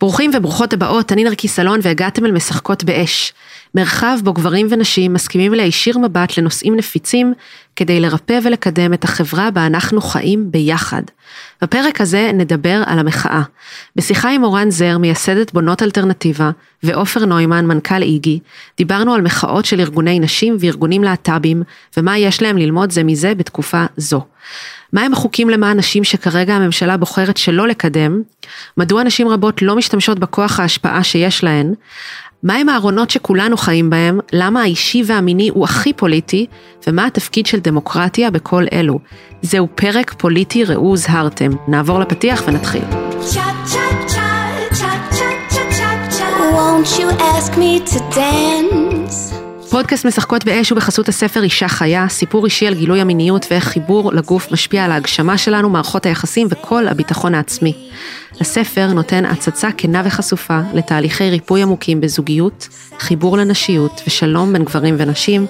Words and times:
ברוכים 0.00 0.30
וברוכות 0.34 0.72
הבאות, 0.72 1.12
אני 1.12 1.24
נרקיס 1.24 1.58
אלון 1.58 1.80
והגעתם 1.82 2.26
אל 2.26 2.32
משחקות 2.32 2.84
באש. 2.84 3.32
מרחב 3.74 4.18
בו 4.24 4.32
גברים 4.32 4.66
ונשים 4.70 5.12
מסכימים 5.12 5.54
להישיר 5.54 5.98
מבט 5.98 6.38
לנושאים 6.38 6.76
נפיצים 6.76 7.34
כדי 7.76 8.00
לרפא 8.00 8.38
ולקדם 8.44 8.94
את 8.94 9.04
החברה 9.04 9.50
בה 9.50 9.66
אנחנו 9.66 10.00
חיים 10.00 10.50
ביחד. 10.50 11.02
בפרק 11.62 12.00
הזה 12.00 12.30
נדבר 12.34 12.82
על 12.86 12.98
המחאה. 12.98 13.42
בשיחה 13.96 14.30
עם 14.30 14.44
אורן 14.44 14.70
זר, 14.70 14.98
מייסדת 14.98 15.52
בונות 15.52 15.82
אלטרנטיבה, 15.82 16.50
ועופר 16.82 17.24
נוימן, 17.24 17.66
מנכ"ל 17.66 18.02
איגי, 18.02 18.38
דיברנו 18.76 19.14
על 19.14 19.20
מחאות 19.20 19.64
של 19.64 19.80
ארגוני 19.80 20.20
נשים 20.20 20.56
וארגונים 20.60 21.04
להט"בים, 21.04 21.62
ומה 21.96 22.18
יש 22.18 22.42
להם 22.42 22.56
ללמוד 22.56 22.90
זה 22.90 23.04
מזה 23.04 23.34
בתקופה 23.34 23.84
זו. 23.96 24.24
מהם 24.92 25.12
החוקים 25.12 25.50
למען 25.50 25.78
נשים 25.78 26.04
שכרגע 26.04 26.54
הממשלה 26.54 26.96
בוחרת 26.96 27.36
שלא 27.36 27.68
לקדם? 27.68 28.22
מדוע 28.76 29.02
נשים 29.02 29.28
רבות 29.28 29.62
לא 29.62 29.76
משתמשות 29.76 30.18
בכוח 30.18 30.60
ההשפעה 30.60 31.04
שיש 31.04 31.44
להן? 31.44 31.74
מהם 32.42 32.68
הארונות 32.68 33.10
שכולנו 33.10 33.56
חיים 33.56 33.90
בהם? 33.90 34.20
למה 34.32 34.62
האישי 34.62 35.02
והמיני 35.06 35.48
הוא 35.48 35.64
הכי 35.64 35.92
פוליטי? 35.92 36.46
ומה 36.86 37.06
התפקיד 37.06 37.46
של 37.46 37.58
דמוקרטיה 37.58 38.30
בכל 38.30 38.64
אלו? 38.72 38.98
זהו 39.42 39.68
פרק 39.74 40.14
פוליטי 40.18 40.64
ראו 40.64 40.80
הוזהרתם. 40.80 41.50
נעבור 41.68 42.00
לפתיח 42.00 42.42
ונתחיל. 42.46 42.82
Won't 46.60 46.98
you 46.98 47.08
ask 47.34 47.50
me 47.56 47.72
to 47.90 47.98
dance? 48.14 49.39
פודקאסט 49.70 50.06
משחקות 50.06 50.44
באש 50.44 50.72
ובחסות 50.72 51.08
הספר 51.08 51.42
אישה 51.42 51.68
חיה, 51.68 52.08
סיפור 52.08 52.44
אישי 52.44 52.66
על 52.66 52.74
גילוי 52.74 53.00
המיניות 53.00 53.46
ואיך 53.50 53.64
חיבור 53.64 54.12
לגוף 54.12 54.52
משפיע 54.52 54.84
על 54.84 54.92
ההגשמה 54.92 55.38
שלנו, 55.38 55.70
מערכות 55.70 56.06
היחסים 56.06 56.46
וכל 56.50 56.88
הביטחון 56.88 57.34
העצמי. 57.34 57.72
הספר 58.40 58.92
נותן 58.92 59.24
הצצה 59.24 59.68
כנה 59.76 60.02
וחשופה 60.04 60.60
לתהליכי 60.74 61.30
ריפוי 61.30 61.62
עמוקים 61.62 62.00
בזוגיות, 62.00 62.68
חיבור 62.98 63.38
לנשיות 63.38 64.02
ושלום 64.06 64.52
בין 64.52 64.64
גברים 64.64 64.94
ונשים, 64.98 65.46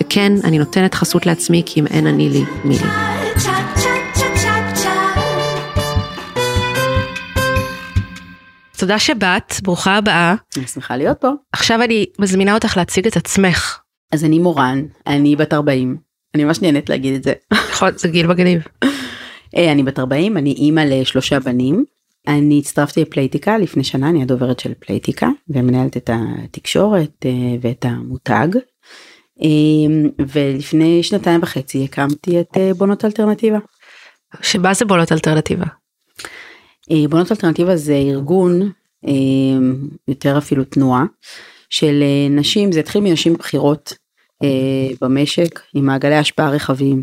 וכן, 0.00 0.32
אני 0.44 0.58
נותנת 0.58 0.94
חסות 0.94 1.26
לעצמי 1.26 1.62
כי 1.66 1.80
אם 1.80 1.86
אין 1.86 2.06
אני 2.06 2.28
לי, 2.28 2.44
מי 2.64 2.78
לי. 2.78 3.53
תודה 8.76 8.98
שבאת, 8.98 9.54
ברוכה 9.62 9.96
הבאה. 9.96 10.34
אני 10.56 10.66
שמחה 10.66 10.96
להיות 10.96 11.20
פה. 11.20 11.28
עכשיו 11.52 11.82
אני 11.82 12.06
מזמינה 12.18 12.54
אותך 12.54 12.76
להציג 12.76 13.06
את 13.06 13.16
עצמך. 13.16 13.80
אז 14.12 14.24
אני 14.24 14.38
מורן, 14.38 14.82
אני 15.06 15.36
בת 15.36 15.52
40, 15.52 15.96
אני 16.34 16.44
ממש 16.44 16.62
נהנית 16.62 16.88
להגיד 16.88 17.14
את 17.14 17.22
זה. 17.22 17.32
נכון, 17.70 17.90
זה 17.96 18.08
גיל 18.08 18.26
מגניב. 18.26 18.62
אה, 19.56 19.72
אני 19.72 19.82
בת 19.82 19.98
40, 19.98 20.36
אני 20.36 20.52
אימא 20.52 20.80
לשלושה 20.80 21.40
בנים. 21.40 21.84
אני 22.28 22.58
הצטרפתי 22.58 23.02
לפלייטיקה 23.02 23.58
לפני 23.58 23.84
שנה, 23.84 24.08
אני 24.08 24.22
הדוברת 24.22 24.60
של 24.60 24.72
פלייטיקה 24.78 25.28
ומנהלת 25.48 25.96
את 25.96 26.10
התקשורת 26.12 27.26
אה, 27.26 27.30
ואת 27.60 27.84
המותג. 27.84 28.48
אה, 29.42 29.48
ולפני 30.28 31.02
שנתיים 31.02 31.42
וחצי 31.42 31.84
הקמתי 31.84 32.40
את 32.40 32.56
בונות 32.76 33.04
אלטרנטיבה. 33.04 33.58
שמה 34.42 34.74
זה 34.74 34.84
בונות 34.84 35.12
אלטרנטיבה? 35.12 35.66
אה, 36.90 37.08
בונות 37.08 37.32
אלטרנטיבה 37.32 37.76
זה 37.76 37.94
ארגון, 37.94 38.72
אה, 39.06 39.12
יותר 40.08 40.38
אפילו 40.38 40.64
תנועה, 40.64 41.04
של 41.70 42.02
אה, 42.02 42.28
נשים, 42.30 42.72
זה 42.72 42.80
התחיל 42.80 43.00
מנשים 43.00 43.34
בכירות 43.34 43.94
במשק, 45.00 45.60
עם 45.74 45.86
מעגלי 45.86 46.14
השפעה 46.14 46.50
רחבים, 46.50 47.02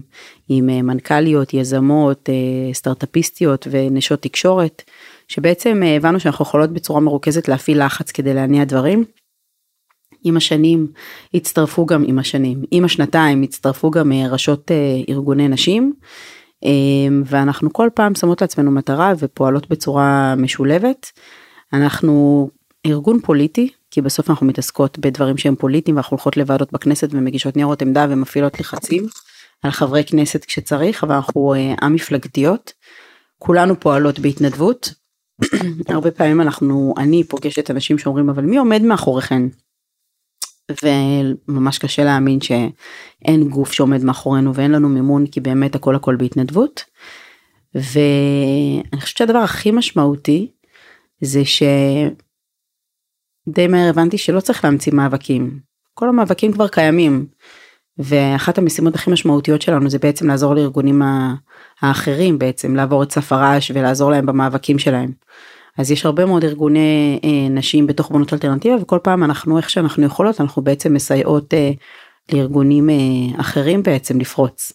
עם 0.50 0.66
מנכ"ליות, 0.66 1.54
יזמות, 1.54 2.30
סטארטאפיסטיות 2.74 3.68
ונשות 3.72 4.22
תקשורת, 4.22 4.84
שבעצם 5.28 5.82
הבנו 5.98 6.20
שאנחנו 6.20 6.44
יכולות 6.44 6.70
בצורה 6.70 7.00
מרוכזת 7.00 7.48
להפעיל 7.48 7.86
לחץ 7.86 8.12
כדי 8.12 8.34
להניע 8.34 8.64
דברים. 8.64 9.04
עם 10.24 10.38
השנים 10.38 10.88
הצטרפו 11.34 11.86
גם 11.86 12.04
עם 12.08 12.20
השנים, 12.20 12.64
עם 12.72 12.86
השנתיים 12.86 13.42
הצטרפו 13.42 13.92
גם 13.92 14.12
ראשות 14.12 14.72
ארגוני 15.10 15.48
נשים. 15.48 15.94
אמ, 16.64 17.24
ואנחנו 17.26 17.74
כל 17.74 17.90
פעם 17.94 18.16
שמות 18.16 18.42
לעצמנו 18.42 18.72
מטרה 18.72 19.14
ופועלות 19.20 19.70
בצורה 19.70 20.36
משולבת. 20.38 21.12
אנחנו 21.74 22.50
ארגון 22.86 23.20
פוליטי, 23.20 23.70
כי 23.92 24.02
בסוף 24.02 24.30
אנחנו 24.30 24.46
מתעסקות 24.46 25.00
בדברים 25.00 25.38
שהם 25.38 25.56
פוליטיים 25.56 25.96
ואנחנו 25.96 26.16
הולכות 26.16 26.38
לוועדות 26.38 26.72
בכנסת 26.72 27.10
ומגישות 27.12 27.56
ניירות 27.56 27.82
עמדה 27.82 28.06
ומפעילות 28.10 28.60
לחצים 28.60 29.08
על 29.64 29.72
חברי 29.72 30.04
כנסת 30.04 30.46
כשצריך, 30.46 31.04
אבל 31.04 31.16
אנחנו 31.16 31.54
אה, 31.54 31.74
עם 31.82 31.94
מפלגתיות. 31.94 32.74
כולנו 33.40 33.80
פועלות 33.80 34.20
בהתנדבות. 34.20 34.94
הרבה 35.90 36.12
פעמים 36.12 36.42
אנחנו, 36.42 36.94
אני 36.98 37.24
פוגשת 37.24 37.72
אנשים 37.72 37.98
שאומרים 37.98 38.30
אבל 38.30 38.44
מי 38.44 38.58
עומד 38.58 38.82
מאחוריכן? 38.82 39.42
וממש 40.84 41.78
קשה 41.78 42.04
להאמין 42.04 42.42
שאין 42.42 43.50
גוף 43.50 43.72
שעומד 43.72 44.04
מאחורינו 44.04 44.56
ואין 44.56 44.72
לנו 44.72 44.90
מימון 44.90 45.28
כי 45.28 45.40
באמת 45.40 45.76
הכל 45.76 45.96
הכל 45.96 46.16
בהתנדבות. 46.16 46.84
ואני 47.76 49.02
חושבת 49.02 49.18
שהדבר 49.18 49.38
הכי 49.38 49.72
משמעותי 49.72 50.52
זה 51.22 51.42
שדי 51.46 52.08
מהר 53.70 53.90
הבנתי 53.90 54.18
שלא 54.18 54.40
צריך 54.40 54.64
להמציא 54.64 54.94
מאבקים. 54.94 55.60
כל 55.94 56.10
המאבקים 56.10 56.54
כבר 56.54 56.68
קיימים. 56.68 57.26
ואחת 57.98 58.58
המשימות 58.58 58.96
הכי 58.96 59.12
משמעותיות 59.12 59.62
שלנו 59.62 59.90
זה 59.90 60.00
בעצם 60.00 60.28
לעזור 60.28 60.56
לארגונים 60.56 61.02
האחרים 61.82 62.40
בעצם 62.40 62.76
לעבור 62.76 63.04
את 63.04 63.12
סף 63.12 63.32
הרעש 63.32 63.72
ולעזור 63.74 64.12
להם 64.12 64.26
במאבקים 64.26 64.80
שלהם. 64.80 65.12
אז 65.78 65.92
יש 65.92 66.06
הרבה 66.06 66.26
מאוד 66.26 66.44
ארגוני 66.44 67.20
אה, 67.24 67.50
נשים 67.50 67.88
בתוך 67.88 68.10
בונות 68.10 68.34
אלטרנטיבה 68.34 68.76
וכל 68.82 69.00
פעם 69.04 69.24
אנחנו 69.24 69.58
איך 69.58 69.70
שאנחנו 69.70 70.06
יכולות 70.06 70.42
אנחנו 70.42 70.62
בעצם 70.62 70.94
מסייעות 70.94 71.54
אה, 71.54 71.72
לארגונים 72.32 72.90
אה, 72.90 72.96
אחרים 73.40 73.84
בעצם 73.84 74.20
לפרוץ. 74.20 74.72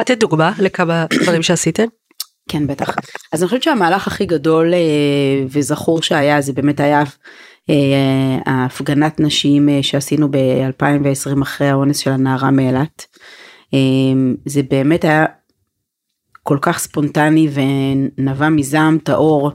את 0.00 0.10
דוגמה 0.10 0.52
לכמה 0.58 1.06
דברים 1.22 1.42
שעשיתם? 1.42 1.86
כן 2.48 2.66
בטח. 2.66 2.94
אז 3.32 3.42
אני 3.42 3.48
חושבת 3.48 3.62
שהמהלך 3.62 4.06
הכי 4.06 4.26
גדול 4.26 4.74
אה, 4.74 5.44
וזכור 5.48 6.02
שהיה 6.02 6.40
זה 6.40 6.52
באמת 6.52 6.80
היה 6.80 7.02
אה, 7.70 8.38
ההפגנת 8.46 9.20
נשים 9.20 9.68
אה, 9.68 9.82
שעשינו 9.82 10.28
ב-2020 10.30 11.42
אחרי 11.42 11.68
האונס 11.68 11.98
של 11.98 12.10
הנערה 12.10 12.50
מאילת. 12.50 13.06
אה, 13.74 13.78
זה 14.46 14.62
באמת 14.62 15.04
היה 15.04 15.24
כל 16.42 16.58
כך 16.60 16.78
ספונטני 16.78 17.48
ונבע 17.52 18.48
מזעם 18.48 18.98
טהור. 18.98 19.50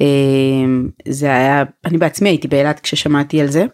אמ, 0.00 0.88
זה 1.08 1.26
היה, 1.26 1.64
אני 1.84 1.98
בעצמי 1.98 2.28
הייתי 2.28 2.48
באילת 2.48 2.80
כששמעתי 2.80 3.40
על 3.40 3.46
זה. 3.46 3.64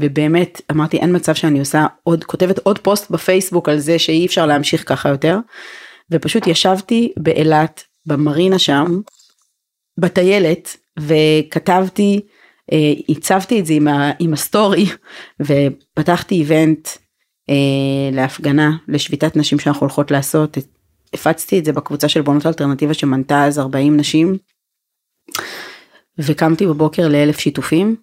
ובאמת 0.00 0.60
אמרתי 0.70 0.96
אין 0.96 1.16
מצב 1.16 1.34
שאני 1.34 1.58
עושה 1.58 1.86
עוד 2.02 2.24
כותבת 2.24 2.58
עוד 2.58 2.78
פוסט 2.78 3.10
בפייסבוק 3.10 3.68
על 3.68 3.78
זה 3.78 3.98
שאי 3.98 4.26
אפשר 4.26 4.46
להמשיך 4.46 4.88
ככה 4.88 5.08
יותר. 5.08 5.38
ופשוט 6.10 6.46
ישבתי 6.46 7.12
באילת 7.18 7.82
במרינה 8.06 8.58
שם 8.58 9.00
בטיילת 9.98 10.76
וכתבתי 10.98 12.20
אה, 12.72 12.92
הצבתי 13.08 13.60
את 13.60 13.66
זה 13.66 13.74
עם, 13.74 13.88
ה, 13.88 14.10
עם 14.18 14.32
ה 14.32 14.41
story 14.41 14.86
ופתחתי 15.46 16.34
event 16.34 16.88
אה, 17.50 18.10
להפגנה 18.12 18.70
לשביתת 18.88 19.36
נשים 19.36 19.58
שאנחנו 19.58 19.80
הולכות 19.80 20.10
לעשות 20.10 20.58
הפצתי 21.14 21.58
את 21.58 21.64
זה 21.64 21.72
בקבוצה 21.72 22.08
של 22.08 22.20
בונות 22.22 22.46
אלטרנטיבה 22.46 22.94
שמנתה 22.94 23.44
אז 23.46 23.58
40 23.58 23.96
נשים 23.96 24.36
וקמתי 26.26 26.66
בבוקר 26.66 27.08
לאלף 27.08 27.38
שיתופים 27.38 27.96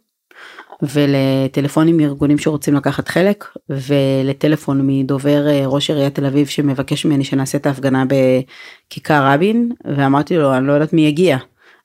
ולטלפונים 0.81 1.97
מארגונים 1.97 2.37
שרוצים 2.37 2.75
לקחת 2.75 3.07
חלק 3.07 3.45
ולטלפון 3.69 4.81
מדובר 4.83 5.47
אה, 5.47 5.63
ראש 5.65 5.89
עיריית 5.89 6.15
תל 6.15 6.25
אביב 6.25 6.47
שמבקש 6.47 7.05
ממני 7.05 7.23
שנעשה 7.23 7.57
את 7.57 7.65
ההפגנה 7.65 8.03
בכיכר 8.05 9.25
רבין 9.25 9.71
ואמרתי 9.97 10.37
לו 10.37 10.53
אני 10.57 10.67
לא 10.67 10.73
יודעת 10.73 10.93
מי 10.93 11.01
יגיע. 11.01 11.37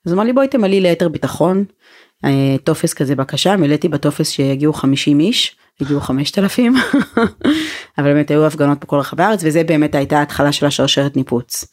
אז 0.05 0.13
אמר 0.13 0.23
לי 0.23 0.33
בואי 0.33 0.47
תמלאי 0.47 0.81
ליתר 0.81 1.09
ביטחון 1.09 1.63
אה, 2.25 2.55
טופס 2.63 2.93
כזה 2.93 3.15
בקשה 3.15 3.55
מילאתי 3.55 3.87
בטופס 3.87 4.29
שיגיעו 4.29 4.73
50 4.73 5.19
איש 5.19 5.55
הגיעו 5.81 6.01
5,000 6.01 6.75
אבל 7.97 8.13
באמת 8.13 8.31
היו 8.31 8.45
הפגנות 8.45 8.79
בכל 8.79 8.99
רחבי 8.99 9.23
הארץ 9.23 9.41
וזה 9.43 9.63
באמת 9.63 9.95
הייתה 9.95 10.21
התחלה 10.21 10.51
של 10.51 10.65
השרשרת 10.65 11.17
ניפוץ. 11.17 11.65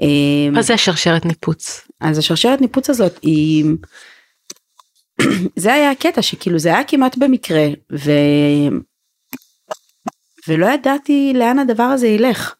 אמ, 0.00 0.52
מה 0.52 0.62
זה 0.62 0.74
השרשרת 0.74 1.24
ניפוץ? 1.24 1.88
אז 2.02 2.18
השרשרת 2.18 2.60
ניפוץ 2.60 2.90
הזאת 2.90 3.18
היא 3.22 3.64
זה 5.56 5.72
היה 5.72 5.90
הקטע 5.90 6.22
שכאילו 6.22 6.58
זה 6.58 6.68
היה 6.68 6.84
כמעט 6.84 7.16
במקרה 7.16 7.66
ו... 7.92 8.10
ולא 10.48 10.66
ידעתי 10.66 11.32
לאן 11.36 11.58
הדבר 11.58 11.82
הזה 11.82 12.06
ילך. 12.06 12.54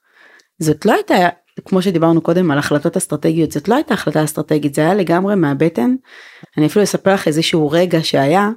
זאת 0.59 0.87
לא 0.87 0.93
הייתה 0.93 1.15
כמו 1.65 1.83
שדיברנו 1.83 2.21
קודם 2.21 2.51
על 2.51 2.59
החלטות 2.59 2.97
אסטרטגיות 2.97 3.53
זאת 3.53 3.69
לא 3.69 3.75
הייתה 3.75 3.95
החלטה 3.95 4.25
אסטרטגית 4.25 4.75
זה 4.75 4.81
היה 4.81 4.95
לגמרי 4.95 5.35
מהבטן. 5.35 5.95
אני 6.57 6.67
אפילו 6.67 6.83
אספר 6.83 7.15
לך 7.15 7.29
איזשהו 7.29 7.71
רגע 7.71 7.99
שהיה 8.03 8.51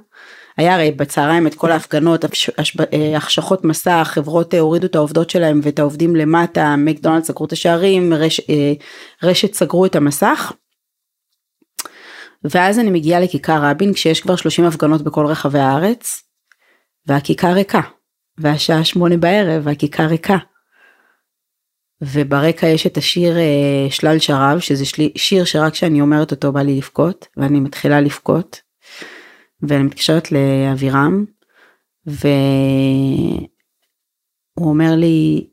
היה 0.56 0.74
הרי 0.74 0.90
בצהריים 0.90 1.46
את 1.46 1.54
כל 1.54 1.72
ההפגנות, 1.72 2.24
אה, 2.24 3.16
החשכות 3.16 3.64
מסך, 3.64 4.10
חברות 4.12 4.54
אה, 4.54 4.60
הורידו 4.60 4.86
את 4.86 4.94
העובדות 4.94 5.30
שלהם 5.30 5.60
ואת 5.62 5.78
העובדים 5.78 6.16
למטה, 6.16 6.76
מקדונלד 6.76 7.24
סגרו 7.24 7.46
את 7.46 7.52
השערים, 7.52 8.14
רש, 8.14 8.40
אה, 8.40 8.72
רשת 9.22 9.54
סגרו 9.54 9.86
את 9.86 9.96
המסך. 9.96 10.52
ואז 12.50 12.78
אני 12.78 12.90
מגיעה 12.90 13.20
לכיכר 13.20 13.58
רבין 13.62 13.92
כשיש 13.92 14.20
כבר 14.20 14.36
30 14.36 14.64
הפגנות 14.64 15.02
בכל 15.02 15.26
רחבי 15.26 15.58
הארץ, 15.58 16.22
והכיכר 17.06 17.52
ריקה, 17.52 17.80
והשעה 18.38 18.84
שמונה 18.84 19.16
בערב 19.16 19.62
והכיכר 19.64 20.06
ריקה. 20.06 20.36
וברקע 22.00 22.66
יש 22.66 22.86
את 22.86 22.96
השיר 22.96 23.38
אה, 23.38 23.86
שלל 23.90 24.18
שרב, 24.18 24.58
שזה 24.58 24.84
שלי, 24.84 25.12
שיר 25.16 25.44
שרק 25.44 25.72
כשאני 25.72 26.00
אומרת 26.00 26.30
אותו 26.30 26.52
בא 26.52 26.62
לי 26.62 26.76
לבכות, 26.76 27.26
ואני 27.36 27.60
מתחילה 27.60 28.00
לבכות, 28.00 28.60
ואני 29.62 29.82
מתקשרת 29.82 30.28
לאבירם, 30.32 31.24
והוא 32.06 33.48
אומר 34.58 34.94
לי, 34.96 35.48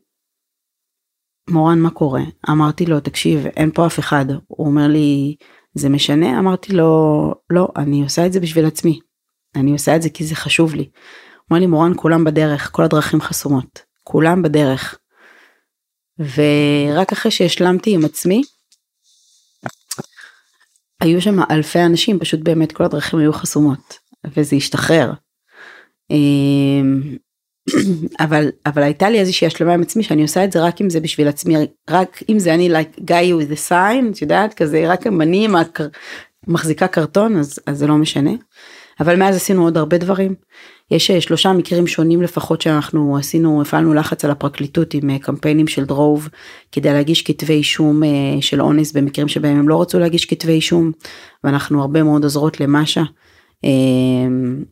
מורן 1.49 1.79
מה 1.79 1.89
קורה? 1.89 2.21
אמרתי 2.49 2.85
לו 2.85 2.99
תקשיב 2.99 3.45
אין 3.45 3.71
פה 3.71 3.85
אף 3.85 3.99
אחד, 3.99 4.25
הוא 4.47 4.67
אומר 4.67 4.87
לי 4.87 5.35
זה 5.73 5.89
משנה? 5.89 6.39
אמרתי 6.39 6.73
לו 6.73 7.33
לא 7.49 7.67
אני 7.75 8.03
עושה 8.03 8.25
את 8.25 8.33
זה 8.33 8.39
בשביל 8.39 8.65
עצמי, 8.65 8.99
אני 9.55 9.71
עושה 9.71 9.95
את 9.95 10.01
זה 10.01 10.09
כי 10.09 10.25
זה 10.25 10.35
חשוב 10.35 10.75
לי. 10.75 10.89
אומר 11.49 11.59
לי 11.59 11.67
מורן 11.67 11.91
כולם 11.95 12.23
בדרך, 12.23 12.69
כל 12.71 12.83
הדרכים 12.83 13.21
חסומות, 13.21 13.81
כולם 14.03 14.41
בדרך. 14.41 14.97
ורק 16.19 17.11
אחרי 17.11 17.31
שהשלמתי 17.31 17.93
עם 17.95 18.05
עצמי, 18.05 18.41
היו 21.01 21.21
שם 21.21 21.39
אלפי 21.51 21.79
אנשים, 21.79 22.19
פשוט 22.19 22.39
באמת 22.39 22.71
כל 22.71 22.83
הדרכים 22.83 23.19
היו 23.19 23.33
חסומות, 23.33 23.97
וזה 24.25 24.55
השתחרר. 24.55 25.13
אבל 28.19 28.49
אבל 28.65 28.83
הייתה 28.83 29.09
לי 29.09 29.19
איזושהי 29.19 29.47
השלמה 29.47 29.73
עם 29.73 29.81
עצמי 29.81 30.03
שאני 30.03 30.21
עושה 30.21 30.43
את 30.43 30.51
זה 30.51 30.63
רק 30.63 30.81
אם 30.81 30.89
זה 30.89 30.99
בשביל 30.99 31.27
עצמי 31.27 31.55
רק 31.89 32.19
אם 32.29 32.39
זה 32.39 32.53
אני 32.53 32.69
like 32.73 32.99
guy 32.99 33.41
with 33.41 33.53
the 33.53 33.69
sign 33.69 34.11
את 34.11 34.21
יודעת 34.21 34.53
כזה 34.53 34.83
רק 34.87 35.07
אם 35.07 35.21
אני 35.21 35.47
מחזיקה 36.47 36.87
קרטון 36.87 37.37
אז, 37.37 37.59
אז 37.67 37.77
זה 37.77 37.87
לא 37.87 37.95
משנה. 37.95 38.31
אבל 38.99 39.15
מאז 39.15 39.35
עשינו 39.35 39.63
עוד 39.63 39.77
הרבה 39.77 39.97
דברים. 39.97 40.35
יש 40.91 41.11
אה, 41.11 41.21
שלושה 41.21 41.53
מקרים 41.53 41.87
שונים 41.87 42.21
לפחות 42.21 42.61
שאנחנו 42.61 43.17
עשינו 43.17 43.61
הפעלנו 43.61 43.93
לחץ 43.93 44.25
על 44.25 44.31
הפרקליטות 44.31 44.93
עם 44.93 45.09
אה, 45.09 45.19
קמפיינים 45.19 45.67
של 45.67 45.85
דרוב 45.85 46.29
כדי 46.71 46.93
להגיש 46.93 47.21
כתבי 47.21 47.53
אישום 47.53 48.03
אה, 48.03 48.09
של 48.41 48.61
אונס 48.61 48.91
במקרים 48.91 49.27
שבהם 49.27 49.57
הם 49.57 49.69
לא 49.69 49.81
רצו 49.81 49.99
להגיש 49.99 50.25
כתבי 50.25 50.51
אישום 50.51 50.91
ואנחנו 51.43 51.81
הרבה 51.81 52.03
מאוד 52.03 52.23
עוזרות 52.23 52.59
למאשה 52.59 53.03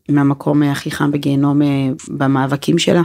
מהמקום 0.09 0.63
הכי 0.63 0.91
חם 0.91 1.11
בגיהנום 1.11 1.61
במאבקים 2.09 2.79
שלה. 2.79 3.01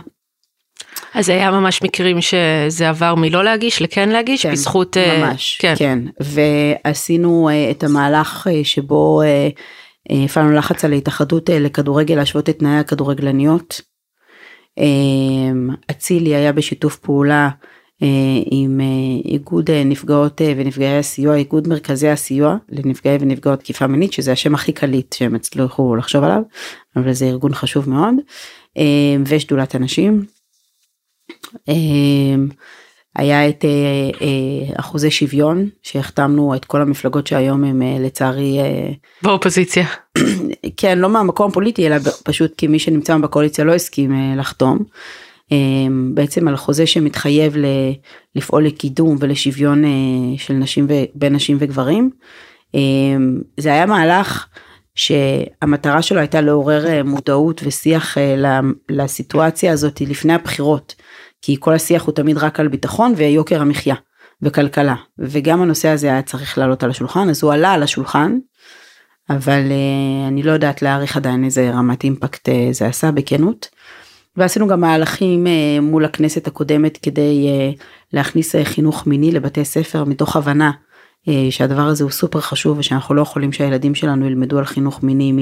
אז 1.15 1.29
היה 1.29 1.51
ממש 1.51 1.83
מקרים 1.83 2.21
שזה 2.21 2.89
עבר 2.89 3.15
מלא 3.15 3.45
להגיש 3.45 3.83
לכן 3.83 4.09
להגיש 4.09 4.43
כן, 4.43 4.53
בזכות 4.53 4.97
ממש 4.97 5.59
כן. 5.61 5.75
כן 5.79 5.99
ועשינו 6.21 7.51
את 7.71 7.85
המהלך 7.85 8.47
שבו 8.63 9.23
הפעלנו 10.11 10.53
לחץ 10.53 10.85
על 10.85 10.93
ההתאחדות 10.93 11.51
אה, 11.51 11.59
לכדורגל 11.59 12.15
להשוות 12.15 12.49
את 12.49 12.59
תנאי 12.59 12.79
הכדורגלניות. 12.79 13.81
אה, 14.79 14.85
אצילי 15.91 16.35
היה 16.35 16.53
בשיתוף 16.53 16.97
פעולה 16.97 17.45
אה, 17.45 17.51
עם 18.51 18.81
איגוד 19.25 19.71
נפגעות 19.71 20.41
ונפגעי 20.57 20.99
הסיוע, 20.99 21.37
איגוד 21.37 21.69
מרכזי 21.69 22.09
הסיוע 22.09 22.57
לנפגעי 22.69 23.17
ונפגעות 23.21 23.59
תקיפה 23.59 23.87
מינית, 23.87 24.13
שזה 24.13 24.33
השם 24.33 24.55
הכי 24.55 24.73
קליט 24.73 25.13
שהם 25.13 25.35
הצליחו 25.35 25.97
לחשוב 25.97 26.25
עליו, 26.25 26.43
אבל 26.97 27.13
זה 27.13 27.25
ארגון 27.27 27.55
חשוב 27.55 27.89
מאוד, 27.91 28.15
ושדולת 29.27 29.75
הנשים. 29.75 30.25
היה 33.17 33.49
את 33.49 33.65
אה, 33.65 33.71
אה, 34.27 34.81
אחוזי 34.81 35.11
שוויון 35.11 35.69
שהחתמנו 35.83 36.55
את 36.55 36.65
כל 36.65 36.83
המפלגות 36.83 37.27
שהיום 37.27 37.65
הם 37.65 37.83
אה, 37.83 37.97
לצערי 38.01 38.59
אה, 38.61 38.93
באופוזיציה. 39.23 39.87
כן 40.77 40.99
לא 40.99 41.09
מהמקום 41.09 41.51
הפוליטי 41.51 41.87
אלא 41.87 41.97
פשוט 42.25 42.55
כי 42.57 42.67
מי 42.67 42.79
שנמצא 42.79 43.17
בקואליציה 43.17 43.65
לא 43.65 43.75
הסכים 43.75 44.13
אה, 44.13 44.37
לחתום. 44.37 44.79
אה, 45.53 45.57
בעצם 46.15 46.49
על 46.49 46.57
חוזה 46.57 46.87
שמתחייב 46.87 47.55
לפעול 48.35 48.67
לקידום 48.67 49.17
ולשוויון 49.21 49.85
אה, 49.85 49.91
של 50.39 50.55
נשים 50.55 50.87
בין 51.15 51.35
נשים 51.35 51.57
וגברים. 51.61 52.11
אה, 52.75 52.81
זה 53.57 53.73
היה 53.73 53.87
מהלך 53.87 54.47
שהמטרה 54.95 56.03
שלו 56.03 56.19
הייתה 56.19 56.41
לעורר 56.41 56.87
אה, 56.87 57.03
מודעות 57.03 57.61
ושיח 57.65 58.19
אה, 58.19 58.61
לסיטואציה 58.89 59.73
הזאת 59.73 60.01
לפני 60.01 60.35
הבחירות. 60.35 60.95
כי 61.43 61.57
כל 61.61 61.75
השיח 61.75 62.03
הוא 62.03 62.15
תמיד 62.15 62.39
רק 62.39 62.61
על 62.61 62.69
ביטחון 62.69 63.13
ויוקר 63.17 63.61
המחיה 63.61 63.95
וכלכלה 64.43 64.95
וגם 65.19 65.63
הנושא 65.63 65.89
הזה 65.89 66.07
היה 66.07 66.23
צריך 66.23 66.59
לעלות 66.59 66.83
על 66.83 66.91
השולחן 66.91 67.29
אז 67.29 67.43
הוא 67.43 67.53
עלה 67.53 67.73
על 67.73 67.83
השולחן 67.83 68.39
אבל 69.31 69.63
אני 70.29 70.43
לא 70.43 70.53
יודעת 70.53 70.83
להעריך 70.83 71.17
עדיין 71.17 71.45
איזה 71.45 71.71
רמת 71.71 72.05
אימפקט 72.05 72.49
זה 72.71 72.87
עשה 72.87 73.11
בכנות. 73.11 73.69
ועשינו 74.37 74.67
גם 74.67 74.81
מהלכים 74.81 75.47
uh, 75.47 75.81
מול 75.81 76.05
הכנסת 76.05 76.47
הקודמת 76.47 76.97
כדי 76.97 77.49
uh, 77.49 77.83
להכניס 78.13 78.55
uh, 78.55 78.59
חינוך 78.65 79.07
מיני 79.07 79.33
לבתי 79.33 79.65
ספר 79.65 80.05
מתוך 80.05 80.37
הבנה 80.37 80.71
שהדבר 81.51 81.83
הזה 81.83 82.05
הוא 82.05 82.11
סופר 82.11 82.41
חשוב 82.41 82.79
ושאנחנו 82.79 83.15
לא 83.15 83.23
יכולים 83.23 83.53
שהילדים 83.53 83.95
שלנו 83.95 84.27
ילמדו 84.27 84.59
על 84.59 84.65
חינוך 84.65 85.03
מיני 85.03 85.33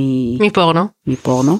מפורנו. 0.41 0.87
מפורנו. 1.07 1.59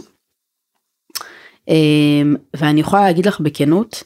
Um, 1.71 2.39
ואני 2.57 2.81
יכולה 2.81 3.03
להגיד 3.03 3.27
לך 3.27 3.41
בכנות 3.41 4.03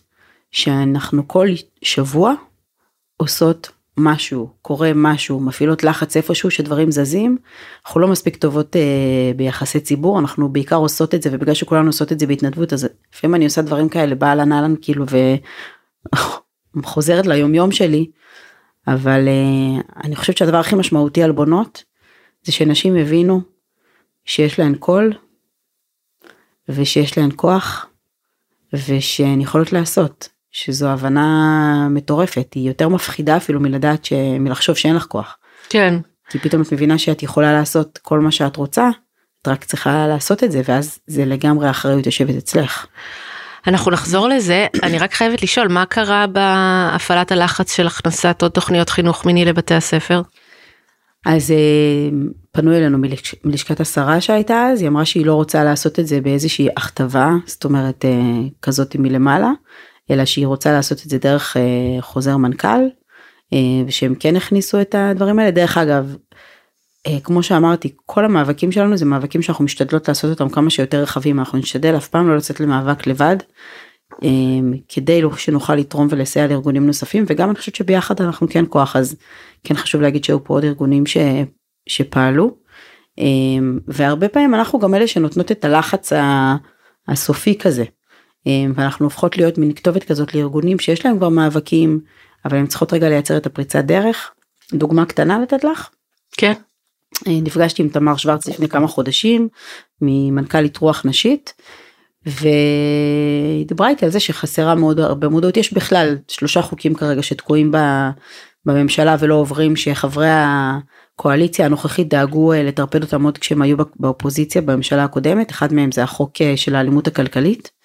שאנחנו 0.50 1.28
כל 1.28 1.46
שבוע 1.82 2.34
עושות 3.16 3.70
משהו, 3.99 4.50
קורה 4.62 4.93
משהו, 4.95 5.41
מפעילות 5.41 5.85
לחץ 5.85 6.17
איפשהו 6.17 6.50
שדברים 6.50 6.91
זזים, 6.91 7.39
אנחנו 7.87 8.00
לא 8.00 8.09
מספיק 8.09 8.37
טובות 8.37 8.77
אה, 8.77 9.33
ביחסי 9.37 9.81
ציבור, 9.81 10.19
אנחנו 10.19 10.49
בעיקר 10.49 10.77
עושות 10.77 11.15
את 11.15 11.23
זה 11.23 11.31
ובגלל 11.33 11.55
שכולנו 11.55 11.87
עושות 11.87 12.12
את 12.12 12.19
זה 12.19 12.27
בהתנדבות 12.27 12.73
אז 12.73 12.89
לפעמים 13.15 13.35
אני 13.35 13.45
עושה 13.45 13.62
דברים 13.62 13.89
כאלה 13.89 14.15
באהלן 14.15 14.53
אהלן 14.53 14.75
כאילו 14.83 15.05
וחוזרת 16.77 17.27
ליומיום 17.31 17.73
שלי, 17.73 18.11
אבל 18.87 19.29
אה, 19.29 19.81
אני 20.05 20.17
חושבת 20.17 20.37
שהדבר 20.37 20.59
הכי 20.59 20.77
משמעותי 20.77 21.23
על 21.23 21.33
בונות 21.33 21.85
זה 22.43 22.53
שנשים 22.53 22.97
הבינו 22.97 23.41
שיש 24.25 24.59
להן 24.59 24.75
קול 24.75 25.12
ושיש 26.69 27.19
להן 27.19 27.31
כוח 27.37 27.87
ושהן 28.73 29.41
יכולות 29.41 29.73
לעשות 29.73 30.29
שזו 30.53 30.89
הבנה 30.89 31.89
מטורפת, 31.91 32.55
היא 32.55 32.69
יותר 32.69 32.89
מפחידה 32.89 33.37
אפילו 33.37 33.61
מלדעת, 33.61 34.05
ש... 34.05 34.12
מלחשוב 34.41 34.77
שאין 34.77 34.97
לך 34.97 35.05
כוח. 35.05 35.37
כן. 35.69 35.95
כי 36.29 36.39
פתאום 36.39 36.62
את 36.62 36.73
מבינה 36.73 36.99
שאת 36.99 37.23
יכולה 37.23 37.53
לעשות 37.53 37.99
כל 38.03 38.21
מה 38.21 38.31
שאת 38.31 38.56
רוצה, 38.56 38.89
את 39.43 39.49
רק 39.49 39.65
צריכה 39.65 40.06
לעשות 40.06 40.45
את 40.45 40.53
זה, 40.53 40.62
ואז 40.65 40.99
זה 41.07 41.25
לגמרי 41.25 41.71
אחריות 41.71 42.07
יושבת 42.07 42.37
אצלך. 42.37 42.87
אנחנו 43.67 43.90
נחזור 43.90 44.28
לזה, 44.28 44.67
אני 44.83 44.99
רק 44.99 45.14
חייבת 45.14 45.43
לשאול, 45.43 45.69
מה 45.69 45.87
קרה 45.87 46.26
בהפעלת 46.26 47.33
הלחץ 47.33 47.73
של 47.73 47.87
הכנסת 47.87 48.43
עוד 48.43 48.50
תוכניות 48.50 48.88
חינוך 48.88 49.26
מיני 49.26 49.45
לבתי 49.45 49.75
הספר? 49.75 50.23
אז 51.26 51.50
אה, 51.50 51.57
פנו 52.52 52.76
אלינו 52.76 52.99
מלש... 52.99 53.35
מלשכת 53.45 53.81
השרה 53.81 54.21
שהייתה 54.21 54.67
אז, 54.67 54.81
היא 54.81 54.88
אמרה 54.88 55.05
שהיא 55.05 55.26
לא 55.26 55.35
רוצה 55.35 55.64
לעשות 55.64 55.99
את 55.99 56.07
זה 56.07 56.21
באיזושהי 56.21 56.69
הכתבה, 56.76 57.31
זאת 57.47 57.64
אומרת 57.64 58.05
אה, 58.05 58.49
כזאת 58.62 58.97
מלמעלה, 58.99 59.50
אלא 60.11 60.25
שהיא 60.25 60.47
רוצה 60.47 60.73
לעשות 60.73 60.99
את 61.05 61.11
זה 61.11 61.19
דרך 61.19 61.57
אה, 61.57 62.03
חוזר 62.03 62.37
מנכ"ל, 62.37 62.69
אה, 63.53 63.59
ושהם 63.87 64.15
כן 64.15 64.37
הכניסו 64.37 64.81
את 64.81 64.95
הדברים 64.95 65.38
האלה. 65.38 65.50
דרך 65.50 65.79
אגב, 65.79 66.17
אה, 67.07 67.21
כמו 67.25 67.43
שאמרתי, 67.43 67.97
כל 68.07 68.25
המאבקים 68.25 68.73
שלנו 68.73 68.97
זה 68.97 69.05
מאבקים 69.05 69.43
שאנחנו 69.43 69.65
משתדלות 69.65 70.09
לעשות 70.09 70.31
אותם 70.31 70.49
כמה 70.49 70.71
שיותר 70.71 71.03
רחבים, 71.03 71.38
אנחנו 71.38 71.59
נשתדל 71.59 71.97
אף 71.97 72.09
פעם 72.09 72.29
לא 72.29 72.37
לצאת 72.37 72.61
למאבק 72.61 73.07
לבד, 73.07 73.37
כדי 74.88 75.23
שנוכל 75.37 75.75
לתרום 75.75 76.07
ולסייע 76.11 76.47
לארגונים 76.47 76.87
נוספים, 76.87 77.25
וגם 77.29 77.49
אני 77.50 77.59
חושבת 77.59 77.75
שביחד 77.75 78.21
אנחנו 78.21 78.47
כן 78.50 78.65
כוח, 78.69 78.97
אז 78.97 79.17
כן 79.65 79.75
חשוב 79.75 80.00
להגיד 80.00 80.25
שהיו 80.25 80.45
פה 80.45 80.55
עוד 80.55 80.65
ארגונים 80.65 81.07
ש, 81.07 81.17
שפעלו. 81.88 82.57
והרבה 83.88 84.29
פעמים 84.29 84.55
אנחנו 84.55 84.79
גם 84.79 84.95
אלה 84.95 85.07
שנותנות 85.07 85.53
את 85.53 85.65
הלחץ 85.65 86.12
הסופי 87.09 87.59
כזה. 87.59 87.85
אמ, 88.49 88.73
ואנחנו 88.76 89.07
הופכות 89.07 89.37
להיות 89.37 89.59
מין 89.59 89.73
כתובת 89.73 90.05
כזאת 90.05 90.35
לארגונים 90.35 90.78
שיש 90.78 91.07
להם 91.07 91.17
כבר 91.17 91.28
מאבקים 91.28 92.00
אבל 92.45 92.59
הם 92.59 92.67
צריכות 92.67 92.93
רגע 92.93 93.09
לייצר 93.09 93.37
את 93.37 93.47
הפריצת 93.47 93.85
דרך. 93.85 94.31
דוגמה 94.73 95.07
קטנה 95.07 95.38
לתת 95.38 95.64
לך? 95.64 95.88
כן. 96.33 96.52
אה, 97.26 97.33
נפגשתי 97.43 97.83
עם 97.83 97.88
תמר 97.88 98.17
שוורץ 98.17 98.49
לפני 98.49 98.69
כמה 98.69 98.88
חודשים 98.88 99.49
ממנכ"לית 100.00 100.76
רוח 100.76 101.02
נשית 101.05 101.55
והיא 102.26 103.67
דיברה 103.67 103.88
איתי 103.88 104.05
על 104.05 104.11
זה 104.11 104.21
שחסרה 104.21 104.75
מאוד 104.75 105.00
הרבה 105.00 105.28
מודעות 105.28 105.57
יש 105.57 105.73
בכלל 105.73 106.17
שלושה 106.28 106.62
חוקים 106.62 106.95
כרגע 106.95 107.23
שתקועים 107.23 107.73
בממשלה 108.64 109.17
ולא 109.21 109.35
עוברים 109.35 109.76
שחברי 109.76 110.28
הקואליציה 110.31 111.67
הנוכחית 111.67 112.09
דאגו 112.09 112.52
אה, 112.52 112.62
לטרפד 112.62 113.02
אותם 113.02 113.25
עוד 113.25 113.38
כשהם 113.38 113.62
היו 113.62 113.76
באופוזיציה 113.97 114.62
בממשלה 114.62 115.05
הקודמת 115.05 115.50
אחד 115.50 115.73
מהם 115.73 115.93
זה 115.93 116.02
החוק 116.02 116.33
אה, 116.40 116.57
של 116.57 116.75
האלימות 116.75 117.07
הכלכלית. 117.07 117.77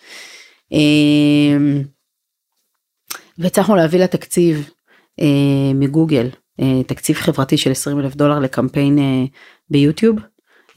אמ, 0.74 1.84
והצלחנו 3.38 3.76
להביא 3.76 4.00
לתקציב 4.00 4.70
אה, 5.20 5.74
מגוגל 5.76 6.30
אה, 6.60 6.84
תקציב 6.88 7.16
חברתי 7.16 7.58
של 7.58 7.72
20 7.72 8.00
אלף 8.00 8.16
דולר 8.16 8.40
לקמפיין 8.40 9.00
אה, 9.00 9.24
ביוטיוב 9.70 10.20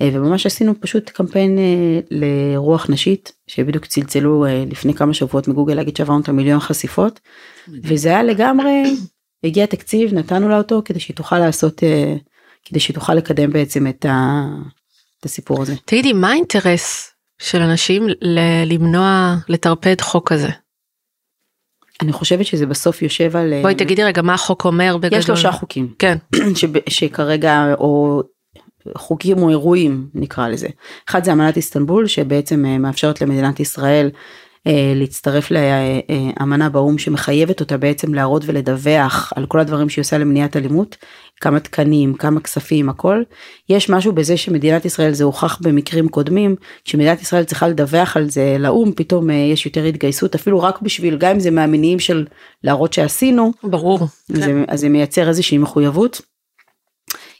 וממש 0.02 0.46
עשינו 0.46 0.80
פשוט 0.80 1.10
קמפיין 1.10 1.58
לרוח 2.10 2.90
נשית 2.90 3.32
שבדיוק 3.46 3.86
צלצלו 3.86 4.44
לפני 4.70 4.94
כמה 4.94 5.14
שבועות 5.14 5.48
מגוגל 5.48 5.74
להגיד 5.74 5.96
שעברנו 5.96 6.20
את 6.20 6.28
המיליון 6.28 6.60
חשיפות 6.60 7.20
וזה 7.68 8.08
היה 8.08 8.22
לגמרי 8.22 8.82
הגיע 9.44 9.66
תקציב 9.66 10.14
נתנו 10.14 10.48
לה 10.48 10.58
אותו 10.58 10.82
כדי 10.84 11.00
שהיא 11.00 11.16
תוכל 11.16 11.38
לעשות 11.38 11.82
כדי 12.64 12.80
שהיא 12.80 12.94
תוכל 12.94 13.14
לקדם 13.14 13.50
בעצם 13.50 13.86
את, 13.86 14.04
ה, 14.04 14.44
את 15.20 15.24
הסיפור 15.24 15.62
הזה. 15.62 15.74
תגידי 15.84 16.12
מה 16.12 16.30
האינטרס 16.30 17.15
של 17.38 17.62
אנשים 17.62 18.06
למנוע 18.66 19.34
לטרפד 19.48 20.00
חוק 20.00 20.32
כזה? 20.32 20.48
אני 22.02 22.12
חושבת 22.12 22.46
שזה 22.46 22.66
בסוף 22.66 23.02
יושב 23.02 23.36
על 23.36 23.54
בואי 23.62 23.74
תגידי 23.74 24.04
רגע 24.04 24.22
מה 24.22 24.34
החוק 24.34 24.64
אומר 24.64 24.96
בגדול. 24.96 25.18
יש 25.18 25.24
שלושה 25.24 25.52
חוקים 25.52 25.94
כן 25.98 26.16
שכרגע 26.88 27.74
או 27.78 28.22
חוקים 28.96 29.38
או 29.38 29.50
אירועים 29.50 30.08
נקרא 30.14 30.48
לזה. 30.48 30.68
אחד 31.08 31.24
זה 31.24 31.32
אמנת 31.32 31.56
איסטנבול 31.56 32.06
שבעצם 32.06 32.64
אה, 32.66 32.78
מאפשרת 32.78 33.20
למדינת 33.20 33.60
ישראל 33.60 34.06
אה, 34.06 34.20
להצטרף 34.94 35.50
לאמנה 35.50 36.68
באו"ם 36.68 36.98
שמחייבת 36.98 37.60
אותה 37.60 37.76
בעצם 37.76 38.14
להראות 38.14 38.42
ולדווח 38.46 39.32
על 39.36 39.46
כל 39.46 39.60
הדברים 39.60 39.88
שהיא 39.88 40.02
עושה 40.02 40.18
למניעת 40.18 40.56
אלימות, 40.56 40.96
כמה 41.40 41.60
תקנים, 41.60 42.14
כמה 42.14 42.40
כספים, 42.40 42.88
הכל. 42.88 43.22
יש 43.68 43.90
משהו 43.90 44.12
בזה 44.12 44.36
שמדינת 44.36 44.84
ישראל 44.84 45.12
זה 45.12 45.24
הוכח 45.24 45.58
במקרים 45.62 46.08
קודמים, 46.08 46.56
שמדינת 46.84 47.22
ישראל 47.22 47.44
צריכה 47.44 47.68
לדווח 47.68 48.16
על 48.16 48.30
זה 48.30 48.56
לאו"ם, 48.58 48.92
פתאום 48.96 49.30
אה, 49.30 49.34
יש 49.34 49.66
יותר 49.66 49.84
התגייסות, 49.84 50.34
אפילו 50.34 50.62
רק 50.62 50.82
בשביל, 50.82 51.16
גם 51.18 51.30
אם 51.30 51.40
זה 51.40 51.50
מהמניעים 51.50 51.98
של 51.98 52.26
להראות 52.64 52.92
שעשינו. 52.92 53.52
ברור. 53.64 54.00
אז, 54.34 54.40
כן. 54.40 54.64
אז 54.68 54.80
זה 54.80 54.88
מייצר 54.88 55.28
איזושהי 55.28 55.58
מחויבות. 55.58 56.20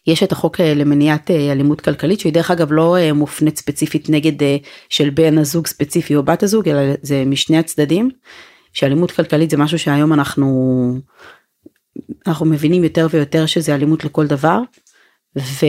יש 0.07 0.23
את 0.23 0.33
החוק 0.33 0.61
אה, 0.61 0.75
למניעת 0.75 1.31
אה, 1.31 1.53
אלימות 1.53 1.81
כלכלית 1.81 2.21
שהיא 2.21 2.33
דרך 2.33 2.51
אגב 2.51 2.73
לא 2.73 2.97
אה, 2.97 3.13
מופנית 3.13 3.59
ספציפית 3.59 4.11
נגד 4.11 4.59
של 4.89 5.11
בן 5.11 5.39
הזוג 5.39 5.67
ספציפי 5.67 6.17
או 6.17 6.23
בת 6.23 6.43
הזוג 6.43 6.69
אלא 6.69 6.81
זה 7.03 7.25
משני 7.27 7.59
הצדדים. 7.59 8.11
שאלימות 8.73 9.11
כלכלית 9.13 9.51
זה 9.51 9.57
משהו 9.57 9.79
שהיום 9.79 10.13
אנחנו 10.13 10.99
אנחנו 12.27 12.47
מבינים 12.47 12.85
יותר 12.85 13.07
ויותר 13.11 13.47
שזה 13.47 13.75
אלימות 13.75 14.05
לכל 14.05 14.27
דבר. 14.27 14.61
ו... 15.39 15.67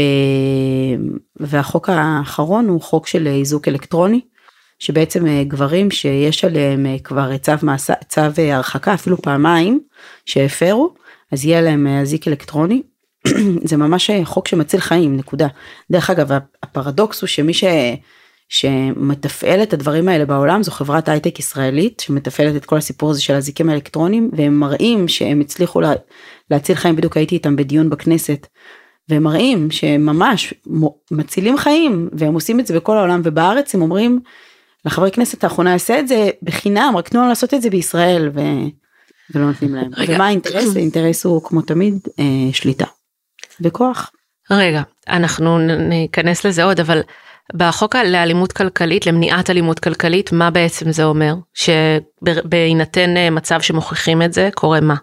והחוק 1.36 1.90
האחרון 1.90 2.68
הוא 2.68 2.82
חוק 2.82 3.08
של 3.08 3.28
איזוק 3.28 3.68
אלקטרוני 3.68 4.22
שבעצם 4.80 5.44
גברים 5.44 5.92
שיש 5.92 6.46
עליהם 6.46 6.86
כבר 7.04 7.38
צו, 7.38 7.52
מעשה, 7.62 7.94
צו 8.10 8.22
הרחקה 8.38 8.94
אפילו 8.94 9.18
פעמיים 9.18 9.80
שהפרו 10.26 10.94
אז 11.32 11.46
יהיה 11.46 11.62
להם 11.62 11.88
אזיק 11.88 12.28
אלקטרוני 12.28 12.82
זה 13.70 13.78
ממש 13.78 14.12
חוק 14.24 14.48
שמציל 14.48 14.80
חיים 14.80 15.18
נקודה. 15.18 15.48
דרך 15.92 16.10
אגב 16.10 16.32
הפרדוקס 16.64 17.22
הוא 17.22 17.28
שמי 17.28 17.54
ש... 17.54 17.64
שמתפעל 18.50 19.64
את 19.64 19.74
הדברים 19.74 20.10
האלה 20.10 20.26
בעולם 20.26 20.64
זו 20.64 20.72
חברת 20.72 21.10
הייטק 21.10 21.40
ישראלית 21.40 22.00
שמתפעלת 22.00 22.56
את 22.56 22.66
כל 22.66 22.78
הסיפור 22.78 23.10
הזה 23.10 23.22
של 23.22 23.34
הזיקים 23.34 23.70
האלקטרונים 23.70 24.32
והם 24.34 24.60
מראים 24.60 25.08
שהם 25.08 25.42
הצליחו 25.42 25.82
לה... 25.82 25.94
להציל 26.52 26.76
חיים 26.76 26.96
בדיוק 26.96 27.18
הייתי 27.18 27.36
איתם 27.36 27.56
בדיון 27.56 27.90
בכנסת. 27.90 28.48
והם 29.10 29.24
מראים 29.24 29.72
שהם 29.72 30.06
ממש 30.06 30.54
מצילים 31.12 31.58
חיים 31.58 32.10
והם 32.14 32.34
עושים 32.34 32.60
את 32.60 32.68
זה 32.68 32.76
בכל 32.76 32.98
העולם 32.98 33.22
ובארץ 33.24 33.76
הם 33.76 33.82
אומרים 33.82 34.20
לחברי 34.86 35.12
כנסת 35.12 35.44
אנחנו 35.44 35.64
נעשה 35.64 36.00
את 36.00 36.08
זה 36.08 36.30
בחינם 36.44 36.94
רק 36.98 37.10
תנו 37.10 37.20
לנו 37.20 37.30
לעשות 37.30 37.54
את 37.54 37.62
זה 37.62 37.70
בישראל 37.70 38.30
ו... 38.34 38.40
ולא 39.34 39.46
נותנים 39.46 39.76
להם. 39.76 39.92
רגע. 39.98 40.16
ומה 40.16 40.26
האינטרס? 40.28 40.76
האינטרס 40.76 41.26
הוא 41.26 41.42
כמו 41.44 41.62
תמיד 41.62 42.08
אה, 42.20 42.54
שליטה. 42.54 42.86
בכוח. 43.62 44.12
רגע, 44.52 44.82
אנחנו 45.10 45.60
ניכנס 45.60 46.46
לזה 46.46 46.64
עוד, 46.64 46.80
אבל 46.80 47.02
בחוק 47.54 47.96
לאלימות 47.96 48.52
כלכלית, 48.52 49.06
למניעת 49.06 49.50
אלימות 49.50 49.80
כלכלית, 49.80 50.32
מה 50.32 50.50
בעצם 50.52 50.92
זה 50.92 51.04
אומר? 51.04 51.34
שבהינתן 51.54 53.18
אה, 53.18 53.30
מצב 53.30 53.62
שמוכיחים 53.62 54.22
את 54.22 54.34
זה, 54.34 54.50
קורה 54.56 54.80
מה? 54.80 54.96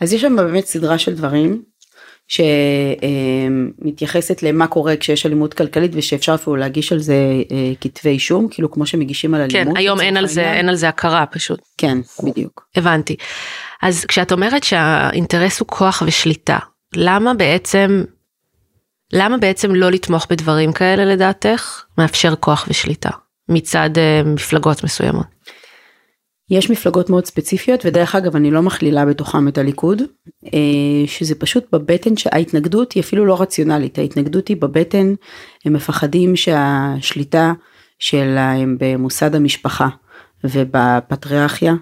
אז 0.00 0.12
יש 0.12 0.20
שם 0.20 0.36
באמת 0.36 0.66
סדרה 0.66 0.98
של 0.98 1.14
דברים 1.14 1.62
שמתייחסת 3.78 4.42
למה 4.42 4.66
קורה 4.66 4.96
כשיש 4.96 5.26
אלימות 5.26 5.54
כלכלית 5.54 5.90
ושאפשר 5.94 6.34
אפילו 6.34 6.56
להגיש 6.56 6.92
על 6.92 6.98
זה 6.98 7.14
אה, 7.52 7.72
כתבי 7.80 8.10
אישום 8.10 8.48
כאילו 8.50 8.70
כמו 8.70 8.86
שמגישים 8.86 9.34
על 9.34 9.40
אלימות. 9.40 9.74
כן 9.74 9.76
היום 9.76 10.00
אין 10.00 10.16
על 10.16 10.26
זה 10.26 10.52
אין 10.52 10.68
על 10.68 10.74
זה 10.74 10.88
הכרה 10.88 11.26
פשוט. 11.26 11.60
כן 11.78 11.98
בדיוק. 12.22 12.66
הבנתי. 12.76 13.16
אז 13.82 14.04
כשאת 14.04 14.32
אומרת 14.32 14.64
שהאינטרס 14.64 15.60
הוא 15.60 15.68
כוח 15.68 16.02
ושליטה 16.06 16.58
למה 16.96 17.34
בעצם, 17.34 18.04
למה 19.12 19.38
בעצם 19.38 19.74
לא 19.74 19.90
לתמוך 19.90 20.26
בדברים 20.30 20.72
כאלה 20.72 21.04
לדעתך 21.04 21.84
מאפשר 21.98 22.34
כוח 22.36 22.66
ושליטה 22.70 23.10
מצד 23.48 23.90
uh, 23.94 24.28
מפלגות 24.28 24.84
מסוימות? 24.84 25.26
יש 26.50 26.70
מפלגות 26.70 27.10
מאוד 27.10 27.26
ספציפיות 27.26 27.80
ודרך 27.84 28.14
אגב 28.14 28.36
אני 28.36 28.50
לא 28.50 28.62
מכלילה 28.62 29.06
בתוכם 29.06 29.48
את 29.48 29.58
הליכוד 29.58 30.02
אה, 30.44 31.06
שזה 31.06 31.34
פשוט 31.34 31.64
בבטן 31.72 32.16
שההתנגדות 32.16 32.92
היא 32.92 33.02
אפילו 33.02 33.26
לא 33.26 33.40
רציונלית 33.42 33.98
ההתנגדות 33.98 34.48
היא 34.48 34.56
בבטן 34.56 35.14
הם 35.64 35.72
מפחדים 35.72 36.36
שהשליטה 36.36 37.52
שלהם 37.98 38.76
במוסד 38.80 39.34
המשפחה 39.34 39.88
ובפטריארכיה 40.44 41.74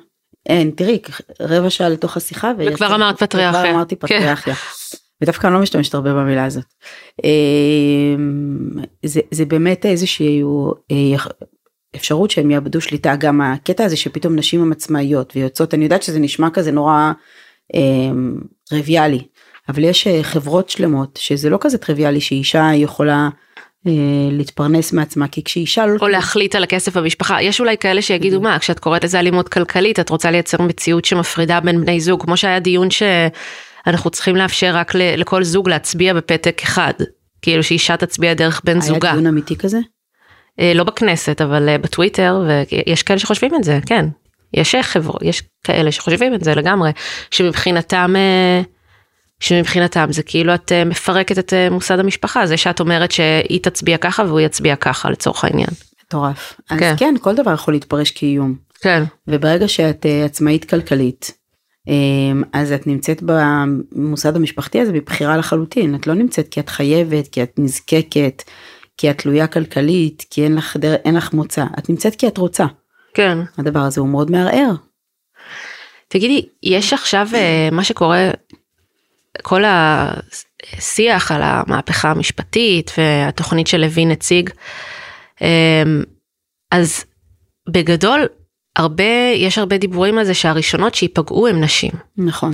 אין 0.47 0.71
תראי 0.71 0.99
רבע 1.41 1.71
שעה 1.71 1.89
לתוך 1.89 2.17
השיחה 2.17 2.53
וכבר 2.59 2.95
אמרת 2.95 3.23
פטריארכיה. 3.23 3.61
וכבר 3.61 3.75
אמרתי 3.75 3.97
כן. 3.97 4.07
פטריארכיה. 4.07 4.55
ודווקא 5.23 5.47
אני 5.47 5.55
לא 5.55 5.61
משתמשת 5.61 5.95
הרבה 5.95 6.15
במילה 6.15 6.45
הזאת. 6.45 6.65
אמ, 7.25 8.71
זה, 9.05 9.21
זה 9.31 9.45
באמת 9.45 9.87
איזושהי 9.87 10.43
אה, 10.91 10.97
אפשרות 11.97 12.31
שהם 12.31 12.51
יאבדו 12.51 12.81
שליטה 12.81 13.17
גם 13.17 13.41
הקטע 13.41 13.85
הזה 13.85 13.97
שפתאום 13.97 14.37
נשים 14.37 14.63
הן 14.63 14.73
עצמאיות 14.73 15.33
ויוצאות 15.37 15.75
אני 15.75 15.85
יודעת 15.85 16.03
שזה 16.03 16.19
נשמע 16.19 16.51
כזה 16.51 16.73
נורא 16.73 17.13
אמ, 17.75 18.41
טריוויאלי 18.69 19.23
אבל 19.69 19.85
יש 19.85 20.07
אה, 20.07 20.23
חברות 20.23 20.71
שלמות 20.71 21.19
שזה 21.23 21.51
לא 21.51 21.59
כזה 21.61 21.79
טריוויאלי 21.79 22.21
שאישה 22.21 22.71
יכולה 22.75 23.29
להתפרנס 24.31 24.93
מעצמה 24.93 25.29
כי 25.29 25.45
כשאישה 25.45 25.87
לא... 25.87 25.97
או 26.01 26.09
להחליט 26.09 26.55
על 26.55 26.63
הכסף 26.63 26.97
במשפחה 26.97 27.43
יש 27.43 27.61
אולי 27.61 27.77
כאלה 27.79 28.03
שיגידו 28.03 28.41
מה 28.41 28.59
כשאת 28.59 28.79
קוראת 28.79 29.05
לזה 29.05 29.19
אלימות 29.19 29.49
כלכלית 29.49 30.01
את 30.01 30.11
רוצה 30.11 30.31
לייצר 30.31 30.63
מציאות 30.63 31.05
שמפרידה 31.05 31.61
בין 31.61 31.81
בני 31.81 32.01
זוג 32.01 32.23
כמו 32.23 32.37
שהיה 32.37 32.61
דיון 32.61 32.89
שאנחנו 32.91 34.11
צריכים 34.11 34.37
לאפשר 34.37 34.71
רק 34.75 34.95
לכל 34.95 35.45
זוג 35.45 35.69
להצביע 35.69 36.15
בפתק 36.15 36.61
אחד 36.65 36.93
כאילו 37.43 37.63
שאישה 37.63 37.97
תצביע 37.97 38.35
דרך 38.35 38.61
בן 38.65 38.81
זוגה. 38.81 39.09
היה 39.09 39.13
דיון 39.13 39.27
אמיתי 39.27 39.57
כזה? 39.57 39.79
אה, 40.61 40.73
לא 40.75 40.85
בכנסת 40.85 41.41
אבל 41.41 41.69
אה, 41.69 41.79
בטוויטר 41.79 42.43
ויש 42.47 43.03
כאלה 43.03 43.19
שחושבים 43.19 43.55
את 43.55 43.65
זה 43.65 43.79
כן 43.87 44.07
יש 44.55 44.75
חברות 44.83 45.23
יש 45.23 45.43
כאלה 45.65 45.93
שחושבים 45.93 46.35
את 46.35 46.45
זה 46.45 46.55
לגמרי 46.55 46.91
שמבחינתם. 47.31 48.15
שמבחינתם 49.41 50.07
זה 50.11 50.23
כאילו 50.23 50.55
את 50.55 50.73
אה, 50.73 50.85
מפרקת 50.85 51.39
את 51.39 51.53
אה, 51.53 51.71
מוסד 51.71 51.99
המשפחה, 51.99 52.47
זה 52.47 52.57
שאת 52.57 52.81
אומרת 52.81 53.13
שהיא 53.13 53.61
תצביע 53.63 53.97
ככה 53.97 54.23
והוא 54.23 54.41
יצביע 54.41 54.77
ככה 54.77 55.11
לצורך 55.11 55.45
העניין. 55.45 55.69
מטורף. 56.07 56.61
אז 56.71 56.79
כן. 56.79 56.95
כן, 56.99 57.15
כל 57.21 57.35
דבר 57.35 57.53
יכול 57.53 57.75
להתפרש 57.75 58.11
כאיום. 58.11 58.55
כן. 58.81 59.03
וברגע 59.29 59.69
שאת 59.69 60.07
אה, 60.07 60.25
עצמאית 60.25 60.65
כלכלית, 60.65 61.47
אז 62.53 62.73
את 62.73 62.87
נמצאת 62.87 63.23
במוסד 63.23 64.37
המשפחתי 64.37 64.81
הזה 64.81 64.93
בבחירה 64.93 65.37
לחלוטין, 65.37 65.95
את 65.95 66.07
לא 66.07 66.15
נמצאת 66.15 66.49
כי 66.49 66.61
את 66.61 66.69
חייבת, 66.69 67.29
כי 67.29 67.43
את 67.43 67.53
נזקקת, 67.59 68.43
כי 68.97 69.11
את 69.11 69.19
תלויה 69.19 69.47
כלכלית, 69.47 70.25
כי 70.31 70.45
אין 70.45 70.55
לך, 70.55 70.77
דר... 70.77 70.95
אין 70.95 71.15
לך 71.15 71.33
מוצא, 71.33 71.65
את 71.79 71.91
נמצאת 71.91 72.15
כי 72.15 72.27
את 72.29 72.39
רוצה. 72.39 72.67
כן. 73.15 73.39
הדבר 73.59 73.81
הזה 73.81 74.01
הוא 74.01 74.09
מאוד 74.09 74.31
מערער. 74.31 74.73
תגידי, 76.09 76.49
יש 76.63 76.93
עכשיו 76.93 77.29
מה 77.73 77.85
שקורה 77.85 78.31
כל 79.43 79.63
השיח 79.67 81.33
על 81.33 81.41
המהפכה 81.45 82.11
המשפטית 82.11 82.91
והתוכנית 82.99 83.67
של 83.67 83.81
לוין 83.81 84.11
הציג, 84.11 84.51
אמ, 85.43 86.03
אז 86.71 87.05
בגדול 87.69 88.27
הרבה, 88.77 89.33
יש 89.35 89.59
הרבה 89.59 89.79
דיבורים 89.79 90.19
על 90.19 90.25
זה 90.25 90.35
שהראשונות 90.35 90.95
שייפגעו 90.95 91.47
הם 91.47 91.61
נשים. 91.61 91.93
נכון. 92.17 92.53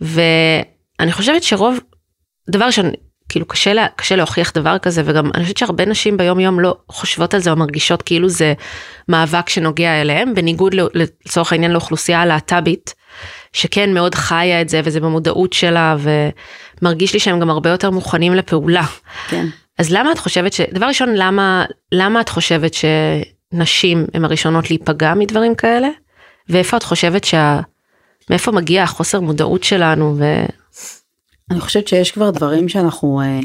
ואני 0.00 1.12
חושבת 1.12 1.42
שרוב, 1.42 1.80
דבר 2.50 2.64
ראשון, 2.64 2.90
כאילו 3.28 3.46
קשה, 3.46 3.72
לה, 3.72 3.86
קשה 3.96 4.16
להוכיח 4.16 4.52
דבר 4.52 4.78
כזה 4.78 5.02
וגם 5.04 5.30
אני 5.34 5.42
חושבת 5.42 5.56
שהרבה 5.56 5.84
נשים 5.84 6.16
ביום 6.16 6.40
יום 6.40 6.60
לא 6.60 6.76
חושבות 6.88 7.34
על 7.34 7.40
זה 7.40 7.50
או 7.50 7.56
מרגישות 7.56 8.02
כאילו 8.02 8.28
זה 8.28 8.54
מאבק 9.08 9.48
שנוגע 9.48 10.00
אליהם 10.00 10.34
בניגוד 10.34 10.74
לצורך 10.74 11.52
העניין 11.52 11.70
לאוכלוסייה 11.70 12.22
הלהט"בית 12.22 12.94
שכן 13.52 13.94
מאוד 13.94 14.14
חיה 14.14 14.60
את 14.60 14.68
זה 14.68 14.80
וזה 14.84 15.00
במודעות 15.00 15.52
שלה 15.52 15.96
ומרגיש 16.82 17.12
לי 17.12 17.20
שהם 17.20 17.40
גם 17.40 17.50
הרבה 17.50 17.70
יותר 17.70 17.90
מוכנים 17.90 18.34
לפעולה. 18.34 18.84
כן. 19.28 19.46
אז 19.78 19.92
למה 19.92 20.12
את 20.12 20.18
חושבת 20.18 20.52
ש... 20.52 20.60
דבר 20.60 20.86
ראשון 20.86 21.08
למה 21.14 21.64
למה 21.92 22.20
את 22.20 22.28
חושבת 22.28 22.72
שנשים 22.74 24.06
הן 24.14 24.24
הראשונות 24.24 24.70
להיפגע 24.70 25.14
מדברים 25.14 25.54
כאלה? 25.54 25.88
ואיפה 26.48 26.76
את 26.76 26.82
חושבת 26.82 27.24
שה... 27.24 27.60
מאיפה 28.30 28.52
מגיע 28.52 28.82
החוסר 28.82 29.20
מודעות 29.20 29.64
שלנו 29.64 30.14
ו... 30.18 30.24
אני 31.50 31.60
חושבת 31.60 31.88
שיש 31.88 32.12
כבר 32.12 32.30
דברים 32.30 32.68
שאנחנו 32.68 33.20
אה, 33.20 33.40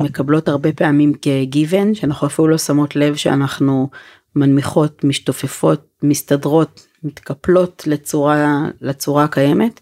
מקבלות 0.00 0.48
הרבה 0.48 0.72
פעמים 0.72 1.12
כגיוון, 1.22 1.94
שאנחנו 1.94 2.26
אפילו 2.26 2.48
לא 2.48 2.58
שמות 2.58 2.96
לב 2.96 3.14
שאנחנו 3.16 3.88
מנמיכות, 4.36 5.04
משתופפות, 5.04 5.86
מסתדרות, 6.02 6.86
מתקפלות 7.04 7.82
לצורה, 7.86 8.68
לצורה 8.80 9.24
הקיימת. 9.24 9.80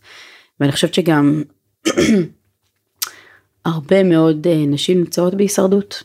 ואני 0.60 0.72
חושבת 0.72 0.94
שגם 0.94 1.42
הרבה 3.64 4.02
מאוד 4.02 4.46
אה, 4.46 4.64
נשים 4.66 4.98
נמצאות 4.98 5.34
בהישרדות. 5.34 6.02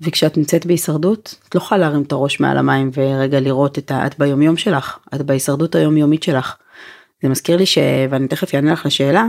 וכשאת 0.00 0.36
נמצאת 0.36 0.66
בהישרדות, 0.66 1.34
את 1.48 1.54
לא 1.54 1.60
יכולה 1.60 1.80
להרים 1.80 2.02
את 2.02 2.12
הראש 2.12 2.40
מעל 2.40 2.58
המים 2.58 2.90
ורגע 2.94 3.40
לראות 3.40 3.78
את 3.78 3.90
ה... 3.90 4.06
את 4.06 4.18
ביומיום 4.18 4.56
שלך, 4.56 4.98
את 5.14 5.22
בהישרדות 5.22 5.74
היומיומית 5.74 6.22
שלך. 6.22 6.56
זה 7.22 7.28
מזכיר 7.28 7.56
לי 7.56 7.66
ש... 7.66 7.78
ואני 8.10 8.28
תכף 8.28 8.54
אענה 8.54 8.72
לך 8.72 8.86
לשאלה, 8.86 9.26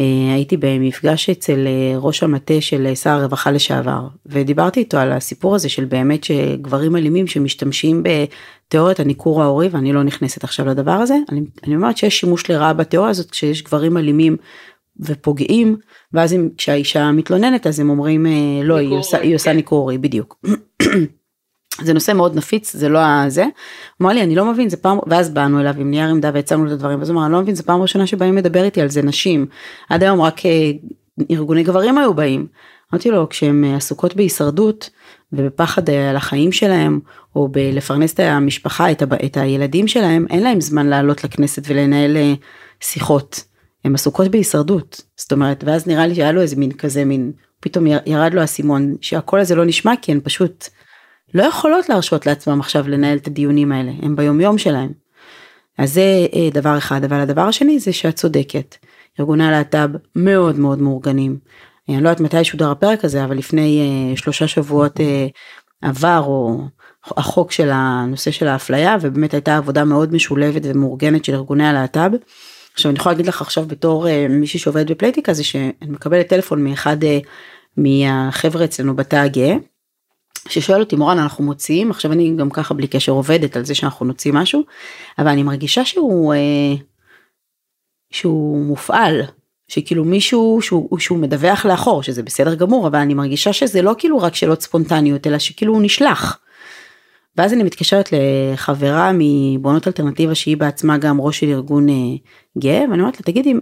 אה, 0.00 0.34
הייתי 0.34 0.56
במפגש 0.56 1.30
אצל 1.30 1.66
אה, 1.66 1.98
ראש 1.98 2.22
המטה 2.22 2.60
של 2.60 2.94
שר 2.94 3.10
הרווחה 3.10 3.50
לשעבר, 3.50 4.08
ודיברתי 4.26 4.80
איתו 4.80 4.98
על 4.98 5.12
הסיפור 5.12 5.54
הזה 5.54 5.68
של 5.68 5.84
באמת 5.84 6.24
שגברים 6.24 6.96
אלימים 6.96 7.26
שמשתמשים 7.26 8.02
בתיאוריית 8.02 9.00
הניכור 9.00 9.42
ההורי, 9.42 9.68
ואני 9.68 9.92
לא 9.92 10.02
נכנסת 10.02 10.44
עכשיו 10.44 10.66
לדבר 10.66 10.92
הזה, 10.92 11.16
אני, 11.32 11.40
אני 11.66 11.76
אומרת 11.76 11.96
שיש 11.96 12.20
שימוש 12.20 12.50
לרעה 12.50 12.72
בתיאוריה 12.72 13.10
הזאת 13.10 13.30
כשיש 13.30 13.62
גברים 13.62 13.96
אלימים 13.96 14.36
ופוגעים, 15.00 15.76
ואז 16.12 16.32
אם, 16.32 16.48
כשהאישה 16.56 17.12
מתלוננת 17.12 17.66
אז 17.66 17.80
הם 17.80 17.90
אומרים 17.90 18.26
אה, 18.26 18.32
לא, 18.62 18.76
היא 18.76 18.88
עושה, 18.88 19.18
היא 19.18 19.34
עושה 19.34 19.50
כן. 19.50 19.56
ניכור 19.56 19.78
הורי, 19.78 19.98
בדיוק. 19.98 20.44
זה 21.82 21.92
נושא 21.92 22.12
מאוד 22.12 22.36
נפיץ 22.36 22.76
זה 22.76 22.88
לא 22.88 22.98
הזה. 22.98 23.46
אמר 24.02 24.12
לי 24.12 24.22
אני 24.22 24.34
לא 24.34 24.44
מבין 24.44 24.68
זה 24.68 24.76
פעם 24.76 24.98
ואז 25.06 25.30
באנו 25.30 25.60
אליו 25.60 25.74
עם 25.78 25.90
נייר 25.90 26.08
עמדה 26.08 26.30
והצגנו 26.34 26.66
את 26.66 26.72
הדברים 26.72 27.00
אז 27.00 27.10
הוא 27.10 27.16
אמר 27.16 27.26
אני 27.26 27.32
לא 27.32 27.40
מבין 27.40 27.54
זה 27.54 27.62
פעם 27.62 27.82
ראשונה 27.82 28.06
שבאים 28.06 28.36
לדבר 28.36 28.64
איתי 28.64 28.80
על 28.80 28.88
זה 28.88 29.02
נשים 29.02 29.46
עד 29.88 30.02
היום 30.02 30.20
רק 30.20 30.46
אה, 30.46 30.70
ארגוני 31.30 31.62
גברים 31.62 31.98
היו 31.98 32.14
באים. 32.14 32.46
אמרתי 32.92 33.10
לו 33.10 33.28
כשהן 33.28 33.64
אה, 33.64 33.76
עסוקות 33.76 34.16
בהישרדות 34.16 34.90
ובפחד 35.32 35.90
אה, 35.90 36.10
על 36.10 36.16
החיים 36.16 36.52
שלהם 36.52 37.00
או 37.36 37.48
בלפרנס 37.48 38.14
את 38.14 38.20
המשפחה 38.20 38.90
את, 38.90 39.02
ה, 39.02 39.06
את 39.24 39.36
הילדים 39.36 39.88
שלהם 39.88 40.26
אין 40.30 40.42
להם 40.42 40.60
זמן 40.60 40.86
לעלות 40.86 41.24
לכנסת 41.24 41.62
ולנהל 41.66 42.16
שיחות. 42.80 43.44
הן 43.84 43.94
עסוקות 43.94 44.28
בהישרדות 44.28 45.00
זאת 45.16 45.32
אומרת 45.32 45.64
ואז 45.66 45.86
נראה 45.86 46.06
לי 46.06 46.14
שהיה 46.14 46.32
לו 46.32 46.40
איזה 46.40 46.56
מין 46.56 46.72
כזה 46.72 47.04
מין 47.04 47.32
פתאום 47.60 47.86
ירד 47.86 48.34
לו 48.34 48.40
האסימון 48.40 48.94
שהקול 49.00 49.40
הזה 49.40 49.54
לא 49.54 49.64
נשמע 49.64 49.92
כי 50.02 50.12
הן 50.12 50.20
פשוט 50.22 50.68
לא 51.34 51.42
יכולות 51.42 51.88
להרשות 51.88 52.26
לעצמם 52.26 52.60
עכשיו 52.60 52.88
לנהל 52.88 53.16
את 53.16 53.26
הדיונים 53.26 53.72
האלה, 53.72 53.92
הם 54.02 54.16
ביומיום 54.16 54.58
שלהם. 54.58 54.92
אז 55.78 55.94
זה 55.94 56.26
אה, 56.34 56.48
דבר 56.52 56.78
אחד, 56.78 57.04
אבל 57.04 57.20
הדבר 57.20 57.42
השני 57.42 57.78
זה 57.78 57.92
שאת 57.92 58.16
צודקת. 58.16 58.76
ארגוני 59.20 59.46
הלהט"ב 59.46 59.88
מאוד 60.16 60.58
מאוד 60.58 60.78
מאורגנים. 60.78 61.38
אני 61.88 62.00
לא 62.00 62.08
יודעת 62.08 62.20
מתי 62.20 62.40
ישודר 62.40 62.70
הפרק 62.70 63.04
הזה, 63.04 63.24
אבל 63.24 63.36
לפני 63.36 63.80
אה, 63.80 64.16
שלושה 64.16 64.48
שבועות 64.48 65.00
אה, 65.00 65.26
עבר 65.82 66.22
או 66.26 66.60
החוק 67.06 67.52
של 67.52 67.68
הנושא 67.72 68.30
של 68.30 68.48
האפליה, 68.48 68.96
ובאמת 69.00 69.34
הייתה 69.34 69.56
עבודה 69.56 69.84
מאוד 69.84 70.14
משולבת 70.14 70.62
ומאורגנת 70.64 71.24
של 71.24 71.34
ארגוני 71.34 71.66
הלהט"ב. 71.66 72.10
עכשיו 72.74 72.90
אני 72.90 72.98
יכולה 72.98 73.12
להגיד 73.12 73.26
לך 73.26 73.42
עכשיו 73.42 73.66
בתור 73.66 74.06
מישהי 74.30 74.60
שעובדת 74.60 74.90
בפלייטיקה 74.90 75.32
זה 75.32 75.44
שאני 75.44 75.72
מקבלת 75.82 76.28
טלפון 76.28 76.64
מאחד 76.64 76.96
מהחבר'ה 77.76 78.64
אצלנו 78.64 78.96
בתא 78.96 79.16
הגאה. 79.16 79.56
ששואל 80.48 80.80
אותי 80.80 80.96
מורן 80.96 81.18
אנחנו 81.18 81.44
מוציאים 81.44 81.90
עכשיו 81.90 82.12
אני 82.12 82.36
גם 82.36 82.50
ככה 82.50 82.74
בלי 82.74 82.86
קשר 82.86 83.12
עובדת 83.12 83.56
על 83.56 83.64
זה 83.64 83.74
שאנחנו 83.74 84.06
נוציא 84.06 84.32
משהו 84.32 84.62
אבל 85.18 85.28
אני 85.28 85.42
מרגישה 85.42 85.84
שהוא 85.84 86.34
אה, 86.34 86.74
שהוא 88.10 88.64
מופעל 88.64 89.22
שכאילו 89.68 90.04
מישהו 90.04 90.58
שהוא, 90.62 90.98
שהוא 90.98 91.18
מדווח 91.18 91.66
לאחור 91.66 92.02
שזה 92.02 92.22
בסדר 92.22 92.54
גמור 92.54 92.86
אבל 92.86 92.98
אני 92.98 93.14
מרגישה 93.14 93.52
שזה 93.52 93.82
לא 93.82 93.94
כאילו 93.98 94.18
רק 94.18 94.34
שאלות 94.34 94.62
ספונטניות 94.62 95.26
אלא 95.26 95.38
שכאילו 95.38 95.72
הוא 95.72 95.82
נשלח. 95.82 96.38
ואז 97.36 97.52
אני 97.52 97.62
מתקשרת 97.62 98.08
לחברה 98.12 99.10
מבונות 99.14 99.86
אלטרנטיבה 99.86 100.34
שהיא 100.34 100.56
בעצמה 100.56 100.98
גם 100.98 101.20
ראש 101.20 101.40
של 101.40 101.48
ארגון 101.48 101.88
אה, 101.88 101.94
גאה 102.58 102.84
ואני 102.90 103.00
אומרת 103.00 103.16
לה 103.16 103.22
תגידי 103.22 103.54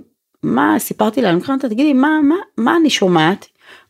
מה 0.42 0.74
סיפרתי 0.78 1.22
לה 1.22 1.30
אני 1.30 1.40
אומרת 1.48 1.64
תגידי 1.64 1.92
מה 1.92 2.20
מה 2.22 2.34
מה 2.58 2.76
אני 2.76 2.90
שומעת. 2.90 3.46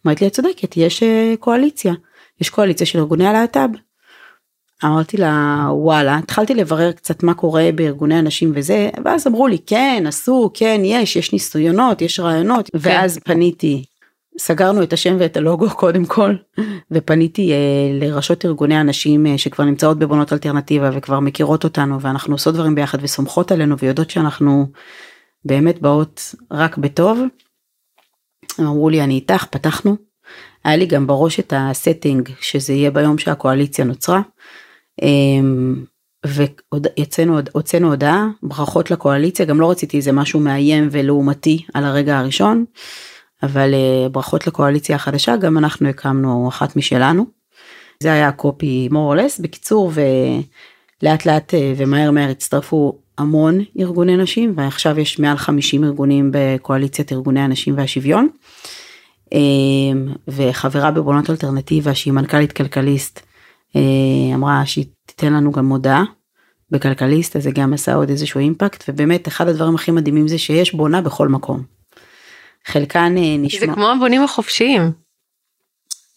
אמרת 0.06 0.20
לי 0.20 0.26
את 0.26 0.32
צודקת 0.32 0.76
יש 0.76 1.02
אה, 1.02 1.34
קואליציה. 1.40 1.92
יש 2.40 2.50
קואליציה 2.50 2.86
של 2.86 2.98
ארגוני 2.98 3.26
הלהט"ב. 3.26 3.68
אמרתי 4.84 5.16
לה 5.16 5.66
וואלה 5.70 6.18
התחלתי 6.18 6.54
לברר 6.54 6.92
קצת 6.92 7.22
מה 7.22 7.34
קורה 7.34 7.70
בארגוני 7.74 8.14
הנשים 8.14 8.52
וזה 8.54 8.90
ואז 9.04 9.26
אמרו 9.26 9.46
לי 9.46 9.58
כן 9.66 10.04
עשו 10.06 10.50
כן 10.54 10.80
יש 10.84 11.16
יש 11.16 11.32
ניסיונות 11.32 12.02
יש 12.02 12.20
רעיונות 12.20 12.70
כן. 12.72 12.78
ואז 12.80 13.18
פניתי 13.24 13.84
סגרנו 14.38 14.82
את 14.82 14.92
השם 14.92 15.16
ואת 15.18 15.36
הלוגו 15.36 15.70
קודם 15.80 16.04
כל 16.04 16.34
ופניתי 16.90 17.52
אה, 17.52 17.56
לראשות 18.00 18.44
ארגוני 18.44 18.74
הנשים 18.74 19.26
אה, 19.26 19.38
שכבר 19.38 19.64
נמצאות 19.64 19.98
בבונות 19.98 20.32
אלטרנטיבה 20.32 20.90
וכבר 20.94 21.20
מכירות 21.20 21.64
אותנו 21.64 22.00
ואנחנו 22.00 22.34
עושות 22.34 22.54
דברים 22.54 22.74
ביחד 22.74 22.98
וסומכות 23.02 23.52
עלינו 23.52 23.78
ויודעות 23.78 24.10
שאנחנו 24.10 24.66
באמת 25.44 25.82
באות 25.82 26.34
רק 26.50 26.78
בטוב. 26.78 27.18
הם 28.58 28.66
אמרו 28.66 28.88
לי 28.88 29.02
אני 29.02 29.14
איתך 29.14 29.44
פתחנו 29.44 29.96
היה 30.64 30.76
לי 30.76 30.86
גם 30.86 31.06
בראש 31.06 31.40
את 31.40 31.52
הסטינג 31.56 32.28
שזה 32.40 32.72
יהיה 32.72 32.90
ביום 32.90 33.18
שהקואליציה 33.18 33.84
נוצרה. 33.84 34.20
אמ, 35.02 35.84
והוצאנו 36.24 37.88
הודעה 37.88 38.28
ברכות 38.42 38.90
לקואליציה 38.90 39.46
גם 39.46 39.60
לא 39.60 39.70
רציתי 39.70 39.96
איזה 39.96 40.12
משהו 40.12 40.40
מאיים 40.40 40.88
ולעומתי 40.90 41.64
על 41.74 41.84
הרגע 41.84 42.18
הראשון 42.18 42.64
אבל 43.42 43.74
אה, 43.74 44.08
ברכות 44.08 44.46
לקואליציה 44.46 44.96
החדשה 44.96 45.36
גם 45.36 45.58
אנחנו 45.58 45.88
הקמנו 45.88 46.48
אחת 46.48 46.76
משלנו. 46.76 47.26
זה 48.02 48.12
היה 48.12 48.28
הקופי 48.28 48.88
more 48.90 49.16
or 49.16 49.18
less 49.18 49.42
בקיצור 49.42 49.92
ולאט 51.02 51.26
לאט 51.26 51.54
אה, 51.54 51.74
ומהר 51.76 52.10
מהר 52.10 52.30
הצטרפו 52.30 52.98
המון 53.18 53.60
ארגוני 53.78 54.16
נשים 54.16 54.54
ועכשיו 54.56 54.98
יש 54.98 55.18
מעל 55.18 55.36
50 55.36 55.84
ארגונים 55.84 56.30
בקואליציית 56.32 57.12
ארגוני 57.12 57.40
הנשים 57.40 57.76
והשוויון. 57.76 58.28
אמ, 59.32 60.08
וחברה 60.28 60.90
בבונות 60.90 61.30
אלטרנטיבה 61.30 61.94
שהיא 61.94 62.12
מנכ"לית 62.12 62.52
כלכליסט 62.52 63.20
אה, 63.76 64.34
אמרה 64.34 64.66
שהיא 64.66 64.84
תיתן 65.06 65.32
לנו 65.32 65.52
גם 65.52 65.64
מודעה 65.66 66.04
בכלכליסט 66.70 67.36
אז 67.36 67.42
זה 67.42 67.50
גם 67.50 67.72
עשה 67.72 67.94
עוד 67.94 68.10
איזשהו 68.10 68.40
אימפקט 68.40 68.84
ובאמת 68.88 69.28
אחד 69.28 69.48
הדברים 69.48 69.74
הכי 69.74 69.90
מדהימים 69.90 70.28
זה 70.28 70.38
שיש 70.38 70.74
בונה 70.74 71.00
בכל 71.00 71.28
מקום. 71.28 71.62
חלקן 72.66 73.14
אה, 73.16 73.36
נשמע 73.38 73.60
זה 73.60 73.66
כמו 73.66 73.88
הבונים 73.88 74.24
החופשיים. 74.24 74.92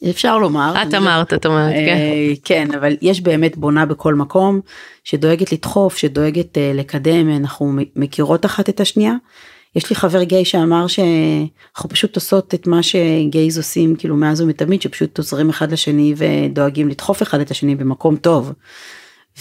אפשר 0.09 0.37
לומר. 0.37 0.73
את 0.87 0.93
אמרת, 0.93 1.33
את 1.33 1.45
אומרת, 1.45 1.73
כן. 1.73 1.97
אה, 1.97 2.33
כן, 2.43 2.67
אבל 2.73 2.95
יש 3.01 3.21
באמת 3.21 3.57
בונה 3.57 3.85
בכל 3.85 4.15
מקום, 4.15 4.61
שדואגת 5.03 5.51
לדחוף, 5.51 5.97
שדואגת 5.97 6.57
לקדם, 6.73 7.29
אנחנו 7.29 7.73
מכירות 7.95 8.45
אחת 8.45 8.69
את 8.69 8.79
השנייה, 8.79 9.13
יש 9.75 9.89
לי 9.89 9.95
חבר 9.95 10.23
גיי 10.23 10.45
שאמר 10.45 10.87
שאנחנו 10.87 11.89
פשוט 11.89 12.15
עושות 12.15 12.53
את 12.53 12.67
מה 12.67 12.83
שגייז 12.83 13.57
עושים 13.57 13.95
כאילו 13.95 14.15
מאז 14.15 14.41
ומתמיד 14.41 14.81
שפשוט 14.81 15.17
עוזרים 15.17 15.49
אחד 15.49 15.71
לשני 15.71 16.13
ודואגים 16.17 16.89
לדחוף 16.89 17.21
אחד 17.21 17.39
את 17.39 17.51
השני 17.51 17.75
במקום 17.75 18.15
טוב. 18.15 18.51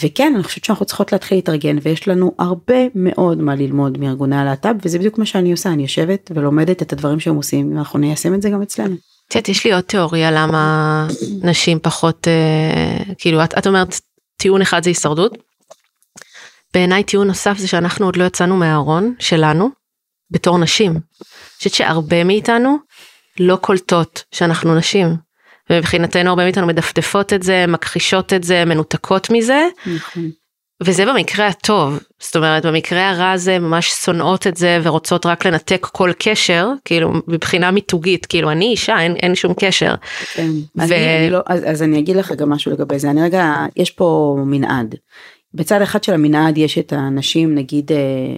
וכן 0.03 0.33
אני 0.35 0.43
חושבת 0.43 0.63
שאנחנו 0.63 0.85
צריכות 0.85 1.11
להתחיל 1.11 1.37
להתארגן 1.37 1.77
ויש 1.81 2.07
לנו 2.07 2.31
הרבה 2.39 2.75
מאוד 2.95 3.41
מה 3.41 3.55
ללמוד 3.55 3.97
מארגוני 3.97 4.35
הלהט"ב 4.35 4.75
וזה 4.83 4.99
בדיוק 4.99 5.17
מה 5.17 5.25
שאני 5.25 5.51
עושה 5.51 5.69
אני 5.69 5.81
יושבת 5.81 6.31
ולומדת 6.35 6.81
את 6.81 6.93
הדברים 6.93 7.19
שהם 7.19 7.35
עושים 7.35 7.75
ואנחנו 7.75 7.99
ניישם 7.99 8.33
את 8.33 8.41
זה 8.41 8.49
גם 8.49 8.61
אצלנו. 8.61 8.95
את 9.27 9.35
יודעת 9.35 9.49
יש 9.49 9.65
לי 9.65 9.73
עוד 9.73 9.81
תיאוריה 9.81 10.31
למה 10.31 11.07
נשים 11.41 11.79
פחות 11.79 12.27
אה, 12.27 13.13
כאילו 13.17 13.43
את, 13.43 13.57
את 13.57 13.67
אומרת 13.67 13.99
טיעון 14.37 14.61
אחד 14.61 14.83
זה 14.83 14.89
הישרדות. 14.89 15.37
בעיניי 16.73 17.03
טיעון 17.03 17.27
נוסף 17.27 17.57
זה 17.57 17.67
שאנחנו 17.67 18.05
עוד 18.05 18.15
לא 18.15 18.23
יצאנו 18.23 18.57
מהארון 18.57 19.13
שלנו 19.19 19.84
בתור 20.35 20.57
נשים. 20.57 20.91
אני 20.91 20.99
חושבת 21.57 21.73
שהרבה 21.73 22.23
מאיתנו 22.23 22.77
לא 23.39 23.55
קולטות 23.55 24.23
שאנחנו 24.31 24.75
נשים. 24.75 25.15
ומבחינתנו 25.69 26.29
הרבה 26.29 26.43
מאיתנו 26.43 26.67
מדפדפות 26.67 27.33
את 27.33 27.43
זה, 27.43 27.65
מכחישות 27.67 28.33
את 28.33 28.43
זה, 28.43 28.65
מנותקות 28.65 29.29
מזה. 29.29 29.67
נכון. 29.85 30.29
וזה 30.83 31.05
במקרה 31.05 31.47
הטוב, 31.47 31.99
זאת 32.19 32.35
אומרת 32.35 32.65
במקרה 32.65 33.09
הרע 33.09 33.37
זה 33.37 33.59
ממש 33.59 33.89
שונאות 33.89 34.47
את 34.47 34.57
זה 34.57 34.79
ורוצות 34.83 35.25
רק 35.25 35.45
לנתק 35.45 35.87
כל 35.91 36.11
קשר, 36.19 36.69
כאילו 36.85 37.13
מבחינה 37.27 37.71
מיתוגית, 37.71 38.25
כאילו 38.25 38.51
אני 38.51 38.65
אישה 38.65 38.99
אין, 38.99 39.15
אין 39.15 39.35
שום 39.35 39.53
קשר. 39.59 39.95
כן, 40.33 40.49
ו... 40.77 40.81
אני, 40.81 41.17
אני 41.19 41.29
לא, 41.29 41.39
אז, 41.47 41.63
אז 41.65 41.83
אני 41.83 41.99
אגיד 41.99 42.15
לך 42.15 42.31
גם 42.31 42.49
משהו 42.49 42.71
לגבי 42.71 42.99
זה, 42.99 43.09
אני 43.09 43.21
רגע, 43.21 43.55
יש 43.75 43.91
פה 43.91 44.37
מנעד. 44.45 44.95
בצד 45.55 45.81
אחד 45.81 46.03
של 46.03 46.13
המנעד 46.13 46.57
יש 46.57 46.77
את 46.77 46.93
האנשים 46.93 47.55
נגיד 47.55 47.91
אה, 47.91 47.97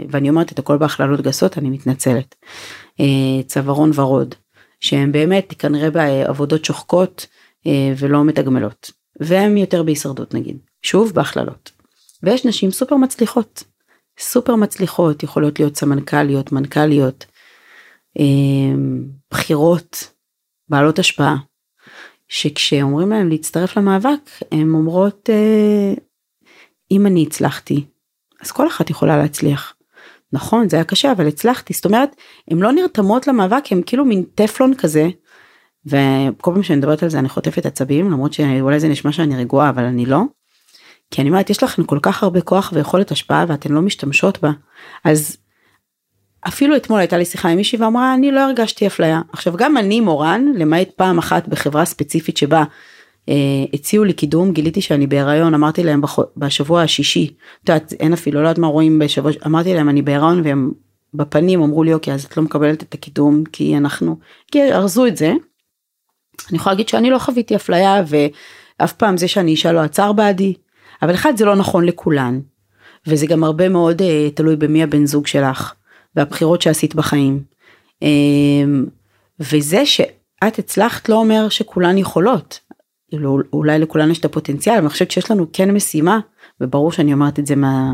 ואני 0.09 0.29
אומרת 0.29 0.51
את 0.51 0.59
הכל 0.59 0.77
בהכללות 0.77 1.21
גסות 1.21 1.57
אני 1.57 1.69
מתנצלת. 1.69 2.35
אה, 2.99 3.43
צווארון 3.47 3.91
ורוד 3.95 4.35
שהם 4.79 5.11
באמת 5.11 5.53
כנראה 5.59 5.91
בעבודות 5.91 6.65
שוחקות 6.65 7.27
אה, 7.67 7.93
ולא 7.97 8.23
מתגמלות. 8.23 8.91
והם 9.19 9.57
יותר 9.57 9.83
בהישרדות 9.83 10.33
נגיד. 10.33 10.57
שוב 10.81 11.11
בהכללות. 11.13 11.71
ויש 12.23 12.45
נשים 12.45 12.71
סופר 12.71 12.95
מצליחות. 12.95 13.63
סופר 14.19 14.55
מצליחות 14.55 15.23
יכולות 15.23 15.59
להיות 15.59 15.75
סמנכ"ליות 15.75 16.51
מנכ"ליות 16.51 17.25
בכירות, 19.31 20.11
בעלות 20.69 20.99
השפעה, 20.99 21.35
שכשאומרים 22.27 23.09
להם 23.09 23.29
להצטרף 23.29 23.77
למאבק, 23.77 24.29
הן 24.51 24.69
אומרות, 24.69 25.29
אם 26.91 27.05
אני 27.05 27.23
הצלחתי, 27.23 27.85
אז 28.41 28.51
כל 28.51 28.67
אחת 28.67 28.89
יכולה 28.89 29.17
להצליח. 29.17 29.73
נכון, 30.33 30.69
זה 30.69 30.77
היה 30.77 30.83
קשה, 30.83 31.11
אבל 31.11 31.27
הצלחתי. 31.27 31.73
זאת 31.73 31.85
אומרת, 31.85 32.15
הן 32.51 32.59
לא 32.59 32.71
נרתמות 32.71 33.27
למאבק, 33.27 33.63
הן 33.71 33.81
כאילו 33.85 34.05
מין 34.05 34.23
טפלון 34.35 34.73
כזה, 34.77 35.09
וכל 35.85 36.51
פעם 36.53 36.63
שאני 36.63 36.79
מדברת 36.79 37.03
על 37.03 37.09
זה 37.09 37.19
אני 37.19 37.29
חוטפת 37.29 37.65
עצבים, 37.65 38.11
למרות 38.11 38.33
שאולי 38.33 38.79
זה 38.79 38.87
נשמע 38.87 39.11
שאני 39.11 39.35
רגועה, 39.37 39.69
אבל 39.69 39.83
אני 39.83 40.05
לא. 40.05 40.21
כי 41.11 41.21
אני 41.21 41.29
אומרת, 41.29 41.49
יש 41.49 41.63
לכם 41.63 41.83
כל 41.83 41.99
כך 42.01 42.23
הרבה 42.23 42.41
כוח 42.41 42.71
ויכולת 42.73 43.11
השפעה 43.11 43.45
ואתן 43.47 43.71
לא 43.71 43.81
משתמשות 43.81 44.41
בה. 44.41 44.51
אז 45.03 45.37
אפילו 46.47 46.75
אתמול 46.75 46.99
הייתה 46.99 47.17
לי 47.17 47.25
שיחה 47.25 47.49
עם 47.49 47.57
מישהי 47.57 47.79
ואמרה, 47.79 48.13
אני 48.13 48.31
לא 48.31 48.39
הרגשתי 48.39 48.87
אפליה. 48.87 49.21
עכשיו, 49.33 49.53
גם 49.57 49.77
אני 49.77 49.99
מורן, 49.99 50.45
למעט 50.55 50.89
פעם 50.95 51.17
אחת 51.17 51.47
בחברה 51.47 51.85
ספציפית 51.85 52.37
שבה 52.37 52.63
הציעו 53.73 54.03
לי 54.03 54.13
קידום, 54.13 54.51
גיליתי 54.51 54.81
שאני 54.81 55.07
בהיריון, 55.07 55.53
אמרתי 55.53 55.83
להם. 55.83 56.01
בשבוע 56.37 56.81
השישי, 56.81 57.33
את 57.63 57.69
יודעת, 57.69 57.93
אין 57.99 58.13
אפילו, 58.13 58.41
לא 58.41 58.47
יודעת 58.47 58.57
מה 58.57 58.67
רואים 58.67 58.99
בשבוע, 58.99 59.31
אמרתי 59.45 59.73
להם 59.73 59.89
אני 59.89 60.01
בהיריון 60.01 60.41
והם 60.43 60.71
בפנים 61.13 61.61
אמרו 61.61 61.83
לי, 61.83 61.93
אוקיי, 61.93 62.13
אז 62.13 62.25
את 62.25 62.37
לא 62.37 62.43
מקבלת 62.43 62.83
את 62.83 62.93
הקידום, 62.93 63.43
כי 63.51 63.77
אנחנו, 63.77 64.17
כי 64.51 64.73
ארזו 64.73 65.05
את 65.05 65.17
זה. 65.17 65.33
אני 66.49 66.57
יכולה 66.57 66.73
להגיד 66.73 66.89
שאני 66.89 67.09
לא 67.09 67.19
חוויתי 67.19 67.55
אפליה 67.55 68.03
ואף 68.07 68.93
פעם 68.93 69.17
זה 69.17 69.27
שאני 69.27 69.51
אישה 69.51 69.71
לא 69.71 69.79
עצר 69.79 70.13
בעדי, 70.13 70.53
אבל 71.01 71.13
אחד 71.13 71.33
זה 71.37 71.45
לא 71.45 71.55
נכון 71.55 71.85
לכולן. 71.85 72.39
וזה 73.07 73.25
גם 73.25 73.43
הרבה 73.43 73.69
מאוד 73.69 74.01
uh, 74.01 74.05
תלוי 74.33 74.55
במי 74.55 74.83
הבן 74.83 75.05
זוג 75.05 75.27
שלך 75.27 75.73
והבחירות 76.15 76.61
שעשית 76.61 76.95
בחיים. 76.95 77.43
Um, 78.03 78.05
וזה 79.39 79.85
שאת 79.85 80.59
הצלחת 80.59 81.09
לא 81.09 81.15
אומר 81.15 81.49
שכולן 81.49 81.97
יכולות. 81.97 82.59
כאילו, 83.09 83.39
אולי 83.53 83.79
לכולן 83.79 84.11
יש 84.11 84.19
את 84.19 84.25
הפוטנציאל, 84.25 84.75
אני 84.77 84.89
חושבת 84.89 85.11
שיש 85.11 85.31
לנו 85.31 85.45
כן 85.53 85.71
משימה, 85.71 86.19
וברור 86.61 86.91
שאני 86.91 87.13
אומרת 87.13 87.39
את 87.39 87.45
זה 87.45 87.55
מה, 87.55 87.93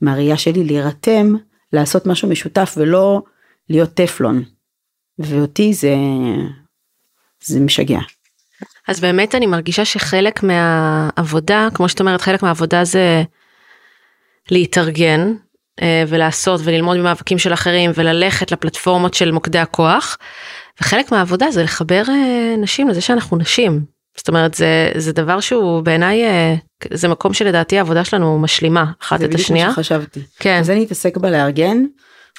מהראייה 0.00 0.36
שלי, 0.36 0.64
להירתם, 0.64 1.34
לעשות 1.72 2.06
משהו 2.06 2.28
משותף 2.28 2.74
ולא 2.76 3.22
להיות 3.68 3.94
טפלון. 3.94 4.42
ואותי 5.18 5.72
זה, 5.72 5.94
זה 7.44 7.60
משגע. 7.60 7.98
אז 8.88 9.00
באמת 9.00 9.34
אני 9.34 9.46
מרגישה 9.46 9.84
שחלק 9.84 10.42
מהעבודה, 10.42 11.68
כמו 11.74 11.88
שאת 11.88 12.00
אומרת, 12.00 12.20
חלק 12.20 12.42
מהעבודה 12.42 12.84
זה 12.84 13.22
להתארגן 14.50 15.32
אה, 15.82 16.04
ולעשות 16.08 16.60
וללמוד 16.64 16.96
ממאבקים 16.96 17.38
של 17.38 17.52
אחרים 17.52 17.90
וללכת 17.94 18.52
לפלטפורמות 18.52 19.14
של 19.14 19.30
מוקדי 19.30 19.58
הכוח. 19.58 20.18
וחלק 20.80 21.12
מהעבודה 21.12 21.50
זה 21.50 21.62
לחבר 21.62 22.02
אה, 22.08 22.54
נשים 22.58 22.88
לזה 22.88 23.00
שאנחנו 23.00 23.36
נשים. 23.36 23.84
זאת 24.16 24.28
אומרת 24.28 24.54
זה 24.54 24.92
זה 24.96 25.12
דבר 25.12 25.40
שהוא 25.40 25.80
בעיניי 25.80 26.24
אה, 26.24 26.54
זה 26.92 27.08
מקום 27.08 27.34
שלדעתי 27.34 27.78
העבודה 27.78 28.04
שלנו 28.04 28.38
משלימה 28.38 28.84
אחת 29.02 29.22
את 29.22 29.34
השנייה. 29.34 29.66
זה 29.66 29.72
בדיוק 29.72 29.78
מה 29.78 29.84
שחשבתי. 29.84 30.20
כן. 30.38 30.58
אז 30.58 30.70
אני 30.70 30.84
אתעסק 30.84 31.16
בלארגן 31.16 31.84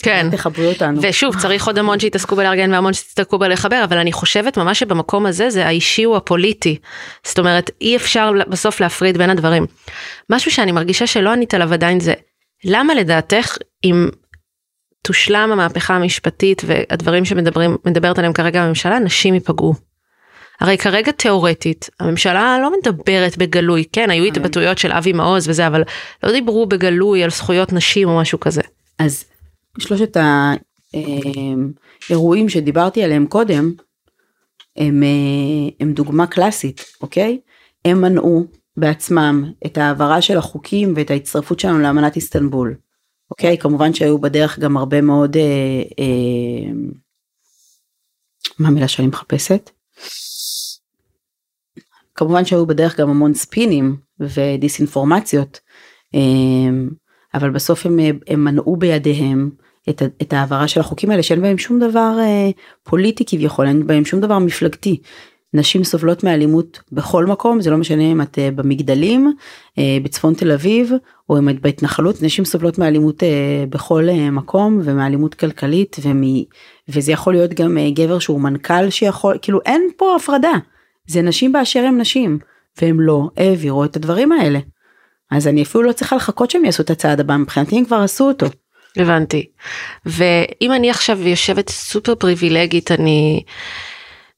כן. 0.04 0.28
תחברו 0.32 0.66
אותנו. 0.66 1.02
ושוב 1.02 1.40
צריך 1.40 1.68
עוד 1.68 1.78
המון 1.78 2.00
שיתעסקו 2.00 2.36
בלארגן 2.36 2.74
והמון 2.74 2.94
שיתעסקו 2.94 3.40
בלחבר 3.40 3.84
אבל 3.84 3.98
אני 3.98 4.12
חושבת 4.12 4.58
ממש 4.58 4.80
שבמקום 4.80 5.26
הזה 5.26 5.50
זה 5.50 5.68
האישי 5.68 6.04
הוא 6.04 6.18
הפוליטי. 6.18 6.78
זאת 7.24 7.40
אומרת 7.40 7.72
אי 7.82 7.96
אפשר 7.96 8.32
בסוף 8.48 8.82
להפריד 8.82 9.18
בין 9.18 9.30
הדברים. 9.30 9.66
משהו 10.30 10.52
שאני 10.52 10.72
מרגישה 10.72 11.08
שלא 11.08 11.32
ענית 11.32 11.54
עליו 11.54 11.74
עדיין 11.74 12.00
זה 12.00 12.14
למה 12.66 12.94
לדעתך 12.94 13.58
אם 13.84 14.10
תושלם 15.04 15.50
המהפכה 15.52 15.96
המשפטית 15.96 16.62
והדברים 16.66 17.26
שמדברים 17.26 17.78
מדברת 17.86 18.18
עליהם 18.18 18.34
כרגע 18.34 18.64
הממשלה 18.64 19.00
נשים 19.00 19.34
ייפגעו. 19.34 19.91
הרי 20.62 20.78
כרגע 20.78 21.12
תיאורטית 21.12 21.90
הממשלה 22.00 22.58
לא 22.62 22.72
מדברת 22.80 23.38
בגלוי 23.38 23.84
כן 23.92 24.10
היו 24.10 24.24
התבטאויות 24.24 24.78
של 24.78 24.92
אבי 24.92 25.14
מעוז 25.14 25.50
וזה 25.50 25.68
אבל 25.68 25.84
לא 26.24 26.32
דיברו 26.32 26.66
בגלוי 26.66 27.24
על 27.24 27.30
זכויות 27.30 27.74
נשים 27.74 28.08
או 28.08 28.18
משהו 28.18 28.40
כזה. 28.40 28.62
אז 29.00 29.26
שלושת 29.80 30.18
האירועים 32.10 32.50
שדיברתי 32.50 33.04
עליהם 33.04 33.26
קודם, 33.26 33.74
הם, 34.78 35.04
הם 35.80 35.94
דוגמה 35.94 36.28
קלאסית, 36.28 36.86
אוקיי? 37.02 37.40
הם 37.86 38.02
מנעו 38.02 38.46
בעצמם 38.78 39.52
את 39.66 39.78
ההעברה 39.78 40.22
של 40.22 40.38
החוקים 40.38 40.94
ואת 40.96 41.12
ההצטרפות 41.12 41.60
שלנו 41.60 41.80
לאמנת 41.80 42.16
איסטנבול. 42.16 42.76
אוקיי? 43.32 43.58
כמובן 43.58 43.94
שהיו 43.94 44.20
בדרך 44.20 44.60
גם 44.60 44.78
הרבה 44.78 45.02
מאוד... 45.02 45.38
אה, 45.38 45.82
אה, 46.00 46.72
מה 48.60 48.68
המילה 48.68 48.88
שאני 48.88 49.08
מחפשת? 49.08 49.70
כמובן 52.22 52.46
שהיו 52.46 52.66
בדרך 52.66 53.00
גם 53.00 53.10
המון 53.10 53.34
ספינים 53.34 53.96
ודיסאינפורמציות, 54.20 55.60
אה, 56.16 56.20
אבל 57.34 57.50
בסוף 57.50 57.86
הם, 57.86 58.00
הם 58.28 58.44
מנעו 58.44 58.76
בידיהם 58.76 59.50
את, 59.90 60.02
את 60.22 60.34
ההעברה 60.34 60.68
של 60.68 60.80
החוקים 60.80 61.12
האלה 61.12 61.24
שאין 61.24 61.42
בהם 61.42 61.58
שום 61.58 61.80
דבר 61.80 62.18
אה, 62.20 62.50
פוליטי 62.84 63.24
כביכול, 63.28 63.68
אין 63.68 63.88
בהם 63.88 64.06
שום 64.06 64.22
דבר 64.22 64.40
מפלגתי. 64.40 65.02
נשים 65.54 65.84
סובלות 65.84 66.24
מאלימות 66.24 66.80
בכל 66.92 67.26
מקום, 67.26 67.62
זה 67.62 67.70
לא 67.70 67.78
משנה 67.78 68.04
אם 68.04 68.22
את 68.22 68.40
אה, 68.40 68.52
במגדלים, 68.52 69.34
אה, 69.78 69.98
בצפון 70.04 70.34
תל 70.34 70.52
אביב, 70.52 70.92
או 71.30 71.38
אם 71.38 71.50
את 71.50 71.62
בהתנחלות, 71.62 72.22
נשים 72.22 72.46
סובלות 72.46 72.78
מאלימות 72.78 73.24
בכל 73.70 74.08
מקום 74.32 74.80
ומאלימות 74.84 75.34
כלכלית, 75.34 75.98
ומ, 76.04 76.22
וזה 76.90 77.12
יכול 77.12 77.34
להיות 77.34 77.54
גם 77.54 77.78
גבר 77.94 78.20
שהוא 78.20 78.42
מנכ"ל 78.42 78.90
שיכול, 78.90 79.38
כאילו 79.42 79.60
אין 79.66 79.82
פה 79.98 80.16
הפרדה, 80.16 80.54
זה 81.12 81.22
נשים 81.22 81.52
באשר 81.52 81.80
הם 81.80 81.98
נשים, 81.98 82.40
והם 82.82 83.02
לא 83.02 83.30
העבירו 83.38 83.86
את 83.86 83.96
הדברים 83.96 84.32
האלה. 84.32 84.60
אז 85.32 85.48
אני 85.48 85.64
אפילו 85.64 85.84
לא 85.84 85.92
צריכה 85.92 86.16
לחכות 86.16 86.52
שהם 86.52 86.66
יעשו 86.66 86.84
את 86.84 86.90
הצעד 86.90 87.20
הבא, 87.20 87.38
מבחינתי 87.38 87.78
הם 87.78 87.86
כבר 87.86 87.98
עשו 87.98 88.28
אותו. 88.28 88.46
הבנתי. 88.98 89.46
ואם 90.06 90.72
אני 90.72 90.90
עכשיו 90.90 91.28
יושבת 91.28 91.70
סופר 91.70 92.16
פריבילגית, 92.16 92.92
אני 92.92 93.44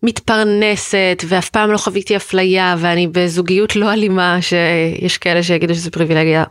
מתפרנסת 0.04 1.24
ואף 1.28 1.50
פעם 1.50 1.72
לא 1.72 1.78
חוויתי 1.78 2.16
אפליה 2.16 2.76
ואני 2.80 3.08
בזוגיות 3.08 3.76
לא 3.76 3.94
אלימה, 3.94 4.38
שיש 4.42 5.18
כאלה 5.18 5.44
שיגידו 5.44 5.76
שזה 5.76 5.92
פריבילגיה. 5.92 6.44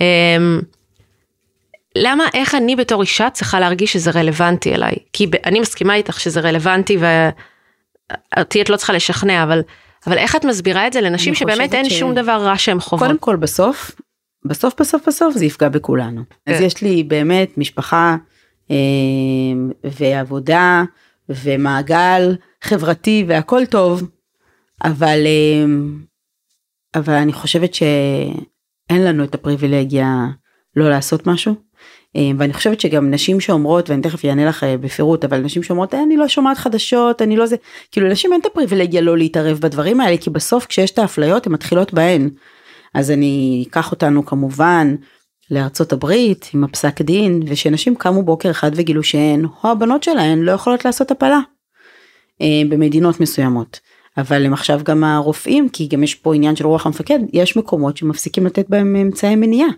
אמ, 0.00 0.60
למה, 1.96 2.24
איך 2.34 2.54
אני 2.54 2.76
בתור 2.76 3.00
אישה 3.00 3.30
צריכה 3.30 3.60
להרגיש 3.60 3.92
שזה 3.92 4.10
רלוונטי 4.10 4.74
אליי? 4.74 4.94
כי 5.12 5.26
אני 5.44 5.60
מסכימה 5.60 5.94
איתך 5.94 6.20
שזה 6.20 6.40
רלוונטי 6.40 6.96
ואותי 8.36 8.62
את 8.62 8.70
לא 8.70 8.76
צריכה 8.76 8.92
לשכנע, 8.92 9.42
אבל, 9.42 9.60
אבל 10.06 10.18
איך 10.18 10.36
את 10.36 10.44
מסבירה 10.44 10.86
את 10.86 10.92
זה 10.92 11.00
לנשים 11.00 11.34
שבאמת 11.34 11.74
אין 11.74 11.90
ש... 11.90 11.98
שום 11.98 12.14
דבר 12.14 12.42
רע 12.42 12.58
שהן 12.58 12.80
חוות? 12.80 13.00
קודם 13.00 13.18
כל 13.18 13.36
בסוף 13.36 13.90
בסוף 14.44 14.74
בסוף 14.80 15.08
בסוף 15.08 15.34
זה 15.34 15.44
יפגע 15.44 15.68
בכולנו. 15.68 16.22
כן. 16.46 16.54
אז 16.54 16.60
יש 16.60 16.82
לי 16.82 17.02
באמת 17.02 17.58
משפחה 17.58 18.16
אה, 18.70 18.76
ועבודה 19.84 20.82
ומעגל 21.28 22.36
חברתי 22.62 23.24
והכל 23.28 23.66
טוב, 23.66 24.08
אבל, 24.84 25.18
אה, 25.26 25.64
אבל 26.94 27.14
אני 27.14 27.32
חושבת 27.32 27.74
שאין 27.74 29.04
לנו 29.04 29.24
את 29.24 29.34
הפריבילגיה 29.34 30.26
לא 30.76 30.90
לעשות 30.90 31.26
משהו. 31.26 31.54
אה, 32.16 32.30
ואני 32.38 32.52
חושבת 32.52 32.80
שגם 32.80 33.10
נשים 33.10 33.40
שאומרות 33.40 33.90
ואני 33.90 34.02
תכף 34.02 34.24
אענה 34.24 34.44
לך 34.44 34.64
אה, 34.64 34.76
בפירוט 34.76 35.24
אבל 35.24 35.38
נשים 35.38 35.62
שאומרות 35.62 35.94
אני 35.94 36.16
לא 36.16 36.28
שומעת 36.28 36.58
חדשות 36.58 37.22
אני 37.22 37.36
לא 37.36 37.46
זה 37.46 37.56
כאילו 37.92 38.08
לנשים 38.08 38.32
אין 38.32 38.40
את 38.40 38.46
הפריבילגיה 38.46 39.00
לא 39.00 39.18
להתערב 39.18 39.58
בדברים 39.58 40.00
האלה 40.00 40.16
כי 40.16 40.30
בסוף 40.30 40.66
כשיש 40.66 40.90
את 40.90 40.98
האפליות 40.98 41.46
הן 41.46 41.52
מתחילות 41.52 41.94
בהן 41.94 42.30
אז 42.94 43.10
אני 43.10 43.64
אקח 43.68 43.90
אותנו 43.90 44.26
כמובן 44.26 44.94
לארצות 45.50 45.92
הברית 45.92 46.50
עם 46.54 46.64
הפסק 46.64 47.02
דין 47.02 47.42
ושנשים 47.46 47.94
קמו 47.94 48.22
בוקר 48.22 48.50
אחד 48.50 48.70
וגילו 48.74 49.02
שהן 49.02 49.44
או 49.44 49.70
הבנות 49.70 50.02
שלהן 50.02 50.42
לא 50.42 50.52
יכולות 50.52 50.84
לעשות 50.84 51.10
הפלה 51.10 51.40
אה, 52.42 52.62
במדינות 52.68 53.20
מסוימות. 53.20 53.80
אבל 54.18 54.46
הם 54.46 54.52
עכשיו 54.52 54.80
גם 54.84 55.04
הרופאים 55.04 55.68
כי 55.68 55.86
גם 55.86 56.02
יש 56.02 56.14
פה 56.14 56.34
עניין 56.34 56.56
של 56.56 56.66
רוח 56.66 56.86
המפקד 56.86 57.18
יש 57.32 57.56
מקומות 57.56 57.96
שמפסיקים 57.96 58.46
לתת 58.46 58.68
בהם 58.68 58.96
אמצעי 58.96 59.36
מניעה. 59.36 59.68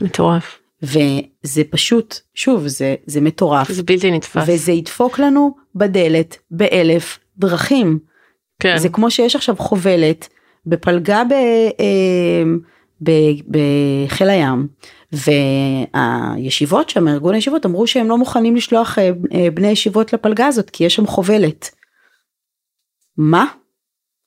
מטורף. 0.00 0.59
וזה 0.82 1.62
פשוט 1.70 2.18
שוב 2.34 2.66
זה 2.66 2.94
זה 3.06 3.20
מטורף 3.20 3.72
זה 3.72 3.82
בלתי 3.82 4.10
נתפס 4.10 4.44
וזה 4.46 4.72
ידפוק 4.72 5.18
לנו 5.18 5.54
בדלת 5.74 6.36
באלף 6.50 7.18
דרכים. 7.38 7.98
כן. 8.60 8.78
זה 8.78 8.88
כמו 8.88 9.10
שיש 9.10 9.36
עכשיו 9.36 9.56
חובלת 9.56 10.28
בפלגה 10.66 11.22
ב, 11.24 11.32
אה, 11.80 12.42
ב, 13.02 13.10
בחיל 13.50 14.30
הים 14.30 14.68
והישיבות 15.12 16.90
שם 16.90 17.08
ארגון 17.08 17.34
הישיבות 17.34 17.66
אמרו 17.66 17.86
שהם 17.86 18.08
לא 18.08 18.18
מוכנים 18.18 18.56
לשלוח 18.56 18.98
אה, 18.98 19.10
אה, 19.34 19.50
בני 19.50 19.68
ישיבות 19.68 20.12
לפלגה 20.12 20.46
הזאת 20.46 20.70
כי 20.70 20.84
יש 20.84 20.94
שם 20.94 21.06
חובלת. 21.06 21.70
מה? 23.16 23.46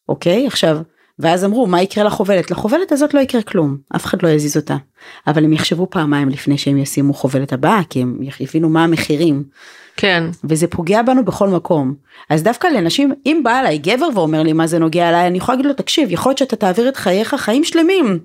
אוקיי 0.09 0.47
עכשיו 0.47 0.77
ואז 1.19 1.45
אמרו 1.45 1.67
מה 1.67 1.81
יקרה 1.81 2.03
לחובלת? 2.03 2.51
לחובלת 2.51 2.91
הזאת 2.91 3.13
לא 3.13 3.19
יקרה 3.19 3.41
כלום 3.41 3.77
אף 3.95 4.05
אחד 4.05 4.23
לא 4.23 4.27
יזיז 4.27 4.57
אותה. 4.57 4.77
אבל 5.27 5.43
הם 5.43 5.53
יחשבו 5.53 5.87
פעמיים 5.89 6.29
לפני 6.29 6.57
שהם 6.57 6.77
ישימו 6.77 7.13
חובלת 7.13 7.53
הבאה 7.53 7.81
כי 7.89 8.01
הם 8.01 8.19
יבינו 8.39 8.69
מה 8.69 8.83
המחירים. 8.83 9.43
כן. 9.97 10.23
וזה 10.43 10.67
פוגע 10.67 11.01
בנו 11.01 11.25
בכל 11.25 11.47
מקום. 11.47 11.95
אז 12.29 12.43
דווקא 12.43 12.67
לנשים 12.67 13.13
אם 13.25 13.41
בא 13.43 13.59
אליי 13.59 13.77
גבר 13.77 14.07
ואומר 14.15 14.43
לי 14.43 14.53
מה 14.53 14.67
זה 14.67 14.79
נוגע 14.79 15.09
אליי? 15.09 15.27
אני 15.27 15.37
יכולה 15.37 15.55
להגיד 15.55 15.69
לו 15.71 15.73
תקשיב 15.73 16.11
יכול 16.11 16.29
להיות 16.29 16.37
שאתה 16.37 16.55
תעביר 16.55 16.89
את 16.89 16.97
חייך 16.97 17.35
חיים 17.35 17.63
שלמים. 17.63 18.19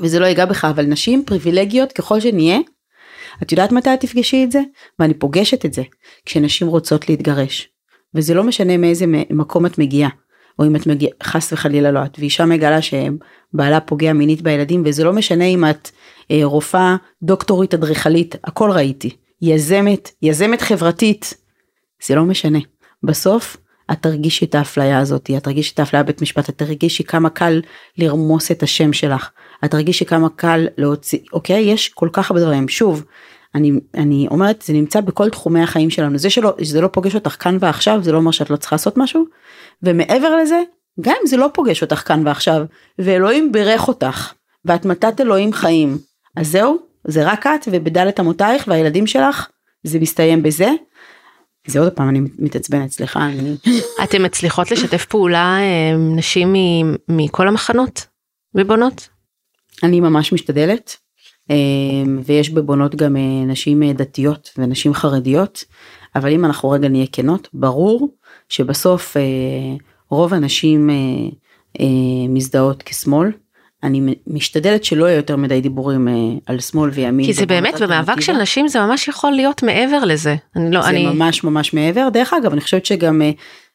וזה 0.00 0.18
לא 0.18 0.26
ייגע 0.26 0.44
בך 0.44 0.64
אבל 0.64 0.86
נשים 0.86 1.24
פריבילגיות 1.26 1.92
ככל 1.92 2.20
שנהיה 2.20 2.58
את 3.42 3.52
יודעת 3.52 3.72
מתי 3.72 3.94
את 3.94 4.00
תפגשי 4.00 4.44
את 4.44 4.52
זה? 4.52 4.60
ואני 4.98 5.14
פוגשת 5.14 5.64
את 5.64 5.72
זה 5.72 5.82
כשנשים 6.26 6.68
רוצות 6.68 7.08
להתגרש. 7.08 7.68
וזה 8.14 8.34
לא 8.34 8.44
משנה 8.44 8.76
מאיזה 8.76 9.04
מקום 9.30 9.66
את 9.66 9.78
מגיעה. 9.78 10.08
או 10.58 10.64
אם 10.64 10.76
את 10.76 10.86
מגיעה, 10.86 11.12
חס 11.22 11.52
וחלילה 11.52 11.90
לא 11.90 12.04
את, 12.04 12.18
ואישה 12.18 12.44
מגלה 12.44 12.78
שבעלה 12.82 13.80
פוגע 13.80 14.12
מינית 14.12 14.42
בילדים, 14.42 14.82
וזה 14.86 15.04
לא 15.04 15.12
משנה 15.12 15.44
אם 15.44 15.64
את 15.70 15.90
אה, 16.30 16.40
רופאה, 16.44 16.96
דוקטורית, 17.22 17.74
אדריכלית, 17.74 18.34
הכל 18.44 18.70
ראיתי. 18.70 19.10
יזמת, 19.42 20.10
יזמת 20.22 20.60
חברתית, 20.60 21.34
זה 22.06 22.14
לא 22.14 22.24
משנה. 22.24 22.58
בסוף 23.02 23.56
את 23.92 24.02
תרגישי 24.02 24.44
את 24.44 24.54
האפליה 24.54 24.98
הזאת, 24.98 25.30
את 25.36 25.44
תרגישי 25.44 25.72
את 25.74 25.78
האפליה 25.78 26.02
בבית 26.02 26.22
משפט, 26.22 26.48
את 26.48 26.58
תרגישי 26.58 27.04
כמה 27.04 27.30
קל 27.30 27.60
לרמוס 27.98 28.50
את 28.50 28.62
השם 28.62 28.92
שלך, 28.92 29.30
את 29.64 29.70
תרגישי 29.70 30.04
כמה 30.04 30.28
קל 30.36 30.66
להוציא, 30.78 31.18
אוקיי? 31.32 31.60
יש 31.62 31.88
כל 31.88 32.08
כך 32.12 32.30
הרבה 32.30 32.42
דברים. 32.42 32.68
שוב, 32.68 33.04
אני, 33.54 33.72
אני 33.94 34.26
אומרת, 34.30 34.62
זה 34.62 34.72
נמצא 34.72 35.00
בכל 35.00 35.28
תחומי 35.28 35.62
החיים 35.62 35.90
שלנו. 35.90 36.18
זה 36.18 36.30
שלא, 36.30 36.54
שזה 36.62 36.80
לא 36.80 36.88
פוגש 36.92 37.14
אותך 37.14 37.36
כאן 37.38 37.56
ועכשיו, 37.60 37.98
זה 38.02 38.12
לא 38.12 38.16
אומר 38.16 38.30
שאת 38.30 38.50
לא 38.50 38.56
צריכה 38.56 38.76
לעשות 38.76 38.96
משהו. 38.96 39.24
ומעבר 39.82 40.36
לזה, 40.36 40.62
גם 41.00 41.14
אם 41.22 41.26
זה 41.26 41.36
לא 41.36 41.48
פוגש 41.54 41.82
אותך 41.82 42.08
כאן 42.08 42.26
ועכשיו, 42.26 42.64
ואלוהים 42.98 43.52
בירך 43.52 43.88
אותך, 43.88 44.32
ואת 44.64 44.84
מתת 44.84 45.20
אלוהים 45.20 45.52
חיים, 45.52 45.98
אז 46.36 46.48
זהו, 46.48 46.78
זה 47.04 47.30
רק 47.32 47.46
את 47.46 47.68
ובדלת 47.72 48.20
אמותייך 48.20 48.64
והילדים 48.68 49.06
שלך, 49.06 49.48
זה 49.82 49.98
מסתיים 50.00 50.42
בזה. 50.42 50.68
זה 51.66 51.80
עוד 51.80 51.92
פעם 51.92 52.08
אני 52.08 52.20
מתעצבנת 52.38 52.90
סליחה 52.90 53.26
אני 53.26 53.56
אתם 54.04 54.22
מצליחות 54.22 54.70
לשתף 54.70 55.04
פעולה 55.04 55.58
אה, 55.60 55.96
נשים 56.16 56.54
מכל 57.08 57.48
המחנות 57.48 58.06
בבונות? 58.54 59.08
אני 59.82 60.00
ממש 60.00 60.32
משתדלת 60.32 60.96
אה, 61.50 61.56
ויש 62.24 62.50
בבונות 62.50 62.94
גם 62.94 63.16
אה, 63.16 63.44
נשים 63.46 63.92
דתיות 63.92 64.50
ונשים 64.58 64.94
חרדיות 64.94 65.64
אבל 66.16 66.32
אם 66.32 66.44
אנחנו 66.44 66.70
רגע 66.70 66.88
נהיה 66.88 67.06
כנות 67.12 67.48
ברור 67.52 68.14
שבסוף 68.52 69.16
רוב 70.10 70.34
הנשים 70.34 70.90
מזדהות 72.28 72.82
כשמאל 72.82 73.32
אני 73.82 74.14
משתדלת 74.26 74.84
שלא 74.84 75.04
יהיה 75.04 75.16
יותר 75.16 75.36
מדי 75.36 75.60
דיבורים 75.60 76.08
אה, 76.08 76.14
על 76.46 76.60
שמאל 76.60 76.90
וימין. 76.90 77.26
כי 77.26 77.32
זה 77.32 77.46
באמת 77.46 77.74
במאבק 77.80 78.20
של 78.20 78.32
נשים 78.32 78.68
זה 78.68 78.80
ממש 78.80 79.08
יכול 79.08 79.32
להיות 79.32 79.62
מעבר 79.62 80.04
לזה. 80.04 80.36
אני 80.56 80.74
לא, 80.74 80.82
זה 80.82 80.88
אני... 80.88 81.06
ממש 81.06 81.44
ממש 81.44 81.74
מעבר. 81.74 82.08
דרך 82.08 82.32
אגב 82.32 82.52
אני 82.52 82.60
חושבת 82.60 82.86
שגם 82.86 83.22
אה, 83.22 83.30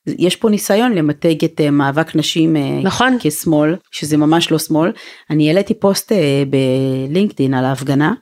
יש 0.07 0.35
פה 0.35 0.49
ניסיון 0.49 0.93
למתג 0.93 1.45
את 1.45 1.61
אה, 1.61 1.71
מאבק 1.71 2.15
נשים 2.15 2.55
נכון. 2.83 3.17
כשמאל 3.19 3.75
שזה 3.91 4.17
ממש 4.17 4.51
לא 4.51 4.59
שמאל. 4.59 4.91
אני 5.29 5.47
העליתי 5.47 5.73
פוסט 5.73 6.11
בלינקדאין 6.49 7.53
על 7.53 7.65
ההפגנה 7.65 8.13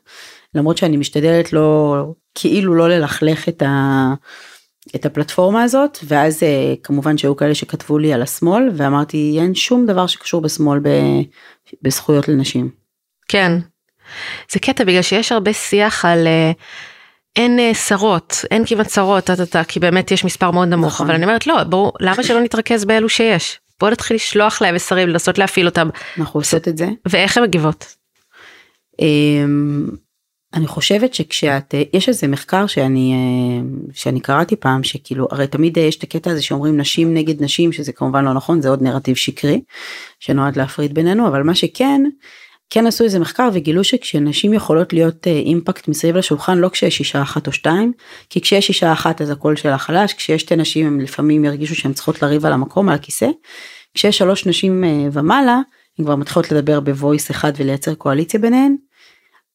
למרות 0.56 0.78
שאני 0.78 0.98
משתדלת 0.98 1.54
לא 1.54 1.96
כאילו 2.36 2.76
לא 2.76 2.90
ללכלך 2.90 3.50
את 3.50 3.62
ה... 3.62 4.14
את 4.96 5.06
הפלטפורמה 5.06 5.64
הזאת 5.64 5.98
ואז 6.04 6.44
כמובן 6.84 7.18
שהיו 7.18 7.36
כאלה 7.36 7.56
שכתבו 7.56 7.98
לי 7.98 8.14
על 8.14 8.22
השמאל 8.22 8.70
ואמרתי 8.76 9.38
אין 9.42 9.56
שום 9.56 9.86
דבר 9.86 10.08
שקשור 10.08 10.42
בשמאל 10.42 10.80
ב... 10.80 10.90
בזכויות 11.82 12.28
לנשים. 12.28 12.70
כן. 13.28 13.52
זה 14.52 14.60
קטע 14.60 14.84
בגלל 14.84 15.02
שיש 15.02 15.32
הרבה 15.32 15.54
שיח 15.54 16.06
על 16.06 16.28
uh, 16.28 16.56
אין 17.36 17.60
uh, 17.60 17.78
שרות, 17.78 18.46
אין 18.52 18.66
כמעט 18.66 18.90
שרות, 18.90 19.30
כי 19.68 19.80
באמת 19.80 20.12
יש 20.12 20.26
מספר 20.26 20.52
מאוד 20.52 20.68
נמוך, 20.68 20.94
נכון. 20.94 21.06
אבל 21.06 21.16
אני 21.16 21.26
אומרת 21.26 21.48
לא, 21.48 21.64
בואו, 21.64 21.92
למה 22.00 22.24
שלא 22.24 22.42
נתרכז 22.42 22.86
באלו 22.86 23.10
שיש? 23.10 23.60
בואו 23.80 23.92
נתחיל 23.92 24.16
לשלוח 24.16 24.62
להם 24.62 24.76
מסרים, 24.76 25.10
לנסות 25.10 25.38
להפעיל 25.38 25.66
אותם. 25.66 25.90
אנחנו 26.18 26.40
עושות 26.40 26.68
את 26.68 26.78
זה. 26.78 26.88
ואיך 27.06 27.38
הן 27.38 27.44
מגיבות? 27.44 27.96
אני 30.56 30.68
חושבת 30.68 31.14
שכשאת 31.14 31.74
יש 31.94 32.10
איזה 32.10 32.28
מחקר 32.28 32.68
שאני 32.68 33.14
אה, 33.14 33.68
שאני 33.94 34.20
קראתי 34.20 34.56
פעם 34.56 34.84
שכאילו 34.84 35.28
הרי 35.32 35.48
תמיד 35.48 35.78
יש 35.78 35.96
את 35.96 36.04
הקטע 36.04 36.32
הזה 36.32 36.42
שאומרים 36.42 36.78
נשים 36.78 37.14
נגד 37.14 37.44
נשים 37.44 37.72
שזה 37.72 37.92
כמובן 37.92 38.26
לא 38.26 38.34
נכון 38.34 38.62
זה 38.62 38.70
עוד 38.70 38.82
נרטיב 38.82 39.16
שקרי 39.16 39.62
שנועד 40.20 40.58
להפריד 40.58 40.94
בינינו 40.94 41.28
אבל 41.28 41.44
מה 41.44 41.56
שכן 41.56 42.02
כן 42.70 42.88
עשו 42.88 43.04
איזה 43.04 43.20
מחקר 43.20 43.50
וגילו 43.54 43.84
שכשנשים 43.84 44.54
יכולות 44.54 44.94
להיות 44.94 45.28
אה, 45.28 45.32
אימפקט 45.32 45.88
מסביב 45.88 46.18
לשולחן 46.18 46.58
לא 46.58 46.70
כשיש 46.70 47.00
אישה 47.00 47.22
אחת 47.22 47.48
או 47.48 47.52
שתיים 47.52 47.92
כי 48.30 48.42
כשיש 48.42 48.70
אישה 48.70 48.94
אחת 48.94 49.22
אז 49.22 49.30
הקול 49.30 49.56
שלה 49.56 49.78
חלש 49.78 50.14
כשיש 50.14 50.42
שתי 50.42 50.56
נשים 50.56 50.88
הם 50.88 51.00
לפעמים 51.00 51.46
ירגישו 51.46 51.76
שהן 51.76 51.94
צריכות 51.94 52.22
לריב 52.22 52.46
על 52.46 52.54
המקום 52.54 52.90
על 52.90 52.96
הכיסא 52.96 53.28
כשיש 53.94 54.18
שלוש 54.18 54.46
נשים 54.46 54.84
אה, 54.84 55.08
ומעלה 55.12 55.60
הן 56.00 56.06
כבר 56.06 56.16
מתחילות 56.16 56.52
לדבר 56.52 56.80
בוויס 56.80 57.32
אחד 57.32 57.52
ולייצר 57.58 57.96
קואליציה 57.96 58.40
ביניהן 58.40 58.76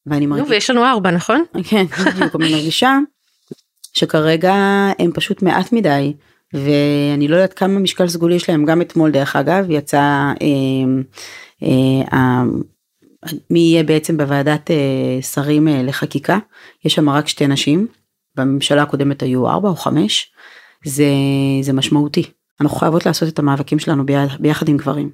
ואני 0.05 0.25
מרגישה... 0.25 0.49
ויש 0.49 0.69
לנו 0.69 0.85
ארבע 0.85 1.11
נכון? 1.11 1.43
כן, 1.69 1.85
בדיוק, 1.85 2.35
אני 2.35 2.51
מרגישה 2.51 2.97
שכרגע 3.93 4.55
הם 4.99 5.11
פשוט 5.13 5.41
מעט 5.41 5.73
מדי 5.73 6.13
ואני 6.53 7.27
לא 7.27 7.35
יודעת 7.35 7.53
כמה 7.53 7.79
משקל 7.79 8.07
סגולי 8.07 8.35
יש 8.35 8.49
להם. 8.49 8.65
גם 8.65 8.81
אתמול 8.81 9.11
דרך 9.11 9.35
אגב 9.35 9.65
יצא 9.69 9.99
אה, 9.99 10.33
אה, 11.63 12.13
אה, 12.13 12.43
מי 13.49 13.59
יהיה 13.59 13.83
בעצם 13.83 14.17
בוועדת 14.17 14.71
אה, 14.71 15.21
שרים 15.21 15.67
אה, 15.67 15.83
לחקיקה. 15.83 16.37
יש 16.85 16.93
שם 16.93 17.09
רק 17.09 17.27
שתי 17.27 17.47
נשים. 17.47 17.87
בממשלה 18.35 18.81
הקודמת 18.81 19.23
היו 19.23 19.49
ארבע 19.49 19.69
או 19.69 19.75
חמש. 19.75 20.31
זה 20.85 21.05
זה 21.61 21.73
משמעותי. 21.73 22.23
אנחנו 22.61 22.77
חייבות 22.77 23.05
לעשות 23.05 23.29
את 23.29 23.39
המאבקים 23.39 23.79
שלנו 23.79 24.03
ביחד 24.39 24.69
עם 24.69 24.77
גברים. 24.77 25.09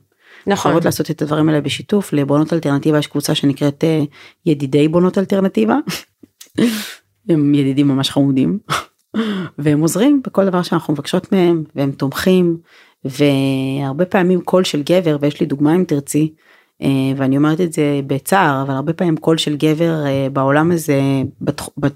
נכון. 0.48 0.72
חייבות 0.72 0.86
לעשות 0.86 1.12
את 1.12 1.22
הדברים 1.22 1.50
האלה 1.50 1.62
בשיתוף 1.62 2.14
לבונות 2.14 2.54
אלטרנטיבה 2.54 3.00
יש 3.00 3.08
קבוצה 3.08 3.36
שנקראת 3.36 3.84
אה, 3.84 4.04
ידידי 4.46 4.88
בונות 4.88 5.18
אלטרנטיבה. 5.18 5.78
הם 7.30 7.56
ידידים 7.56 7.88
ממש 7.88 8.10
חמודים 8.10 8.60
והם 9.60 9.80
עוזרים 9.80 10.22
בכל 10.28 10.46
דבר 10.46 10.62
שאנחנו 10.62 10.94
מבקשות 10.94 11.32
מהם 11.32 11.64
והם 11.76 11.92
תומכים 11.92 12.58
והרבה 13.06 14.06
פעמים 14.06 14.42
קול 14.42 14.64
של 14.64 14.84
גבר 14.84 15.18
ויש 15.22 15.40
לי 15.40 15.46
דוגמה 15.46 15.76
אם 15.76 15.84
תרצי 15.84 16.34
אה, 16.82 16.88
ואני 17.18 17.38
אומרת 17.38 17.62
את 17.62 17.74
זה 17.74 18.00
בצער 18.08 18.62
אבל 18.62 18.74
הרבה 18.74 18.94
פעמים 18.94 19.18
קול 19.18 19.38
של 19.38 19.56
גבר 19.56 20.06
אה, 20.06 20.28
בעולם 20.34 20.72
הזה 20.72 21.02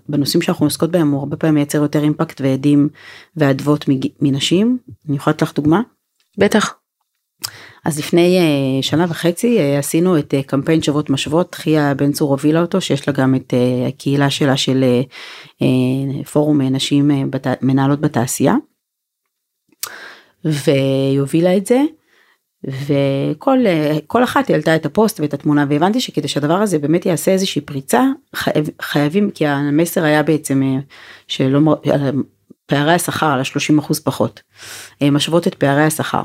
בנושאים 0.09 0.41
שאנחנו 0.41 0.65
עוסקות 0.65 0.91
בהם 0.91 1.11
הוא 1.11 1.19
הרבה 1.19 1.37
פעמים 1.37 1.55
מייצר 1.55 1.77
יותר 1.77 2.03
אימפקט 2.03 2.41
ועדים 2.41 2.89
ואדוות 3.35 3.85
מנשים 4.21 4.77
אני 5.09 5.15
יכולה 5.15 5.33
לתת 5.33 5.41
לך 5.41 5.53
דוגמה. 5.55 5.81
בטח. 6.37 6.80
אז 7.85 7.99
לפני 7.99 8.39
uh, 8.39 8.83
שנה 8.85 9.05
וחצי 9.09 9.57
uh, 9.57 9.79
עשינו 9.79 10.19
את 10.19 10.33
uh, 10.33 10.47
קמפיין 10.47 10.81
שוות 10.81 11.09
משוות, 11.09 11.55
חייה 11.55 11.93
בן 11.93 12.11
צור 12.11 12.31
הובילה 12.31 12.61
אותו, 12.61 12.81
שיש 12.81 13.07
לה 13.07 13.13
גם 13.13 13.35
את 13.35 13.53
uh, 13.53 13.87
הקהילה 13.87 14.29
שלה 14.29 14.57
של 14.57 14.83
uh, 14.83 15.63
uh, 15.63 16.25
פורום 16.25 16.61
נשים 16.61 17.11
uh, 17.11 17.13
בת, 17.29 17.47
מנהלות 17.61 18.01
בתעשייה. 18.01 18.55
והיא 20.43 21.19
הובילה 21.19 21.57
את 21.57 21.65
זה, 21.65 21.81
וכל 22.67 23.59
uh, 24.15 24.23
אחת 24.23 24.49
העלתה 24.49 24.75
את 24.75 24.85
הפוסט 24.85 25.19
ואת 25.19 25.33
התמונה, 25.33 25.65
והבנתי 25.69 26.01
שכדי 26.01 26.27
שהדבר 26.27 26.53
הזה 26.53 26.79
באמת 26.79 27.05
יעשה 27.05 27.31
איזושהי 27.31 27.61
פריצה, 27.61 28.03
חייב, 28.35 28.69
חייבים, 28.81 29.31
כי 29.31 29.47
המסר 29.47 30.03
היה 30.03 30.23
בעצם 30.23 30.61
uh, 30.61 30.93
שלא, 31.27 31.59
פערי 32.65 32.93
השכר 32.93 33.25
על 33.25 33.39
ה-30% 33.39 33.93
פחות, 34.03 34.41
uh, 35.03 35.11
משוות 35.11 35.47
את 35.47 35.55
פערי 35.55 35.83
השכר. 35.83 36.23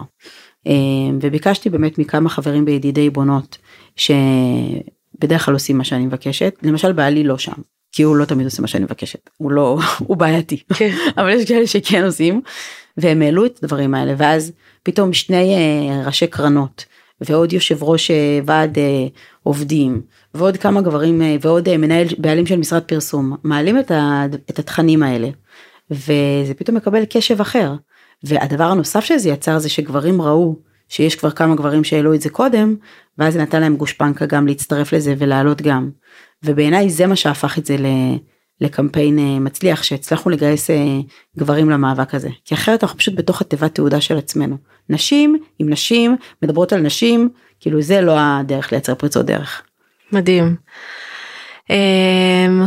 אמ, 0.67 1.19
וביקשתי 1.23 1.71
באמת 1.71 1.99
מכמה 1.99 2.29
חברים 2.29 2.65
בידידי 2.65 3.11
בונות 3.11 3.59
שבדרך 3.97 5.45
כלל 5.45 5.55
עושים 5.55 5.79
מה 5.79 5.85
שאני 5.85 6.07
מבקשת. 6.07 6.55
למשל 6.63 6.93
בעלי 6.93 7.25
לא 7.25 7.39
שם 7.39 7.53
כי 7.93 8.03
הוא 8.03 8.17
לא 8.17 8.25
תמיד 8.25 8.45
עושה 8.45 8.63
מה 8.63 8.69
שאני 8.69 8.85
מבקשת. 8.85 9.31
הוא 9.37 9.51
לא 9.51 9.79
הוא 10.07 10.17
בעייתי. 10.17 10.63
כן. 10.75 10.91
אבל 11.19 11.31
יש 11.31 11.49
כאלה 11.49 11.67
שכן 11.67 12.05
עושים 12.05 12.41
והם 12.97 13.23
העלו 13.23 13.47
את 13.47 13.59
הדברים 13.63 13.95
האלה. 13.95 14.15
ואז 14.19 14.53
פתאום 14.83 15.13
שני 15.13 15.55
uh, 15.57 16.07
ראשי 16.07 16.27
קרנות 16.27 16.85
ועוד 17.21 17.53
יושב 17.53 17.83
ראש 17.83 18.11
uh, 18.11 18.15
ועד 18.47 18.77
uh, 18.77 18.81
עובדים 19.43 20.03
ועוד 20.35 20.57
כמה 20.57 20.81
גברים 20.81 21.23
ועוד 21.41 21.77
מנהל 21.77 22.07
בעלים 22.19 22.47
של 22.47 22.57
משרד 22.57 22.83
פרסום 22.83 23.37
מעלים 23.45 23.79
את, 23.79 23.91
ה, 23.91 24.25
את 24.51 24.59
התכנים 24.59 25.03
האלה. 25.03 25.29
וזה 25.91 26.55
פתאום 26.57 26.77
מקבל 26.77 27.05
קשב 27.05 27.41
אחר 27.41 27.75
והדבר 28.25 28.65
הנוסף 28.65 29.05
שזה 29.05 29.29
יצר 29.29 29.59
זה 29.59 29.69
שגברים 29.69 30.23
ראו 30.23 30.57
שיש 30.89 31.17
כבר 31.17 31.31
כמה 31.31 31.55
גברים 31.55 31.85
שהעלו 31.85 32.15
את 32.15 32.21
זה 32.21 32.31
קודם, 32.31 32.77
ואז 33.19 33.33
זה 33.33 33.43
נתן 33.43 33.61
להם 33.61 33.77
גושפנקה 33.77 34.27
גם 34.27 34.47
להצטרף 34.47 34.93
לזה 34.93 35.15
ולעלות 35.19 35.63
גם. 35.63 35.91
ובעיניי 36.43 36.91
זה 36.91 37.07
מה 37.07 37.17
שהפך 37.17 37.59
את 37.59 37.67
זה 37.67 37.77
לקמפיין 38.61 39.19
אה, 39.19 39.39
מצליח, 39.39 39.83
שהצלחנו 39.83 40.31
לגייס 40.31 40.71
אה, 40.71 40.99
גברים 41.39 41.71
למאבק 41.71 42.15
הזה. 42.15 42.29
כי 42.45 42.55
אחרת 42.55 42.83
אנחנו 42.83 42.99
פשוט 42.99 43.15
בתוך 43.15 43.41
התיבת 43.41 43.75
תעודה 43.75 44.01
של 44.01 44.19
עצמנו. 44.19 44.57
נשים 44.89 45.39
עם 45.59 45.71
נשים 45.71 46.17
מדברות 46.43 46.73
על 46.73 46.81
נשים, 46.81 47.29
כאילו 47.61 47.83
זה 47.83 48.01
לא 48.01 48.17
הדרך 48.19 48.73
לייצר 48.73 48.95
פריצות 48.95 49.27
דרך. 49.27 49.63
מדהים. 50.13 50.57
אמ, 51.71 52.65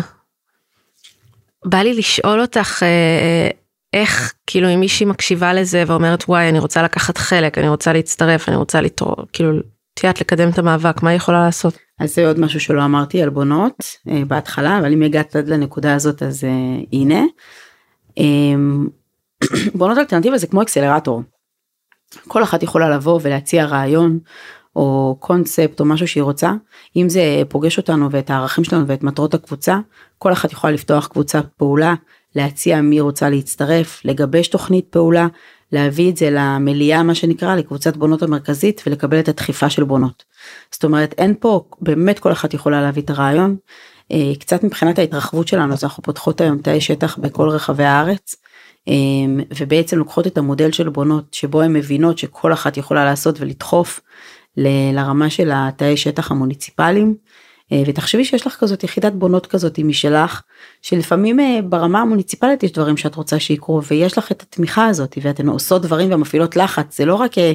בא 1.65 1.77
לי 1.77 1.93
לשאול 1.93 2.41
אותך 2.41 2.83
אה, 2.83 3.49
איך 3.93 4.33
כאילו 4.47 4.73
אם 4.73 4.79
מישהי 4.79 5.05
מקשיבה 5.05 5.53
לזה 5.53 5.83
ואומרת 5.87 6.23
וואי 6.23 6.49
אני 6.49 6.59
רוצה 6.59 6.83
לקחת 6.83 7.17
חלק 7.17 7.57
אני 7.57 7.69
רוצה 7.69 7.93
להצטרף 7.93 8.49
אני 8.49 8.55
רוצה 8.55 8.81
לתרום 8.81 9.15
כאילו 9.33 9.59
את 9.93 10.03
יודעת 10.03 10.21
לקדם 10.21 10.49
את 10.49 10.59
המאבק 10.59 11.03
מה 11.03 11.09
היא 11.09 11.17
יכולה 11.17 11.45
לעשות. 11.45 11.77
אז 11.99 12.15
זה 12.15 12.27
עוד 12.27 12.39
משהו 12.39 12.59
שלא 12.59 12.85
אמרתי 12.85 13.21
על 13.21 13.29
בונות 13.29 13.83
אה, 14.09 14.21
בהתחלה 14.27 14.79
אבל 14.79 14.93
אם 14.93 15.01
הגעת 15.01 15.35
עד 15.35 15.47
לנקודה 15.47 15.95
הזאת 15.95 16.23
אז 16.23 16.43
אה, 16.43 16.49
הנה. 16.93 17.23
אה, 18.17 18.23
בונות 19.79 19.97
אלטרנטיבה 19.97 20.37
זה 20.37 20.47
כמו 20.47 20.61
אקסלרטור. 20.61 21.23
כל 22.27 22.43
אחת 22.43 22.63
יכולה 22.63 22.89
לבוא 22.89 23.19
ולהציע 23.23 23.65
רעיון 23.65 24.19
או 24.75 25.17
קונספט 25.19 25.79
או 25.79 25.85
משהו 25.85 26.07
שהיא 26.07 26.23
רוצה 26.23 26.51
אם 26.95 27.09
זה 27.09 27.21
פוגש 27.49 27.77
אותנו 27.77 28.11
ואת 28.11 28.29
הערכים 28.29 28.63
שלנו 28.63 28.87
ואת 28.87 29.03
מטרות 29.03 29.33
הקבוצה 29.33 29.79
כל 30.17 30.31
אחת 30.31 30.51
יכולה 30.51 30.73
לפתוח 30.73 31.07
קבוצת 31.07 31.45
פעולה 31.57 31.93
להציע 32.35 32.81
מי 32.81 33.01
רוצה 33.01 33.29
להצטרף 33.29 34.01
לגבש 34.05 34.47
תוכנית 34.47 34.85
פעולה 34.89 35.27
להביא 35.71 36.11
את 36.11 36.17
זה 36.17 36.29
למליאה 36.31 37.03
מה 37.03 37.15
שנקרא 37.15 37.55
לקבוצת 37.55 37.97
בונות 37.97 38.23
המרכזית 38.23 38.81
ולקבל 38.87 39.19
את 39.19 39.29
הדחיפה 39.29 39.69
של 39.69 39.83
בונות. 39.83 40.23
זאת 40.71 40.83
אומרת 40.83 41.15
אין 41.17 41.33
פה 41.39 41.63
באמת 41.81 42.19
כל 42.19 42.31
אחת 42.31 42.53
יכולה 42.53 42.81
להביא 42.81 43.01
את 43.01 43.09
הרעיון. 43.09 43.55
אה, 44.11 44.31
קצת 44.39 44.63
מבחינת 44.63 44.99
ההתרחבות 44.99 45.47
שלנו 45.47 45.73
אז 45.73 45.83
אנחנו 45.83 46.03
פותחות 46.03 46.41
היום 46.41 46.57
תאי 46.57 46.81
שטח 46.81 47.17
בכל 47.17 47.49
רחבי 47.49 47.83
הארץ. 47.83 48.35
אה, 48.87 48.93
ובעצם 49.57 49.97
לוקחות 49.97 50.27
את 50.27 50.37
המודל 50.37 50.71
של 50.71 50.89
בונות 50.89 51.33
שבו 51.33 51.61
הן 51.61 51.73
מבינות 51.73 52.17
שכל 52.17 52.53
אחת 52.53 52.77
יכולה 52.77 53.05
לעשות 53.05 53.41
ולדחוף 53.41 53.99
לרמה 54.57 55.29
של 55.29 55.51
התאי 55.53 55.97
שטח 55.97 56.31
המוניציפליים. 56.31 57.15
אה, 57.71 57.83
ותחשבי 57.87 58.25
שיש 58.25 58.47
לך 58.47 58.55
כזאת 58.59 58.83
יחידת 58.83 59.13
בונות 59.13 59.45
כזאת 59.45 59.79
משלך 59.79 60.41
שלפעמים 60.81 61.39
אה, 61.39 61.59
ברמה 61.63 62.01
המוניציפלית 62.01 62.63
יש 62.63 62.71
דברים 62.71 62.97
שאת 62.97 63.15
רוצה 63.15 63.39
שיקרו 63.39 63.83
ויש 63.83 64.17
לך 64.17 64.31
את 64.31 64.41
התמיכה 64.41 64.87
הזאת 64.87 65.17
ואתן 65.21 65.49
עושות 65.49 65.81
דברים 65.81 66.13
ומפעילות 66.13 66.55
לחץ 66.55 66.97
זה 66.97 67.05
לא 67.05 67.15
רק 67.15 67.37
אה, 67.37 67.53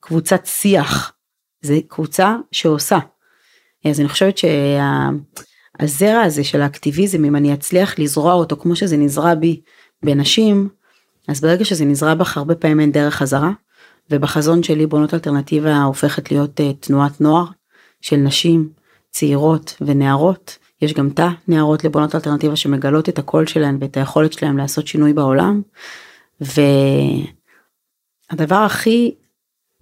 קבוצת 0.00 0.46
שיח 0.46 1.12
זה 1.62 1.78
קבוצה 1.88 2.36
שעושה. 2.52 2.98
אז 3.84 4.00
אני 4.00 4.08
חושבת 4.08 4.38
שהזרע 4.38 6.20
הזה 6.20 6.44
של 6.44 6.62
האקטיביזם 6.62 7.24
אם 7.24 7.36
אני 7.36 7.54
אצליח 7.54 7.98
לזרוע 7.98 8.32
אותו 8.32 8.56
כמו 8.56 8.76
שזה 8.76 8.96
נזרע 8.96 9.34
בי 9.34 9.60
בנשים 10.02 10.68
אז 11.28 11.40
ברגע 11.40 11.64
שזה 11.64 11.84
נזרע 11.84 12.14
בך 12.14 12.36
הרבה 12.36 12.54
פעמים 12.54 12.80
אין 12.80 12.92
דרך 12.92 13.14
חזרה 13.14 13.50
ובחזון 14.10 14.62
שלי 14.62 14.86
בונות 14.86 15.14
אלטרנטיבה 15.14 15.82
הופכת 15.82 16.30
להיות 16.30 16.60
תנועת 16.80 17.20
נוער 17.20 17.44
של 18.00 18.16
נשים 18.16 18.68
צעירות 19.10 19.76
ונערות, 19.80 20.58
יש 20.82 20.94
גם 20.94 21.10
תא 21.10 21.28
נערות 21.48 21.84
לבונות 21.84 22.14
אלטרנטיבה 22.14 22.56
שמגלות 22.56 23.08
את 23.08 23.18
הקול 23.18 23.46
שלהן 23.46 23.78
ואת 23.80 23.96
היכולת 23.96 24.32
שלהן 24.32 24.56
לעשות 24.56 24.86
שינוי 24.86 25.12
בעולם. 25.12 25.62
והדבר 28.30 28.54
הכי 28.56 29.14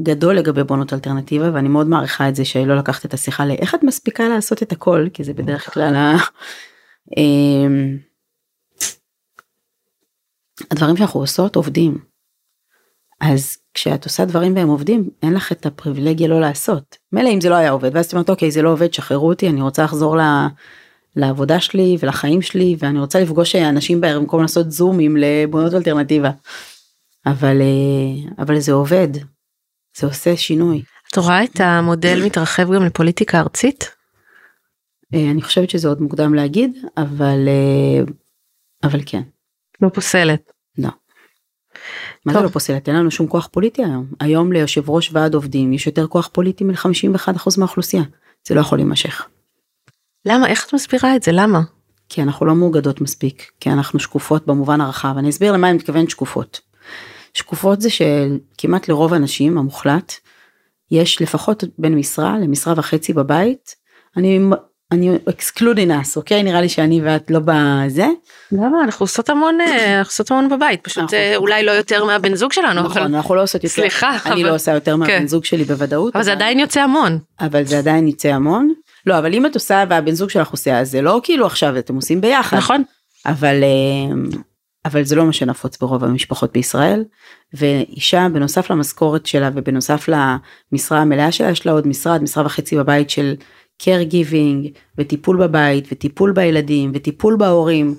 גדול 0.03 0.37
לגבי 0.37 0.65
בונות 0.65 0.93
אלטרנטיבה 0.93 1.55
ואני 1.55 1.69
מאוד 1.69 1.87
מעריכה 1.87 2.29
את 2.29 2.35
זה 2.35 2.45
שלא 2.45 2.77
לקחת 2.77 3.05
את 3.05 3.15
השיחה 3.15 3.47
לאיך 3.47 3.75
את 3.75 3.83
מספיקה 3.83 4.29
לעשות 4.29 4.63
את 4.63 4.73
הכל 4.73 5.07
כי 5.13 5.25
זה 5.25 5.35
בדרך 5.35 5.75
כלל 5.75 5.95
ה... 5.95 6.17
אמ, 7.17 7.99
הדברים 10.71 10.97
שאנחנו 10.97 11.21
עושות 11.21 11.57
עובדים. 11.57 11.99
אז 13.21 13.59
כשאת 13.79 14.05
עושה 14.05 14.25
דברים 14.25 14.57
והם 14.57 14.69
עובדים 14.69 15.11
אין 15.23 15.35
לך 15.35 15.53
את 15.53 15.67
הפריבילגיה 15.67 16.29
לא 16.29 16.41
לעשות. 16.41 16.97
מילא 17.13 17.29
אם 17.29 17.41
זה 17.41 17.49
לא 17.49 17.55
היה 17.55 17.71
עובד 17.71 17.91
ואז 17.95 18.07
את 18.07 18.13
אומרת 18.13 18.31
אוקיי 18.31 18.51
זה 18.51 18.63
לא 18.63 18.73
עובד 18.73 18.93
שחררו 18.95 19.29
אותי 19.29 19.49
אני 19.49 19.63
רוצה 19.63 19.85
לחזור 19.85 20.17
ל... 20.17 20.21
לעבודה 21.17 21.61
שלי 21.61 21.97
ולחיים 22.01 22.43
שלי 22.43 22.77
ואני 22.79 23.01
רוצה 23.01 23.21
לפגוש 23.21 23.57
אנשים 23.57 24.01
בערב 24.01 24.21
במקום 24.21 24.43
לעשות 24.43 24.71
זומים 24.71 25.17
לבונות 25.17 25.75
אלטרנטיבה. 25.75 26.31
אבל 27.27 27.61
אה, 27.61 28.31
אבל 28.39 28.59
זה 28.61 28.73
עובד. 28.73 29.09
זה 29.97 30.07
עושה 30.07 30.37
שינוי. 30.37 30.83
את 31.13 31.19
רואה 31.19 31.45
את 31.45 31.61
המודל 31.61 32.25
מתרחב 32.25 32.75
גם 32.75 32.85
לפוליטיקה 32.85 33.41
ארצית? 33.41 33.91
אה, 35.15 35.31
אני 35.31 35.43
חושבת 35.43 35.71
שזה 35.71 35.89
עוד 35.89 36.01
מוקדם 36.01 36.35
להגיד 36.35 36.79
אבל 36.97 37.49
אה, 37.49 38.05
אבל 38.85 39.01
כן. 39.07 39.23
לא 39.81 39.89
פוסלת. 39.89 40.58
מה 42.27 42.33
זה 42.33 42.41
לא 42.41 42.49
פוסלת? 42.49 42.89
אין 42.89 42.97
לנו 42.97 43.11
שום 43.11 43.27
כוח 43.27 43.49
פוליטי 43.53 43.85
היום. 43.85 44.07
היום 44.21 44.53
ליושב 44.53 44.91
ראש 44.91 45.11
ועד 45.13 45.35
עובדים 45.35 45.73
יש 45.73 45.87
יותר 45.87 46.07
כוח 46.07 46.29
פוליטי 46.33 46.65
מ-51% 46.65 47.41
מהאוכלוסייה. 47.59 48.03
זה 48.47 48.55
לא 48.55 48.61
יכול 48.61 48.79
להימשך. 48.79 49.27
למה? 50.25 50.47
איך 50.47 50.67
את 50.67 50.75
מסבירה 50.75 51.17
את 51.17 51.23
זה? 51.23 51.33
למה? 51.33 51.61
כי 52.09 52.23
אנחנו 52.23 52.47
לא 52.47 52.55
מאוגדות 52.55 53.01
מספיק, 53.01 53.51
כי 53.61 53.71
אנחנו 53.71 53.99
שקופות 53.99 54.47
במובן 54.47 54.81
הרחב. 54.81 55.15
אני 55.19 55.31
אסביר 55.31 55.53
למה 55.53 55.69
אני 55.69 55.77
מתכוונת 55.77 56.11
שקופות. 56.11 56.61
שקופות 57.35 57.81
זה 57.81 57.89
שכמעט 57.91 58.89
לרוב 58.89 59.13
האנשים 59.13 59.59
המוחלט 59.59 60.13
יש 60.91 61.23
לפחות 61.23 61.65
בין 61.79 61.95
משרה 61.95 62.39
למשרה 62.39 62.75
וחצי 62.77 63.13
בבית. 63.13 63.77
אני 64.17 64.41
אני 64.93 65.19
אקסקלודין 65.29 65.91
אס 65.91 66.17
אוקיי? 66.17 66.43
נראה 66.43 66.61
לי 66.61 66.69
שאני 66.69 67.01
ואת 67.05 67.31
לא 67.31 67.41
בזה. 67.45 68.07
למה? 68.53 68.85
אנחנו 68.85 69.05
עושות 69.05 69.31
המון 69.31 69.61
אה, 69.61 69.99
אנחנו 69.99 70.11
עושות 70.11 70.31
המון 70.31 70.49
בבית. 70.49 70.81
פשוט 70.85 71.15
אה, 71.15 71.37
אולי 71.37 71.65
לא 71.65 71.71
יותר 71.71 72.05
מהבן 72.05 72.35
זוג 72.35 72.53
שלנו 72.53 72.83
נכון 72.83 73.15
אנחנו 73.15 73.35
לא 73.35 73.43
עושות 73.43 73.65
יותר. 73.65 73.75
סליחה 73.75 74.17
אני 74.27 74.43
לא 74.43 74.55
עושה 74.55 74.73
יותר 74.73 74.97
מהבן 74.97 75.19
כן. 75.19 75.27
זוג 75.27 75.45
שלי 75.45 75.65
בוודאות 75.65 76.17
אבל 76.17 76.25
זה 76.25 76.33
עדיין 76.33 76.59
יוצא 76.59 76.81
המון. 76.81 77.19
אבל 77.41 77.65
זה 77.65 77.79
עדיין 77.79 78.09
יוצא 78.09 78.29
המון. 78.29 78.73
לא 79.07 79.19
אבל 79.19 79.35
אם 79.35 79.47
את 79.47 79.55
עושה 79.55 79.85
והבן 79.89 80.15
זוג 80.15 80.31
שלך 80.31 80.51
עושה 80.51 80.79
אז 80.79 80.91
זה 80.91 81.03
לא 81.03 81.21
כאילו 81.23 81.47
עכשיו 81.47 81.79
אתם 81.79 81.95
עושים 81.95 82.21
ביחד. 82.21 82.57
נכון. 82.57 82.83
אבל 83.27 83.63
אה, 83.63 84.15
אבל 84.85 85.05
זה 85.05 85.17
לא 85.17 85.27
מה 85.27 85.33
שנפוץ 85.33 85.79
ברוב 85.79 86.05
המשפחות 86.05 86.53
בישראל. 86.53 87.05
ואישה 87.55 88.27
בנוסף 88.33 88.71
למשכורת 88.71 89.27
שלה 89.27 89.51
ובנוסף 89.55 90.09
למשרה 90.73 90.99
המלאה 90.99 91.33
שלה 91.33 91.51
יש 91.51 91.67
לה 91.67 91.73
עוד 91.73 91.87
משרד 91.87 92.23
משרה 92.23 92.47
וחצי 92.47 92.77
בבית 92.77 93.11
של 93.11 93.35
care 93.83 94.13
giving 94.13 94.79
וטיפול 94.99 95.47
בבית 95.47 95.89
וטיפול 95.93 96.33
בילדים 96.33 96.91
וטיפול 96.95 97.37
בהורים 97.37 97.95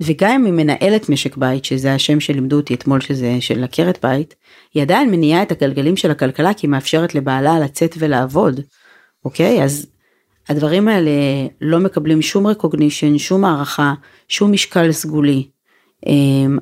וגם 0.00 0.30
אם 0.30 0.44
היא 0.44 0.52
מנהלת 0.52 1.08
משק 1.08 1.36
בית 1.36 1.64
שזה 1.64 1.94
השם 1.94 2.20
שלימדו 2.20 2.56
אותי 2.56 2.74
אתמול 2.74 3.00
שזה 3.00 3.36
של 3.40 3.64
עקרת 3.64 3.98
בית 4.02 4.34
היא 4.74 4.82
עדיין 4.82 5.10
מניעה 5.10 5.42
את 5.42 5.52
הגלגלים 5.52 5.96
של 5.96 6.10
הכלכלה 6.10 6.54
כי 6.54 6.66
היא 6.66 6.70
מאפשרת 6.70 7.14
לבעלה 7.14 7.58
לצאת 7.60 7.94
ולעבוד 7.98 8.60
אוקיי 9.24 9.62
אז 9.62 9.86
הדברים 10.48 10.88
האלה 10.88 11.10
לא 11.60 11.78
מקבלים 11.78 12.22
שום 12.22 12.46
recognition 12.46 13.18
שום 13.18 13.44
הערכה 13.44 13.94
שום 14.28 14.52
משקל 14.52 14.92
סגולי. 14.92 15.48
אמ, 16.06 16.58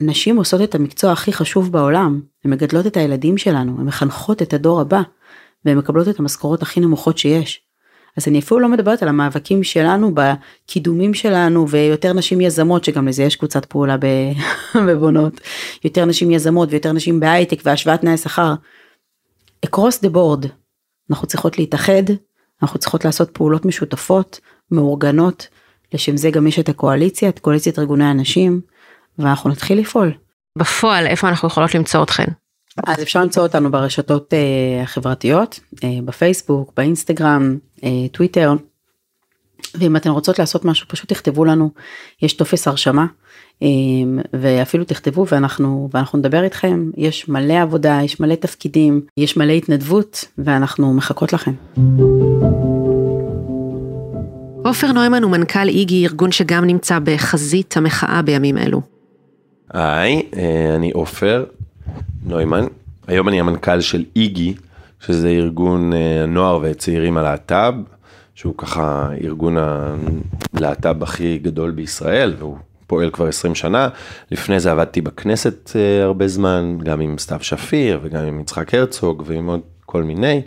נשים 0.00 0.36
עושות 0.36 0.60
את 0.60 0.74
המקצוע 0.74 1.12
הכי 1.12 1.32
חשוב 1.32 1.72
בעולם 1.72 2.20
הן 2.44 2.50
מגדלות 2.50 2.86
את 2.86 2.96
הילדים 2.96 3.38
שלנו 3.38 3.76
הן 3.78 3.86
מחנכות 3.86 4.42
את 4.42 4.54
הדור 4.54 4.80
הבא. 4.80 5.02
והן 5.64 5.78
מקבלות 5.78 6.08
את 6.08 6.18
המשכורות 6.18 6.62
הכי 6.62 6.80
נמוכות 6.80 7.18
שיש. 7.18 7.62
אז 8.16 8.28
אני 8.28 8.38
אפילו 8.38 8.60
לא 8.60 8.68
מדברת 8.68 9.02
על 9.02 9.08
המאבקים 9.08 9.62
שלנו 9.62 10.12
בקידומים 10.14 11.14
שלנו 11.14 11.68
ויותר 11.68 12.12
נשים 12.12 12.40
יזמות 12.40 12.84
שגם 12.84 13.08
לזה 13.08 13.22
יש 13.22 13.36
קבוצת 13.36 13.64
פעולה 13.64 13.96
בבונות 14.86 15.40
יותר 15.84 16.04
נשים 16.04 16.30
יזמות 16.30 16.68
ויותר 16.72 16.92
נשים 16.92 17.20
בהייטק 17.20 17.60
והשוואת 17.64 18.00
תנאי 18.00 18.16
שכר. 18.16 18.54
across 19.66 20.04
the 20.04 20.14
board 20.14 20.46
אנחנו 21.10 21.26
צריכות 21.26 21.58
להתאחד 21.58 22.02
אנחנו 22.62 22.78
צריכות 22.78 23.04
לעשות 23.04 23.30
פעולות 23.30 23.64
משותפות 23.64 24.40
מאורגנות 24.70 25.48
לשם 25.94 26.16
זה 26.16 26.30
גם 26.30 26.46
יש 26.46 26.58
את 26.58 26.68
הקואליציה 26.68 27.28
את 27.28 27.38
קואליציית 27.38 27.78
ארגוני 27.78 28.04
הנשים 28.04 28.60
ואנחנו 29.18 29.50
נתחיל 29.50 29.78
לפעול. 29.78 30.12
בפועל 30.58 31.06
איפה 31.06 31.28
אנחנו 31.28 31.48
יכולות 31.48 31.74
למצוא 31.74 32.02
אתכן? 32.02 32.24
אז 32.86 33.02
אפשר 33.02 33.22
למצוא 33.22 33.42
אותנו 33.42 33.70
ברשתות 33.70 34.32
uh, 34.32 34.82
החברתיות, 34.82 35.60
uh, 35.74 35.78
בפייסבוק, 36.04 36.72
באינסטגרם, 36.76 37.56
uh, 37.76 37.82
טוויטר. 38.12 38.52
ואם 39.74 39.96
אתן 39.96 40.10
רוצות 40.10 40.38
לעשות 40.38 40.64
משהו 40.64 40.88
פשוט 40.88 41.08
תכתבו 41.08 41.44
לנו, 41.44 41.70
יש 42.22 42.32
טופס 42.32 42.68
הרשמה 42.68 43.06
um, 43.60 43.64
ואפילו 44.32 44.84
תכתבו 44.84 45.26
ואנחנו 45.28 45.88
ואנחנו 45.92 46.18
נדבר 46.18 46.44
איתכם, 46.44 46.90
יש 46.96 47.28
מלא 47.28 47.62
עבודה, 47.62 47.98
יש 48.04 48.20
מלא 48.20 48.34
תפקידים, 48.34 49.00
יש 49.16 49.36
מלא 49.36 49.52
התנדבות 49.52 50.24
ואנחנו 50.38 50.94
מחכות 50.94 51.32
לכם. 51.32 51.52
עופר 54.64 54.92
נוימן 54.92 55.22
הוא 55.22 55.30
מנכ"ל 55.32 55.68
איגי, 55.68 56.06
ארגון 56.06 56.32
שגם 56.32 56.64
נמצא 56.64 56.98
בחזית 57.04 57.76
המחאה 57.76 58.22
בימים 58.22 58.58
אלו. 58.58 58.80
היי, 59.72 60.22
אני 60.76 60.90
עופר, 60.90 61.44
נוימן. 62.26 62.64
היום 63.06 63.28
אני 63.28 63.40
המנכ"ל 63.40 63.80
של 63.80 64.04
איגי, 64.16 64.54
שזה 65.00 65.28
ארגון 65.28 65.92
הנוער 65.92 66.64
אה, 66.64 66.70
וצעירים 66.70 67.16
הלהט"ב, 67.16 67.74
שהוא 68.34 68.54
ככה 68.58 69.08
ארגון 69.24 69.56
הלהט"ב 70.54 71.02
הכי 71.02 71.38
גדול 71.38 71.70
בישראל, 71.70 72.34
והוא 72.38 72.56
פועל 72.86 73.10
כבר 73.10 73.26
20 73.26 73.54
שנה, 73.54 73.88
לפני 74.30 74.60
זה 74.60 74.72
עבדתי 74.72 75.00
בכנסת 75.00 75.70
אה, 75.76 76.02
הרבה 76.02 76.28
זמן, 76.28 76.76
גם 76.84 77.00
עם 77.00 77.18
סתיו 77.18 77.38
שפיר 77.42 78.00
וגם 78.02 78.24
עם 78.24 78.40
יצחק 78.40 78.74
הרצוג 78.74 79.22
ועם 79.26 79.46
עוד 79.46 79.60
כל 79.86 80.02
מיני. 80.02 80.42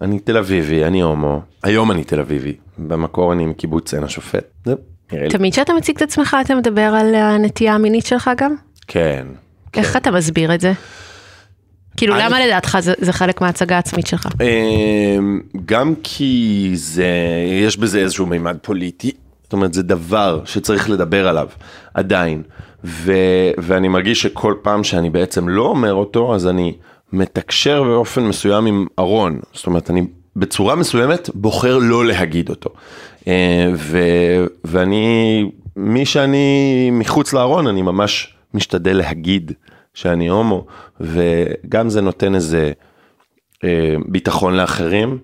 אני 0.00 0.18
תל 0.18 0.36
אביבי, 0.36 0.84
אני 0.84 1.00
הומו, 1.00 1.40
היום 1.62 1.90
אני 1.90 2.04
תל 2.04 2.20
אביבי, 2.20 2.56
במקור 2.78 3.32
אני 3.32 3.46
מקיבוץ 3.46 3.94
עין 3.94 4.04
השופט, 4.04 4.44
זהו, 4.64 4.76
נראה 5.12 5.24
לי. 5.24 5.30
תמיד 5.30 5.52
כשאתה 5.52 5.72
מציג 5.72 5.96
את 5.96 6.02
עצמך 6.02 6.36
אתה 6.40 6.54
מדבר 6.54 6.82
על 7.00 7.14
הנטייה 7.14 7.74
המינית 7.74 8.06
שלך 8.06 8.30
גם? 8.36 8.54
כן. 8.86 9.26
איך 9.74 9.96
אתה 9.96 10.10
מסביר 10.10 10.54
את 10.54 10.60
זה? 10.60 10.72
כאילו 11.96 12.14
אני- 12.14 12.22
למה 12.24 12.46
לדעתך 12.46 12.78
זה, 12.80 12.92
זה 13.00 13.12
חלק 13.12 13.40
מההצגה 13.40 13.76
העצמית 13.76 14.06
שלך? 14.06 14.28
אמ, 14.40 15.40
גם 15.66 15.94
כי 16.02 16.70
זה, 16.74 17.06
יש 17.66 17.76
בזה 17.76 17.98
איזשהו 18.00 18.26
מימד 18.26 18.56
פוליטי, 18.62 19.10
זאת 19.42 19.52
אומרת 19.52 19.74
זה 19.74 19.82
דבר 19.82 20.40
שצריך 20.44 20.90
לדבר 20.90 21.28
עליו 21.28 21.48
עדיין, 21.94 22.42
ו, 22.84 23.12
ואני 23.58 23.88
מרגיש 23.88 24.22
שכל 24.22 24.54
פעם 24.62 24.84
שאני 24.84 25.10
בעצם 25.10 25.48
לא 25.48 25.62
אומר 25.66 25.94
אותו, 25.94 26.34
אז 26.34 26.46
אני 26.46 26.72
מתקשר 27.12 27.82
באופן 27.82 28.22
מסוים 28.22 28.66
עם 28.66 28.86
ארון, 28.98 29.40
זאת 29.52 29.66
אומרת 29.66 29.90
אני 29.90 30.02
בצורה 30.36 30.74
מסוימת 30.74 31.30
בוחר 31.34 31.78
לא 31.78 32.06
להגיד 32.06 32.48
אותו, 32.50 32.70
אה, 33.28 33.70
ו, 33.74 33.98
ואני, 34.64 35.44
מי 35.76 36.06
שאני 36.06 36.48
מחוץ 36.92 37.32
לארון, 37.32 37.66
אני 37.66 37.82
ממש 37.82 38.34
משתדל 38.54 38.96
להגיד 38.96 39.52
שאני 39.94 40.28
הומו, 40.28 40.66
וגם 41.00 41.90
זה 41.90 42.00
נותן 42.00 42.34
איזה... 42.34 42.72
אה, 43.64 43.94
ביטחון 44.06 44.56
לאחרים, 44.56 45.18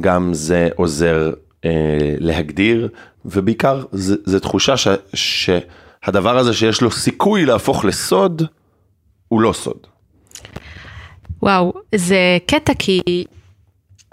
גם 0.00 0.34
זה 0.34 0.68
עוזר 0.76 1.32
אה, 1.64 2.14
להגדיר, 2.18 2.88
ובעיקר 3.24 3.84
זה 4.24 4.40
תחושה 4.40 4.76
ש, 4.76 4.88
שהדבר 5.14 6.38
הזה 6.38 6.54
שיש 6.54 6.80
לו 6.80 6.90
סיכוי 6.90 7.46
להפוך 7.46 7.84
לסוד, 7.84 8.42
הוא 9.28 9.40
לא 9.40 9.52
סוד. 9.52 9.86
וואו, 11.42 11.72
זה 11.94 12.38
קטע 12.46 12.72
כי, 12.78 13.24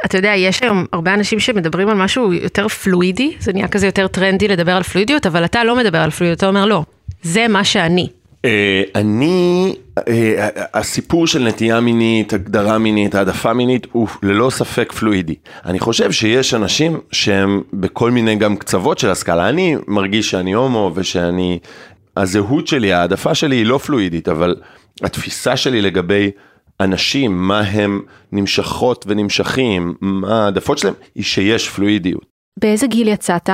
אתה 0.05 0.17
יודע, 0.17 0.33
יש 0.35 0.63
היום 0.63 0.85
הרבה 0.93 1.13
אנשים 1.13 1.39
שמדברים 1.39 1.89
על 1.89 1.97
משהו 1.97 2.33
יותר 2.33 2.67
פלואידי, 2.67 3.35
זה 3.39 3.53
נהיה 3.53 3.67
כזה 3.67 3.85
יותר 3.85 4.07
טרנדי 4.07 4.47
לדבר 4.47 4.71
על 4.71 4.83
פלואידיות, 4.83 5.25
אבל 5.25 5.45
אתה 5.45 5.63
לא 5.63 5.75
מדבר 5.77 5.97
על 5.97 6.11
פלואידיות, 6.11 6.37
אתה 6.37 6.47
אומר 6.47 6.65
לא, 6.65 6.83
זה 7.21 7.47
מה 7.47 7.63
שאני. 7.63 8.09
אה, 8.45 8.83
אני, 8.95 9.75
אה, 10.07 10.49
הסיפור 10.73 11.27
של 11.27 11.43
נטייה 11.43 11.79
מינית, 11.79 12.33
הגדרה 12.33 12.77
מינית, 12.77 13.15
העדפה 13.15 13.53
מינית, 13.53 13.87
הוא 13.91 14.07
ללא 14.23 14.49
ספק 14.49 14.91
פלואידי. 14.91 15.35
אני 15.65 15.79
חושב 15.79 16.11
שיש 16.11 16.53
אנשים 16.53 16.99
שהם 17.11 17.61
בכל 17.73 18.11
מיני 18.11 18.35
גם 18.35 18.57
קצוות 18.57 18.97
של 18.97 19.09
הסקאלה. 19.09 19.49
אני 19.49 19.75
מרגיש 19.87 20.31
שאני 20.31 20.53
הומו 20.53 20.91
ושאני, 20.95 21.59
הזהות 22.17 22.67
שלי, 22.67 22.93
העדפה 22.93 23.35
שלי 23.35 23.55
היא 23.55 23.65
לא 23.65 23.77
פלואידית, 23.77 24.29
אבל 24.29 24.55
התפיסה 25.03 25.57
שלי 25.57 25.81
לגבי 25.81 26.31
אנשים, 26.79 27.47
מה 27.47 27.59
הם 27.59 28.01
נמשכות 28.31 29.05
ונמשכים, 29.07 29.93
מה 30.01 30.43
העדפות 30.43 30.77
שלהם, 30.77 30.93
היא 31.15 31.23
שיש 31.23 31.69
פלואידיות. 31.69 32.25
באיזה 32.59 32.87
גיל 32.87 33.07
יצאת? 33.07 33.49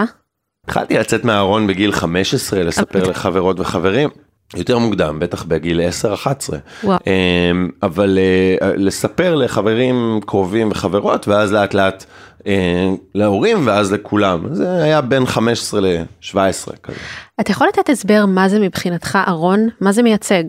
התחלתי 0.65 0.97
לצאת 0.97 1.23
מהארון 1.25 1.67
בגיל 1.67 1.91
15, 1.91 2.63
לספר 2.63 3.09
לחברות 3.09 3.59
וחברים. 3.59 4.09
יותר 4.57 4.77
מוקדם, 4.77 5.19
בטח 5.19 5.43
בגיל 5.43 5.79
10-11. 5.79 6.53
וואו. 6.83 6.97
אמ, 7.07 7.69
אבל 7.83 8.19
אה, 8.61 8.71
לספר 8.75 9.35
לחברים 9.35 10.19
קרובים 10.25 10.71
וחברות, 10.71 11.27
ואז 11.27 11.53
לאט 11.53 11.73
לאט 11.73 12.05
אה, 12.47 12.89
להורים, 13.15 13.67
ואז 13.67 13.93
לכולם. 13.93 14.47
זה 14.51 14.83
היה 14.83 15.01
בין 15.01 15.25
15 15.25 15.81
ל-17 15.81 16.35
כזה. 16.83 16.97
אתה 17.41 17.51
יכול 17.51 17.67
לתת 17.67 17.89
הסבר 17.89 18.25
מה 18.27 18.49
זה 18.49 18.59
מבחינתך 18.59 19.17
ארון? 19.27 19.67
מה 19.81 19.91
זה 19.91 20.03
מייצג? 20.03 20.43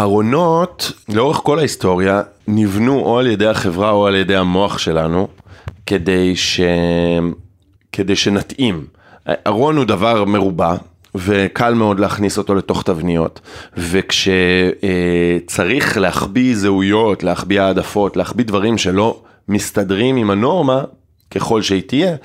ארונות, 0.00 0.92
לאורך 1.08 1.36
כל 1.36 1.58
ההיסטוריה, 1.58 2.22
נבנו 2.48 3.00
או 3.00 3.18
על 3.18 3.26
ידי 3.26 3.46
החברה 3.46 3.90
או 3.90 4.06
על 4.06 4.14
ידי 4.14 4.36
המוח 4.36 4.78
שלנו, 4.78 5.28
כדי, 5.86 6.36
ש... 6.36 6.60
כדי 7.92 8.16
שנתאים. 8.16 8.86
ארון 9.46 9.76
הוא 9.76 9.84
דבר 9.84 10.24
מרובע, 10.24 10.74
וקל 11.14 11.74
מאוד 11.74 12.00
להכניס 12.00 12.38
אותו 12.38 12.54
לתוך 12.54 12.82
תבניות, 12.82 13.40
וכשצריך 13.76 14.78
להחביא 15.98 16.56
זהויות, 16.56 17.22
להחביא 17.22 17.60
העדפות, 17.60 18.16
להחביא 18.16 18.44
דברים 18.44 18.78
שלא 18.78 19.22
מסתדרים 19.48 20.16
עם 20.16 20.30
הנורמה, 20.30 20.82
ככל 21.30 21.62
שהיא 21.62 21.82
תהיה, 21.86 22.16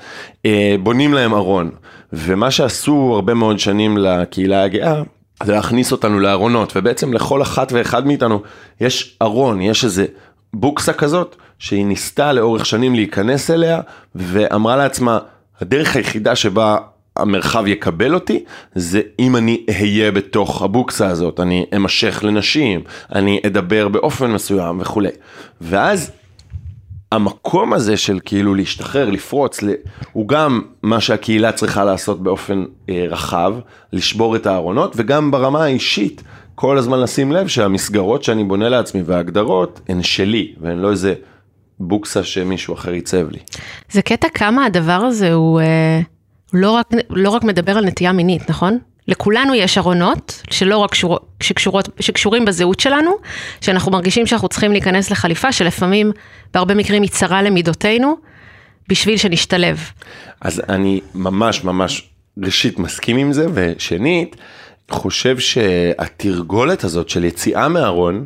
אה, 0.46 0.76
בונים 0.82 1.14
להם 1.14 1.34
ארון. 1.34 1.70
ומה 2.12 2.50
שעשו 2.50 3.12
הרבה 3.14 3.34
מאוד 3.34 3.58
שנים 3.58 3.98
לקהילה 3.98 4.62
הגאה, 4.62 5.02
זה 5.42 5.52
להכניס 5.52 5.92
אותנו 5.92 6.20
לארונות, 6.20 6.72
ובעצם 6.76 7.12
לכל 7.12 7.42
אחת 7.42 7.72
ואחד 7.72 8.06
מאיתנו 8.06 8.42
יש 8.80 9.16
ארון, 9.22 9.60
יש 9.60 9.84
איזה 9.84 10.06
בוקסה 10.54 10.92
כזאת, 10.92 11.36
שהיא 11.58 11.86
ניסתה 11.86 12.32
לאורך 12.32 12.66
שנים 12.66 12.94
להיכנס 12.94 13.50
אליה, 13.50 13.80
ואמרה 14.14 14.76
לעצמה, 14.76 15.18
הדרך 15.60 15.96
היחידה 15.96 16.36
שבה 16.36 16.76
המרחב 17.20 17.66
יקבל 17.66 18.14
אותי, 18.14 18.44
זה 18.74 19.00
אם 19.18 19.36
אני 19.36 19.64
אהיה 19.70 20.10
בתוך 20.10 20.62
הבוקסה 20.62 21.08
הזאת, 21.08 21.40
אני 21.40 21.66
אמשך 21.76 22.20
לנשים, 22.22 22.80
אני 23.14 23.40
אדבר 23.46 23.88
באופן 23.88 24.30
מסוים 24.30 24.80
וכולי. 24.80 25.10
ואז 25.60 26.10
המקום 27.12 27.72
הזה 27.72 27.96
של 27.96 28.18
כאילו 28.24 28.54
להשתחרר, 28.54 29.10
לפרוץ, 29.10 29.60
הוא 30.12 30.28
גם 30.28 30.62
מה 30.82 31.00
שהקהילה 31.00 31.52
צריכה 31.52 31.84
לעשות 31.84 32.22
באופן 32.22 32.64
אה, 32.88 33.06
רחב, 33.08 33.54
לשבור 33.92 34.36
את 34.36 34.46
הארונות, 34.46 34.92
וגם 34.96 35.30
ברמה 35.30 35.64
האישית, 35.64 36.22
כל 36.54 36.78
הזמן 36.78 37.00
לשים 37.00 37.32
לב 37.32 37.46
שהמסגרות 37.46 38.24
שאני 38.24 38.44
בונה 38.44 38.68
לעצמי 38.68 39.02
וההגדרות 39.06 39.80
הן 39.88 40.02
שלי, 40.02 40.52
והן 40.60 40.78
לא 40.78 40.90
איזה 40.90 41.14
בוקסה 41.80 42.24
שמישהו 42.24 42.74
אחר 42.74 42.94
ייצב 42.94 43.30
לי. 43.30 43.38
זה 43.90 44.02
קטע 44.02 44.28
כמה 44.34 44.64
הדבר 44.64 44.92
הזה 44.92 45.32
הוא 45.32 45.60
אה, 45.60 46.00
לא, 46.52 46.70
רק, 46.70 46.90
לא 47.10 47.30
רק 47.30 47.44
מדבר 47.44 47.78
על 47.78 47.84
נטייה 47.84 48.12
מינית, 48.12 48.50
נכון? 48.50 48.78
לכולנו 49.08 49.54
יש 49.54 49.78
ארונות 49.78 50.42
שלא 50.50 50.78
רק 50.78 50.90
קשור, 50.90 51.18
שקשורות, 51.40 51.88
שקשורים 52.00 52.44
בזהות 52.44 52.80
שלנו, 52.80 53.10
שאנחנו 53.60 53.92
מרגישים 53.92 54.26
שאנחנו 54.26 54.48
צריכים 54.48 54.72
להיכנס 54.72 55.10
לחליפה 55.10 55.52
שלפעמים 55.52 56.12
בהרבה 56.54 56.74
מקרים 56.74 57.02
היא 57.02 57.10
צרה 57.10 57.42
למידותינו, 57.42 58.16
בשביל 58.88 59.16
שנשתלב. 59.16 59.78
אז 60.40 60.62
אני 60.68 61.00
ממש 61.14 61.64
ממש 61.64 62.08
ראשית 62.42 62.78
מסכים 62.78 63.16
עם 63.16 63.32
זה, 63.32 63.46
ושנית, 63.54 64.36
חושב 64.90 65.38
שהתרגולת 65.38 66.84
הזאת 66.84 67.08
של 67.08 67.24
יציאה 67.24 67.68
מהארון, 67.68 68.24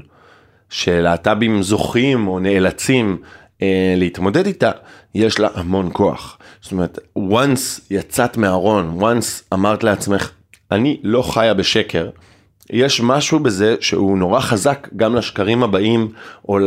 שלהט"בים 0.70 1.62
זוכים 1.62 2.28
או 2.28 2.38
נאלצים 2.38 3.18
אה, 3.62 3.94
להתמודד 3.96 4.46
איתה, 4.46 4.70
יש 5.14 5.38
לה 5.38 5.48
המון 5.54 5.90
כוח. 5.92 6.38
זאת 6.64 6.72
אומרת, 6.72 6.98
once 7.18 7.80
יצאת 7.90 8.36
מהארון, 8.36 9.00
once 9.00 9.54
אמרת 9.54 9.84
לעצמך, 9.84 10.30
אני 10.70 11.00
לא 11.02 11.22
חיה 11.22 11.54
בשקר, 11.54 12.10
יש 12.70 13.00
משהו 13.00 13.38
בזה 13.38 13.76
שהוא 13.80 14.18
נורא 14.18 14.40
חזק 14.40 14.88
גם 14.96 15.14
לשקרים 15.14 15.62
הבאים 15.62 16.08
או 16.48 16.58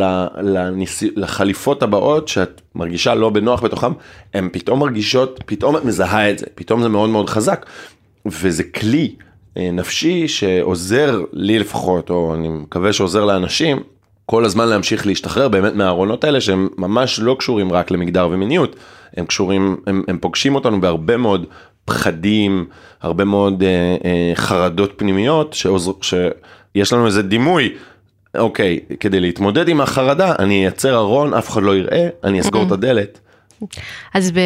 לניס... 0.41 1.04
לחליפות 1.16 1.84
הבאות 1.84 2.28
שאת 2.28 2.62
מרגישה 2.76 3.16
לא 3.16 3.30
בנוח 3.30 3.64
בתוכם, 3.64 3.91
הן 4.34 4.50
פתאום 4.52 4.80
מרגישות, 4.80 5.39
פתאום 5.45 5.78
את 5.78 5.86
מזהה 5.86 6.32
את 6.32 6.39
זה, 6.39 6.45
פתאום 6.56 6.82
זה 6.82 6.89
מאוד 6.89 7.10
מאוד 7.10 7.30
חזק. 7.30 7.66
וזה 8.26 8.64
כלי 8.64 9.16
אה, 9.58 9.70
נפשי 9.72 10.28
שעוזר 10.28 11.22
לי 11.34 11.60
לפחות, 11.60 12.10
או 12.10 12.36
אני 12.36 12.48
מקווה 12.48 12.93
שעוזר 12.93 13.26
לאנשים, 13.26 13.84
כל 14.26 14.45
הזמן 14.45 14.68
להמשיך 14.68 15.08
להשתחרר 15.08 15.48
באמת 15.48 15.74
מהארונות 15.76 16.24
האלה 16.24 16.41
שהם 16.41 16.68
ממש 16.78 17.20
לא 17.20 17.36
קשורים 17.39 17.72
רק 17.72 17.91
למגדר 17.91 18.30
ומיניות, 18.32 18.76
הם 19.18 19.26
קשורים, 19.26 19.78
הם, 19.88 20.03
הם 20.08 20.18
פוגשים 20.18 20.55
אותנו 20.55 20.82
בהרבה 20.82 21.18
מאוד 21.18 21.45
פחדים, 21.86 22.66
הרבה 23.01 23.26
מאוד 23.26 23.64
אה, 23.64 23.95
אה, 24.05 24.32
חרדות 24.36 24.93
פנימיות, 24.97 25.53
שעוזר, 25.53 25.91
שיש 26.01 26.93
לנו 26.93 27.05
איזה 27.05 27.22
דימוי, 27.22 27.74
אוקיי, 28.38 28.80
כדי 28.99 29.20
להתמודד 29.20 29.68
עם 29.68 29.82
החרדה, 29.82 30.34
אני 30.39 30.64
אייצר 30.64 30.95
ארון, 30.95 31.34
אף 31.34 31.49
אחד 31.49 31.64
לא 31.64 31.76
יראה, 31.76 32.08
אני 32.24 32.41
אסגור 32.41 32.64
את 32.64 32.72
הדלת. 32.72 33.20
אז 34.14 34.32
ב... 34.32 34.39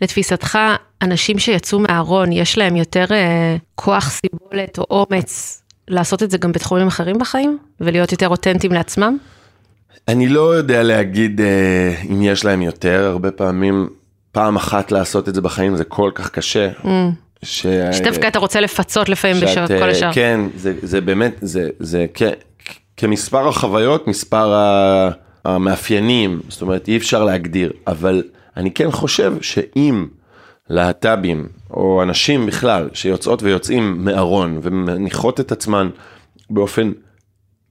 לתפיסתך, 0.00 0.58
אנשים 1.02 1.38
שיצאו 1.38 1.78
מהארון, 1.78 2.32
יש 2.32 2.58
להם 2.58 2.76
יותר 2.76 3.04
אה, 3.10 3.56
כוח 3.74 4.10
סיבולת 4.10 4.78
או 4.78 4.84
אומץ 4.90 5.62
לעשות 5.88 6.22
את 6.22 6.30
זה 6.30 6.38
גם 6.38 6.52
בתחומים 6.52 6.86
אחרים 6.86 7.18
בחיים? 7.18 7.58
ולהיות 7.80 8.12
יותר 8.12 8.28
אותנטיים 8.28 8.72
לעצמם? 8.72 9.18
אני 10.08 10.28
לא 10.28 10.54
יודע 10.54 10.82
להגיד 10.82 11.40
אה, 11.40 11.94
אם 12.10 12.22
יש 12.22 12.44
להם 12.44 12.62
יותר, 12.62 13.06
הרבה 13.10 13.30
פעמים, 13.30 13.88
פעם 14.32 14.56
אחת 14.56 14.92
לעשות 14.92 15.28
את 15.28 15.34
זה 15.34 15.40
בחיים 15.40 15.76
זה 15.76 15.84
כל 15.84 16.10
כך 16.14 16.30
קשה. 16.30 16.68
ש... 17.42 17.66
שדווקא 17.92 18.28
אתה 18.28 18.38
רוצה 18.38 18.60
לפצות 18.60 19.08
לפעמים 19.08 19.36
בשעות 19.36 19.68
שאת, 19.68 19.78
כל 19.78 19.84
אה, 19.84 19.90
השאר. 19.90 20.12
כן, 20.12 20.40
זה, 20.56 20.72
זה 20.82 21.00
באמת, 21.00 21.34
זה, 21.40 21.68
זה 21.78 22.06
כ, 22.14 22.22
כמספר 22.96 23.48
החוויות, 23.48 24.08
מספר 24.08 24.52
ה- 24.54 25.10
המאפיינים, 25.44 26.40
זאת 26.48 26.62
אומרת 26.62 26.88
אי 26.88 26.96
אפשר 26.96 27.24
להגדיר, 27.24 27.72
אבל 27.86 28.22
אני 28.56 28.70
כן 28.70 28.90
חושב 28.90 29.34
שאם 29.40 30.06
להט"בים, 30.70 31.48
או 31.70 32.02
אנשים 32.02 32.46
בכלל, 32.46 32.88
שיוצאות 32.92 33.42
ויוצאים 33.42 34.04
מארון 34.04 34.58
ומניחות 34.62 35.40
את 35.40 35.52
עצמן 35.52 35.88
באופן 36.50 36.92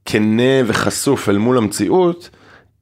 כנה 0.05 0.61
וחשוף 0.65 1.29
אל 1.29 1.37
מול 1.37 1.57
המציאות, 1.57 2.29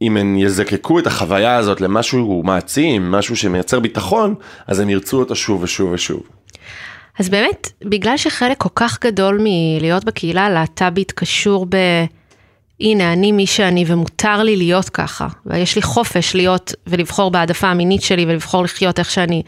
אם 0.01 0.17
הם 0.17 0.37
יזקקו 0.37 0.99
את 0.99 1.07
החוויה 1.07 1.55
הזאת 1.55 1.81
למשהו 1.81 2.41
מעצים, 2.45 3.11
משהו 3.11 3.35
שמייצר 3.35 3.79
ביטחון, 3.79 4.35
אז 4.67 4.79
הם 4.79 4.89
ירצו 4.89 5.19
אותה 5.19 5.35
שוב 5.35 5.63
ושוב 5.63 5.91
ושוב. 5.91 6.23
אז 7.19 7.29
באמת, 7.29 7.71
בגלל 7.83 8.17
שחלק 8.17 8.57
כל 8.57 8.69
כך 8.75 8.97
גדול 9.01 9.39
מלהיות 9.43 10.05
בקהילה 10.05 10.45
הלהט"בית 10.45 11.11
קשור 11.11 11.65
ב... 11.69 11.77
הנה, 12.79 13.13
אני 13.13 13.31
מי 13.31 13.47
שאני 13.47 13.83
ומותר 13.87 14.43
לי 14.43 14.55
להיות 14.55 14.89
ככה, 14.89 15.27
ויש 15.45 15.75
לי 15.75 15.81
חופש 15.81 16.35
להיות 16.35 16.73
ולבחור 16.87 17.31
בהעדפה 17.31 17.67
המינית 17.67 18.01
שלי 18.01 18.25
ולבחור 18.25 18.63
לחיות 18.63 18.99
איך 18.99 19.11
שאני 19.11 19.43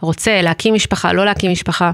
רוצה, 0.00 0.42
להקים 0.42 0.74
משפחה, 0.74 1.12
לא 1.12 1.24
להקים 1.24 1.52
משפחה. 1.52 1.90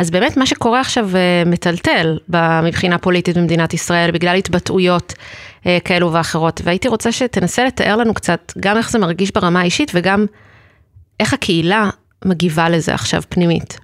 אז 0.00 0.10
באמת 0.10 0.36
מה 0.36 0.46
שקורה 0.46 0.80
עכשיו 0.80 1.16
אה, 1.16 1.42
מטלטל 1.46 2.18
מבחינה 2.64 2.98
פוליטית 2.98 3.36
במדינת 3.36 3.74
ישראל 3.74 4.10
בגלל 4.10 4.36
התבטאויות 4.36 5.14
אה, 5.66 5.78
כאלו 5.84 6.12
ואחרות, 6.12 6.60
והייתי 6.64 6.88
רוצה 6.88 7.12
שתנסה 7.12 7.64
לתאר 7.64 7.96
לנו 7.96 8.14
קצת 8.14 8.52
גם 8.60 8.76
איך 8.76 8.90
זה 8.90 8.98
מרגיש 8.98 9.32
ברמה 9.34 9.60
האישית 9.60 9.90
וגם 9.94 10.26
איך 11.20 11.34
הקהילה 11.34 11.90
מגיבה 12.24 12.68
לזה 12.68 12.94
עכשיו 12.94 13.22
פנימית. 13.28 13.80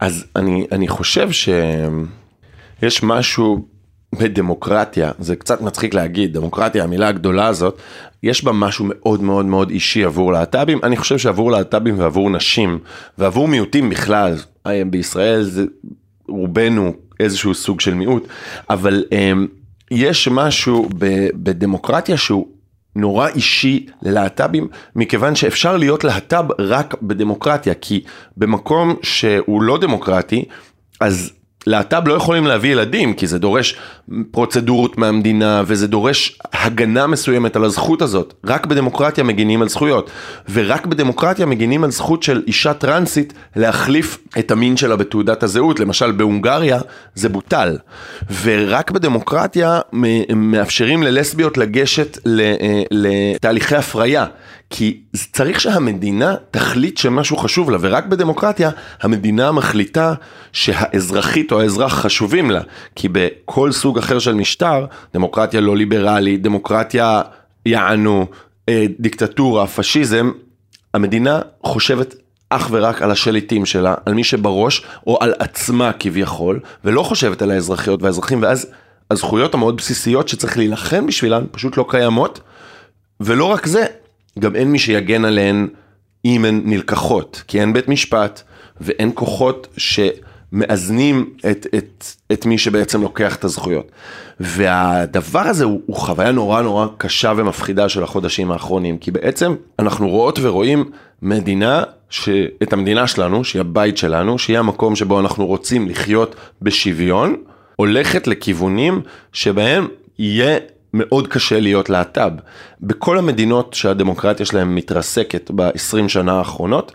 אז 0.00 0.24
אני, 0.36 0.66
אני 0.72 0.88
חושב 0.88 1.28
שיש 1.30 3.02
משהו 3.02 3.66
בדמוקרטיה, 4.14 5.10
זה 5.18 5.36
קצת 5.36 5.60
מצחיק 5.60 5.94
להגיד, 5.94 6.32
דמוקרטיה, 6.32 6.84
המילה 6.84 7.08
הגדולה 7.08 7.46
הזאת, 7.46 7.78
יש 8.22 8.44
בה 8.44 8.52
משהו 8.52 8.84
מאוד 8.88 9.22
מאוד 9.22 9.46
מאוד 9.46 9.70
אישי 9.70 10.04
עבור 10.04 10.32
להט"בים, 10.32 10.80
אני 10.82 10.96
חושב 10.96 11.18
שעבור 11.18 11.50
להט"בים 11.50 11.98
ועבור 11.98 12.30
נשים, 12.30 12.78
ועבור 13.18 13.48
מיעוטים 13.48 13.90
בכלל, 13.90 14.36
בישראל 14.90 15.42
זה 15.42 15.64
רובנו 16.28 16.92
איזשהו 17.20 17.54
סוג 17.54 17.80
של 17.80 17.94
מיעוט, 17.94 18.28
אבל 18.70 19.04
um, 19.10 19.14
יש 19.90 20.28
משהו 20.28 20.88
בדמוקרטיה 21.34 22.16
שהוא 22.16 22.46
נורא 22.96 23.28
אישי 23.28 23.86
ללהט"בים, 24.02 24.68
מכיוון 24.96 25.34
שאפשר 25.34 25.76
להיות 25.76 26.04
להט"ב 26.04 26.44
רק 26.58 26.94
בדמוקרטיה, 27.02 27.74
כי 27.74 28.04
במקום 28.36 28.96
שהוא 29.02 29.62
לא 29.62 29.78
דמוקרטי, 29.78 30.44
אז 31.00 31.32
להט"ב 31.66 32.08
לא 32.08 32.14
יכולים 32.14 32.46
להביא 32.46 32.72
ילדים, 32.72 33.14
כי 33.14 33.26
זה 33.26 33.38
דורש 33.38 33.76
פרוצדורות 34.30 34.98
מהמדינה, 34.98 35.62
וזה 35.66 35.86
דורש 35.88 36.38
הגנה 36.52 37.06
מסוימת 37.06 37.56
על 37.56 37.64
הזכות 37.64 38.02
הזאת. 38.02 38.34
רק 38.44 38.66
בדמוקרטיה 38.66 39.24
מגינים 39.24 39.62
על 39.62 39.68
זכויות, 39.68 40.10
ורק 40.52 40.86
בדמוקרטיה 40.86 41.46
מגינים 41.46 41.84
על 41.84 41.90
זכות 41.90 42.22
של 42.22 42.42
אישה 42.46 42.74
טרנסית 42.74 43.32
להחליף 43.56 44.18
את 44.38 44.50
המין 44.50 44.76
שלה 44.76 44.96
בתעודת 44.96 45.42
הזהות. 45.42 45.80
למשל 45.80 46.12
בהונגריה 46.12 46.80
זה 47.14 47.28
בוטל. 47.28 47.76
ורק 48.42 48.90
בדמוקרטיה 48.90 49.80
מאפשרים 50.36 51.02
ללסביות 51.02 51.58
לגשת 51.58 52.18
אה, 52.26 52.82
לתהליכי 52.90 53.76
הפריה. 53.76 54.26
כי 54.70 55.00
צריך 55.32 55.60
שהמדינה 55.60 56.34
תחליט 56.50 56.96
שמשהו 56.96 57.36
חשוב 57.36 57.70
לה, 57.70 57.78
ורק 57.80 58.06
בדמוקרטיה 58.06 58.70
המדינה 59.02 59.52
מחליטה 59.52 60.14
שהאזרחית 60.52 61.52
או 61.52 61.60
האזרח 61.60 61.94
חשובים 61.94 62.50
לה, 62.50 62.60
כי 62.96 63.08
בכל 63.12 63.72
סוג 63.72 63.98
אחר 63.98 64.18
של 64.18 64.34
משטר, 64.34 64.86
דמוקרטיה 65.14 65.60
לא 65.60 65.76
ליברלית, 65.76 66.42
דמוקרטיה 66.42 67.22
יענו, 67.66 68.26
אה, 68.68 68.86
דיקטטורה, 69.00 69.66
פשיזם, 69.66 70.30
המדינה 70.94 71.40
חושבת 71.64 72.14
אך 72.50 72.68
ורק 72.70 73.02
על 73.02 73.10
השליטים 73.10 73.66
שלה, 73.66 73.94
על 74.06 74.14
מי 74.14 74.24
שבראש, 74.24 74.82
או 75.06 75.18
על 75.20 75.34
עצמה 75.38 75.92
כביכול, 75.98 76.60
ולא 76.84 77.02
חושבת 77.02 77.42
על 77.42 77.50
האזרחיות 77.50 78.02
והאזרחים, 78.02 78.42
ואז 78.42 78.66
הזכויות 79.10 79.54
המאוד 79.54 79.76
בסיסיות 79.76 80.28
שצריך 80.28 80.58
להילחם 80.58 81.06
בשבילן 81.06 81.44
פשוט 81.50 81.76
לא 81.76 81.86
קיימות, 81.88 82.40
ולא 83.20 83.44
רק 83.44 83.66
זה, 83.66 83.84
גם 84.38 84.56
אין 84.56 84.72
מי 84.72 84.78
שיגן 84.78 85.24
עליהן 85.24 85.68
אם 86.24 86.44
הן 86.44 86.62
נלקחות, 86.64 87.42
כי 87.48 87.60
אין 87.60 87.72
בית 87.72 87.88
משפט 87.88 88.42
ואין 88.80 89.10
כוחות 89.14 89.68
שמאזנים 89.76 91.30
את, 91.50 91.66
את, 91.78 92.04
את 92.32 92.46
מי 92.46 92.58
שבעצם 92.58 93.02
לוקח 93.02 93.36
את 93.36 93.44
הזכויות. 93.44 93.90
והדבר 94.40 95.40
הזה 95.40 95.64
הוא, 95.64 95.80
הוא 95.86 95.96
חוויה 95.96 96.32
נורא 96.32 96.62
נורא 96.62 96.86
קשה 96.98 97.32
ומפחידה 97.36 97.88
של 97.88 98.02
החודשים 98.02 98.50
האחרונים, 98.50 98.98
כי 98.98 99.10
בעצם 99.10 99.54
אנחנו 99.78 100.08
רואות 100.08 100.38
ורואים 100.42 100.90
מדינה, 101.22 101.82
ש... 102.10 102.28
את 102.62 102.72
המדינה 102.72 103.06
שלנו, 103.06 103.44
שהיא 103.44 103.60
הבית 103.60 103.96
שלנו, 103.96 104.38
שהיא 104.38 104.58
המקום 104.58 104.96
שבו 104.96 105.20
אנחנו 105.20 105.46
רוצים 105.46 105.88
לחיות 105.88 106.34
בשוויון, 106.62 107.36
הולכת 107.76 108.26
לכיוונים 108.26 109.00
שבהם 109.32 109.88
יהיה 110.18 110.58
מאוד 110.94 111.28
קשה 111.28 111.60
להיות 111.60 111.90
להט"ב. 111.90 112.32
בכל 112.80 113.18
המדינות 113.18 113.74
שהדמוקרטיה 113.74 114.46
שלהם 114.46 114.74
מתרסקת 114.74 115.50
ב-20 115.54 116.08
שנה 116.08 116.32
האחרונות, 116.32 116.92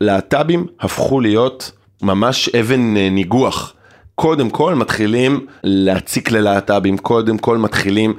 להט"בים 0.00 0.66
הפכו 0.80 1.20
להיות 1.20 1.72
ממש 2.02 2.48
אבן 2.48 2.96
אה, 2.96 3.08
ניגוח. 3.10 3.74
קודם 4.14 4.50
כל 4.50 4.74
מתחילים 4.74 5.46
להציק 5.64 6.30
ללהט"בים, 6.30 6.98
קודם 6.98 7.38
כל 7.38 7.58
מתחילים, 7.58 8.14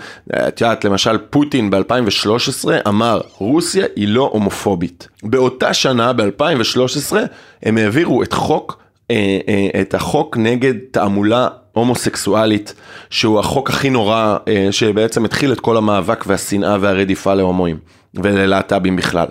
את 0.47 0.61
יודעת, 0.61 0.85
למשל 0.85 1.17
פוטין 1.17 1.69
ב-2013 1.69 2.69
אמר, 2.87 3.21
רוסיה 3.37 3.85
היא 3.95 4.07
לא 4.07 4.29
הומופובית. 4.33 5.07
באותה 5.23 5.73
שנה, 5.73 6.13
ב-2013, 6.13 7.15
הם 7.63 7.77
העבירו 7.77 8.23
את 8.23 8.33
חוק, 8.33 8.79
אה, 9.11 9.39
אה, 9.47 9.81
את 9.81 9.93
החוק 9.93 10.37
נגד 10.37 10.73
תעמולה 10.91 11.47
הומוסקסואלית, 11.79 12.73
שהוא 13.09 13.39
החוק 13.39 13.69
הכי 13.69 13.89
נורא, 13.89 14.37
אה, 14.47 14.67
שבעצם 14.71 15.25
התחיל 15.25 15.51
את 15.51 15.59
כל 15.59 15.77
המאבק 15.77 16.23
והשנאה 16.27 16.77
והרדיפה 16.81 17.33
להומואים 17.33 17.77
וללהט"בים 18.13 18.95
בכלל. 18.95 19.27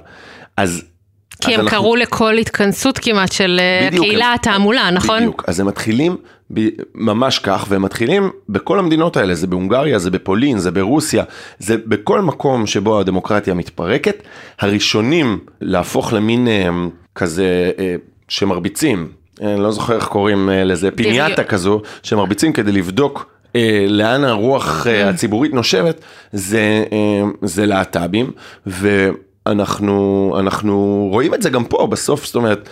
אז... 0.57 0.84
כי 1.40 1.46
אז 1.46 1.55
הם 1.55 1.61
אנחנו... 1.61 1.78
קראו 1.78 1.96
לכל 1.96 2.34
התכנסות 2.34 2.99
כמעט 2.99 3.32
של 3.32 3.61
אה, 3.61 3.86
בדיוק, 3.86 4.05
קהילה 4.07 4.34
התעמולה, 4.34 4.90
נכון? 4.90 5.18
בדיוק, 5.18 5.44
אז 5.46 5.61
הם 5.61 5.66
מתחילים 5.66 6.16
ב... 6.55 6.61
ממש 6.94 7.38
כך, 7.38 7.66
והם 7.68 7.82
מתחילים 7.82 8.30
בכל 8.49 8.78
המדינות 8.78 9.16
האלה, 9.16 9.34
זה 9.34 9.46
בהונגריה, 9.46 9.99
זה 9.99 10.11
בפולין, 10.11 10.59
זה 10.59 10.70
ברוסיה, 10.70 11.24
זה 11.59 11.76
בכל 11.76 12.20
מקום 12.20 12.66
שבו 12.66 13.01
הדמוקרטיה 13.01 13.55
מתפרקת, 13.55 14.22
הראשונים 14.61 15.38
להפוך 15.61 16.12
למין 16.12 16.49
אה, 16.49 16.68
כזה 17.14 17.70
שמרביצים, 18.28 19.09
אני 19.41 19.61
לא 19.61 19.70
זוכר 19.70 19.97
איך 19.97 20.07
קוראים 20.07 20.51
אה, 20.51 20.64
לזה, 20.64 20.91
פיניאטה 20.91 21.45
כזו, 21.45 21.80
שמרביצים 22.03 22.53
כדי 22.53 22.72
לבדוק 22.72 23.30
אה, 23.57 23.86
לאן 23.89 24.24
הרוח 24.24 24.86
אה, 24.86 25.03
כן. 25.03 25.09
הציבורית 25.09 25.55
נושבת, 25.55 26.01
זה, 26.32 26.84
אה, 26.93 27.22
זה 27.43 27.66
להט"בים, 27.66 28.30
ואנחנו 28.66 30.34
אנחנו 30.39 31.09
רואים 31.12 31.34
את 31.34 31.43
זה 31.43 31.51
גם 31.51 31.64
פה 31.64 31.86
בסוף, 31.86 32.26
זאת 32.26 32.34
אומרת, 32.34 32.68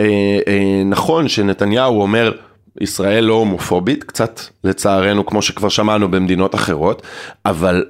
אה, 0.00 0.38
אה, 0.48 0.82
נכון 0.84 1.28
שנתניהו 1.28 2.02
אומר, 2.02 2.32
ישראל 2.80 3.24
לא 3.24 3.34
הומופובית, 3.34 4.04
קצת 4.04 4.40
לצערנו, 4.64 5.26
כמו 5.26 5.42
שכבר 5.42 5.68
שמענו 5.68 6.10
במדינות 6.10 6.54
אחרות, 6.54 7.02
אבל 7.46 7.84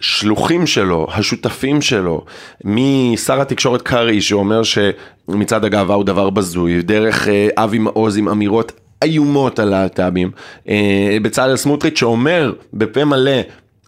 השלוחים 0.00 0.66
שלו, 0.66 1.06
השותפים 1.12 1.82
שלו, 1.82 2.24
משר 2.64 3.40
התקשורת 3.40 3.82
קרעי 3.82 4.20
שאומר 4.20 4.62
שמצעד 4.62 5.64
הגאווה 5.64 5.94
הוא 5.94 6.04
דבר 6.04 6.30
בזוי, 6.30 6.82
דרך 6.82 7.28
אה, 7.28 7.48
אבי 7.56 7.78
מעוז 7.78 8.16
עם 8.16 8.28
אמירות 8.28 8.72
איומות 9.04 9.58
על 9.58 9.68
להט"בים, 9.68 10.30
אה, 10.68 11.16
בצלאל 11.22 11.56
סמוטריץ' 11.56 11.98
שאומר 11.98 12.52
בפה 12.72 13.04
מלא 13.04 13.40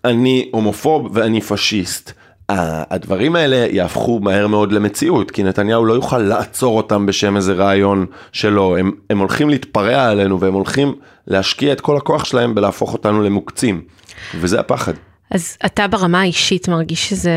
אני 0.05 0.49
הומופוב 0.53 1.09
ואני 1.13 1.41
פשיסט. 1.41 2.13
הדברים 2.53 3.37
האלה 3.37 3.57
יהפכו 3.57 4.21
מהר 4.21 4.47
מאוד 4.47 4.73
למציאות, 4.73 5.31
כי 5.31 5.43
נתניהו 5.43 5.85
לא 5.85 5.95
יוכל 5.95 6.19
לעצור 6.19 6.77
אותם 6.77 7.07
בשם 7.07 7.37
איזה 7.37 7.53
רעיון 7.53 8.07
שלו, 8.33 8.77
הם, 8.77 8.93
הם 9.11 9.19
הולכים 9.19 9.51
להתפרע 9.51 10.09
עלינו 10.09 10.41
והם 10.41 10.55
הולכים 10.55 10.95
להשקיע 11.27 11.73
את 11.73 11.81
כל 11.81 11.97
הכוח 11.97 12.25
שלהם 12.25 12.55
בלהפוך 12.55 12.93
אותנו 12.93 13.23
למוקצים, 13.23 13.81
וזה 14.41 14.61
הפחד. 14.61 14.93
אז 15.31 15.57
אתה 15.67 15.89
ברמה 15.89 16.21
האישית 16.21 16.69
מרגיש 16.69 17.09
שזה 17.09 17.33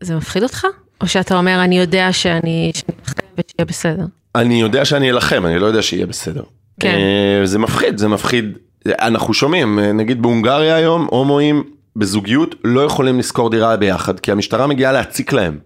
זה 0.00 0.16
מפחיד 0.16 0.42
אותך? 0.42 0.66
או 1.00 1.08
שאתה 1.08 1.38
אומר, 1.38 1.64
אני 1.64 1.78
יודע 1.78 2.12
שאני 2.12 2.72
אלחם 2.74 3.22
ושיהיה 3.38 3.66
בסדר? 3.66 4.04
אני 4.34 4.60
יודע 4.60 4.84
שאני 4.84 5.10
אלחם, 5.10 5.46
אני 5.46 5.58
לא 5.58 5.66
יודע 5.66 5.82
שיהיה 5.82 6.06
בסדר. 6.06 6.42
כן. 6.80 6.94
אה, 6.94 7.46
זה 7.46 7.58
מפחיד, 7.58 7.98
זה 7.98 8.08
מפחיד. 8.08 8.58
אנחנו 8.88 9.34
שומעים, 9.34 9.78
נגיד 9.78 10.22
בהונגריה 10.22 10.76
היום, 10.76 11.06
הומואים 11.10 11.64
בזוגיות 11.96 12.54
לא 12.64 12.80
יכולים 12.80 13.18
לשכור 13.18 13.50
דירה 13.50 13.76
ביחד, 13.76 14.20
כי 14.20 14.32
המשטרה 14.32 14.66
מגיעה 14.66 14.92
להציק 14.92 15.32
להם. 15.32 15.58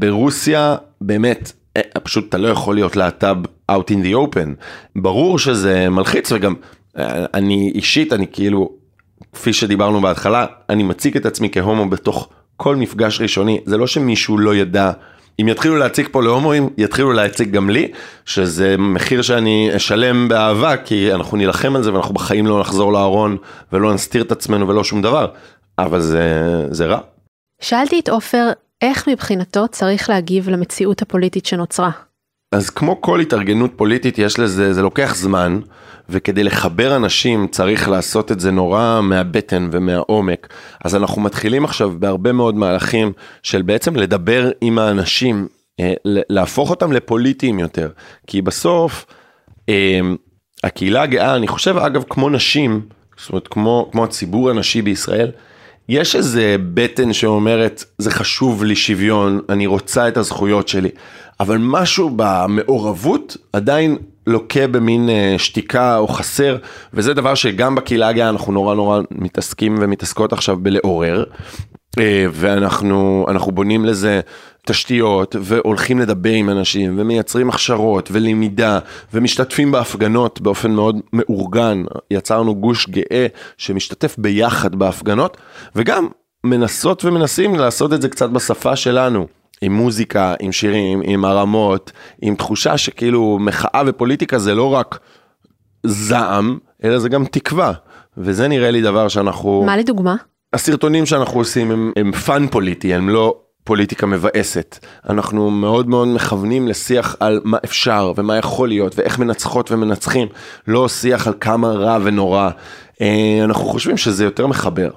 ברוסיה, 0.00 0.76
באמת, 1.00 1.52
אה, 1.76 1.82
פשוט 2.02 2.28
אתה 2.28 2.38
לא 2.38 2.48
יכול 2.48 2.74
להיות 2.74 2.96
להט"ב 2.96 3.36
out 3.72 3.90
in 3.90 4.04
the 4.04 4.14
open. 4.14 4.48
ברור 4.96 5.38
שזה 5.38 5.88
מלחיץ 5.88 6.32
וגם 6.32 6.54
אה, 6.98 7.26
אני 7.34 7.72
אישית, 7.74 8.12
אני 8.12 8.26
כאילו 8.32 8.70
כפי 9.32 9.52
שדיברנו 9.52 10.00
בהתחלה, 10.00 10.46
אני 10.70 10.82
מציג 10.82 11.16
את 11.16 11.26
עצמי 11.26 11.48
כהומו 11.52 11.88
בתוך 11.88 12.28
כל 12.56 12.76
מפגש 12.76 13.20
ראשוני, 13.20 13.60
זה 13.66 13.76
לא 13.76 13.86
שמישהו 13.86 14.38
לא 14.38 14.54
ידע 14.54 14.92
אם 15.40 15.48
יתחילו 15.48 15.76
להציג 15.76 16.08
פה 16.10 16.22
להומואים, 16.22 16.68
יתחילו 16.78 17.12
להציג 17.12 17.50
גם 17.50 17.70
לי, 17.70 17.92
שזה 18.24 18.76
מחיר 18.78 19.22
שאני 19.22 19.70
אשלם 19.76 20.28
באהבה, 20.28 20.76
כי 20.76 21.14
אנחנו 21.14 21.36
נילחם 21.36 21.76
על 21.76 21.82
זה 21.82 21.92
ואנחנו 21.92 22.14
בחיים 22.14 22.46
לא 22.46 22.60
נחזור 22.60 22.92
לארון 22.92 23.36
ולא 23.72 23.94
נסתיר 23.94 24.22
את 24.22 24.32
עצמנו 24.32 24.68
ולא 24.68 24.84
שום 24.84 25.02
דבר, 25.02 25.26
אבל 25.78 26.00
זה, 26.00 26.22
זה 26.70 26.86
רע. 26.86 26.98
שאלתי 27.60 28.00
את 28.00 28.08
עופר 28.08 28.48
איך 28.82 29.08
מבחינתו 29.08 29.68
צריך 29.68 30.10
להגיב 30.10 30.48
למציאות 30.48 31.02
הפוליטית 31.02 31.46
שנוצרה. 31.46 31.90
אז 32.52 32.70
כמו 32.70 33.00
כל 33.00 33.20
התארגנות 33.20 33.70
פוליטית 33.76 34.18
יש 34.18 34.38
לזה, 34.38 34.72
זה 34.72 34.82
לוקח 34.82 35.14
זמן, 35.14 35.60
וכדי 36.08 36.44
לחבר 36.44 36.96
אנשים 36.96 37.48
צריך 37.48 37.88
לעשות 37.88 38.32
את 38.32 38.40
זה 38.40 38.50
נורא 38.50 39.00
מהבטן 39.02 39.68
ומהעומק. 39.72 40.48
אז 40.84 40.94
אנחנו 40.94 41.22
מתחילים 41.22 41.64
עכשיו 41.64 41.92
בהרבה 41.98 42.32
מאוד 42.32 42.54
מהלכים 42.54 43.12
של 43.42 43.62
בעצם 43.62 43.96
לדבר 43.96 44.50
עם 44.60 44.78
האנשים, 44.78 45.48
אה, 45.80 45.92
להפוך 46.04 46.70
אותם 46.70 46.92
לפוליטיים 46.92 47.58
יותר. 47.58 47.90
כי 48.26 48.42
בסוף, 48.42 49.06
אה, 49.68 50.00
הקהילה 50.64 51.02
הגאה, 51.02 51.36
אני 51.36 51.48
חושב 51.48 51.76
אגב 51.76 52.04
כמו 52.10 52.30
נשים, 52.30 52.80
זאת 53.16 53.30
אומרת 53.30 53.48
כמו, 53.48 53.88
כמו 53.92 54.04
הציבור 54.04 54.50
הנשי 54.50 54.82
בישראל, 54.82 55.30
יש 55.88 56.16
איזה 56.16 56.56
בטן 56.74 57.12
שאומרת, 57.12 57.84
זה 57.98 58.10
חשוב 58.10 58.64
לי 58.64 58.76
שוויון, 58.76 59.40
אני 59.48 59.66
רוצה 59.66 60.08
את 60.08 60.16
הזכויות 60.16 60.68
שלי, 60.68 60.90
אבל 61.40 61.56
משהו 61.60 62.10
במעורבות 62.16 63.36
עדיין 63.52 63.98
לוקה 64.26 64.66
במין 64.66 65.08
אה, 65.08 65.34
שתיקה 65.38 65.96
או 65.96 66.08
חסר, 66.08 66.56
וזה 66.94 67.14
דבר 67.14 67.34
שגם 67.34 67.74
בקהילה 67.74 68.08
הגאה 68.08 68.28
אנחנו 68.28 68.52
נורא 68.52 68.74
נורא 68.74 69.00
מתעסקים 69.10 69.76
ומתעסקות 69.80 70.32
עכשיו 70.32 70.56
בלעורר, 70.56 71.24
אה, 71.98 72.26
ואנחנו 72.32 73.26
בונים 73.54 73.84
לזה 73.84 74.20
תשתיות 74.66 75.36
והולכים 75.40 75.98
לדבר 75.98 76.30
עם 76.30 76.50
אנשים 76.50 76.94
ומייצרים 76.98 77.48
הכשרות 77.48 78.08
ולמידה 78.12 78.78
ומשתתפים 79.14 79.72
בהפגנות 79.72 80.40
באופן 80.40 80.70
מאוד 80.70 80.96
מאורגן, 81.12 81.84
יצרנו 82.10 82.54
גוש 82.54 82.88
גאה 82.88 83.26
שמשתתף 83.56 84.14
ביחד 84.18 84.74
בהפגנות 84.74 85.36
וגם 85.76 86.08
מנסות 86.44 87.04
ומנסים 87.04 87.54
לעשות 87.54 87.92
את 87.92 88.02
זה 88.02 88.08
קצת 88.08 88.30
בשפה 88.30 88.76
שלנו. 88.76 89.37
עם 89.60 89.72
מוזיקה, 89.72 90.34
עם 90.40 90.52
שירים, 90.52 91.00
עם 91.04 91.24
הרמות, 91.24 91.92
עם 92.22 92.34
תחושה 92.34 92.78
שכאילו 92.78 93.38
מחאה 93.40 93.82
ופוליטיקה 93.86 94.38
זה 94.38 94.54
לא 94.54 94.74
רק 94.74 94.98
זעם, 95.86 96.58
אלא 96.84 96.98
זה 96.98 97.08
גם 97.08 97.24
תקווה. 97.24 97.72
וזה 98.18 98.48
נראה 98.48 98.70
לי 98.70 98.82
דבר 98.82 99.08
שאנחנו... 99.08 99.62
מה 99.66 99.76
לדוגמה? 99.76 100.16
הסרטונים 100.52 101.06
שאנחנו 101.06 101.40
עושים 101.40 101.70
הם, 101.70 101.92
הם 101.96 102.12
fun 102.12 102.46
פוליטי, 102.46 102.94
הם 102.94 103.08
לא 103.08 103.40
פוליטיקה 103.64 104.06
מבאסת. 104.06 104.78
אנחנו 105.08 105.50
מאוד 105.50 105.88
מאוד 105.88 106.08
מכוונים 106.08 106.68
לשיח 106.68 107.16
על 107.20 107.40
מה 107.44 107.58
אפשר 107.64 108.12
ומה 108.16 108.36
יכול 108.36 108.68
להיות 108.68 108.98
ואיך 108.98 109.18
מנצחות 109.18 109.72
ומנצחים, 109.72 110.28
לא 110.66 110.88
שיח 110.88 111.26
על 111.26 111.34
כמה 111.40 111.68
רע 111.68 111.98
ונורא. 112.02 112.50
אה, 113.00 113.40
אנחנו 113.44 113.64
חושבים 113.64 113.96
שזה 113.96 114.24
יותר 114.24 114.46
מחבר. 114.46 114.90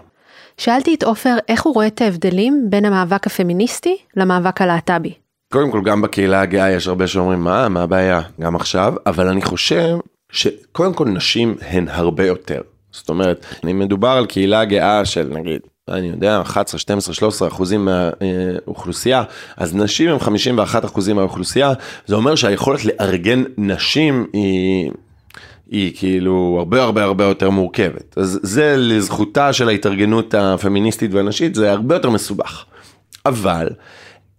שאלתי 0.58 0.94
את 0.96 1.04
עופר 1.04 1.36
איך 1.48 1.64
הוא 1.64 1.74
רואה 1.74 1.88
את 1.88 2.02
ההבדלים 2.02 2.66
בין 2.70 2.86
המאבק 2.86 3.28
הפמיניסטי 3.28 3.98
למאבק 4.18 4.62
הלהט"בי. 4.62 5.14
קודם 5.54 5.72
כל 5.72 5.82
גם 5.84 6.02
בקהילה 6.02 6.42
הגאה 6.42 6.72
יש 6.72 6.88
הרבה 6.88 7.08
שאומרים 7.08 7.40
מה 7.40 7.70
מה 7.70 7.82
הבעיה 7.82 8.22
גם 8.42 8.56
עכשיו 8.56 8.94
אבל 9.06 9.28
אני 9.28 9.42
חושב 9.42 9.98
שקודם 10.32 10.94
כל 10.94 11.06
נשים 11.06 11.56
הן 11.62 11.88
הרבה 11.88 12.26
יותר. 12.26 12.62
זאת 12.92 13.10
אומרת 13.10 13.46
אם 13.72 13.80
מדובר 13.80 14.10
על 14.10 14.26
קהילה 14.26 14.66
גאה 14.66 15.06
של 15.06 15.30
נגיד 15.34 15.62
אני 15.90 16.08
יודע 16.08 16.42
11 16.42 16.80
12 16.80 17.14
13 17.14 17.48
אחוזים 17.48 17.86
מהאוכלוסייה 17.86 19.24
אז 19.58 19.76
נשים 19.76 20.10
הם 20.10 20.20
51 20.20 20.86
אחוזים 20.86 21.16
מהאוכלוסייה 21.16 21.74
זה 22.06 22.16
אומר 22.16 22.36
שהיכולת 22.36 22.86
לארגן 22.86 23.44
נשים 23.58 24.28
היא 24.34 24.92
היא 25.72 25.92
כאילו 25.96 26.56
הרבה 26.60 26.84
הרבה 26.84 27.04
הרבה 27.04 27.24
יותר 27.24 27.50
מורכבת. 27.50 28.18
אז 28.18 28.40
זה 28.44 28.76
לזכותה 28.78 29.54
של 29.54 29.70
ההתארגנות 29.70 30.34
הפמיניסטית 30.34 31.14
והנשית, 31.14 31.56
זה 31.56 31.72
הרבה 31.72 31.96
יותר 31.96 32.10
מסובך. 32.10 32.66
אבל 33.26 33.70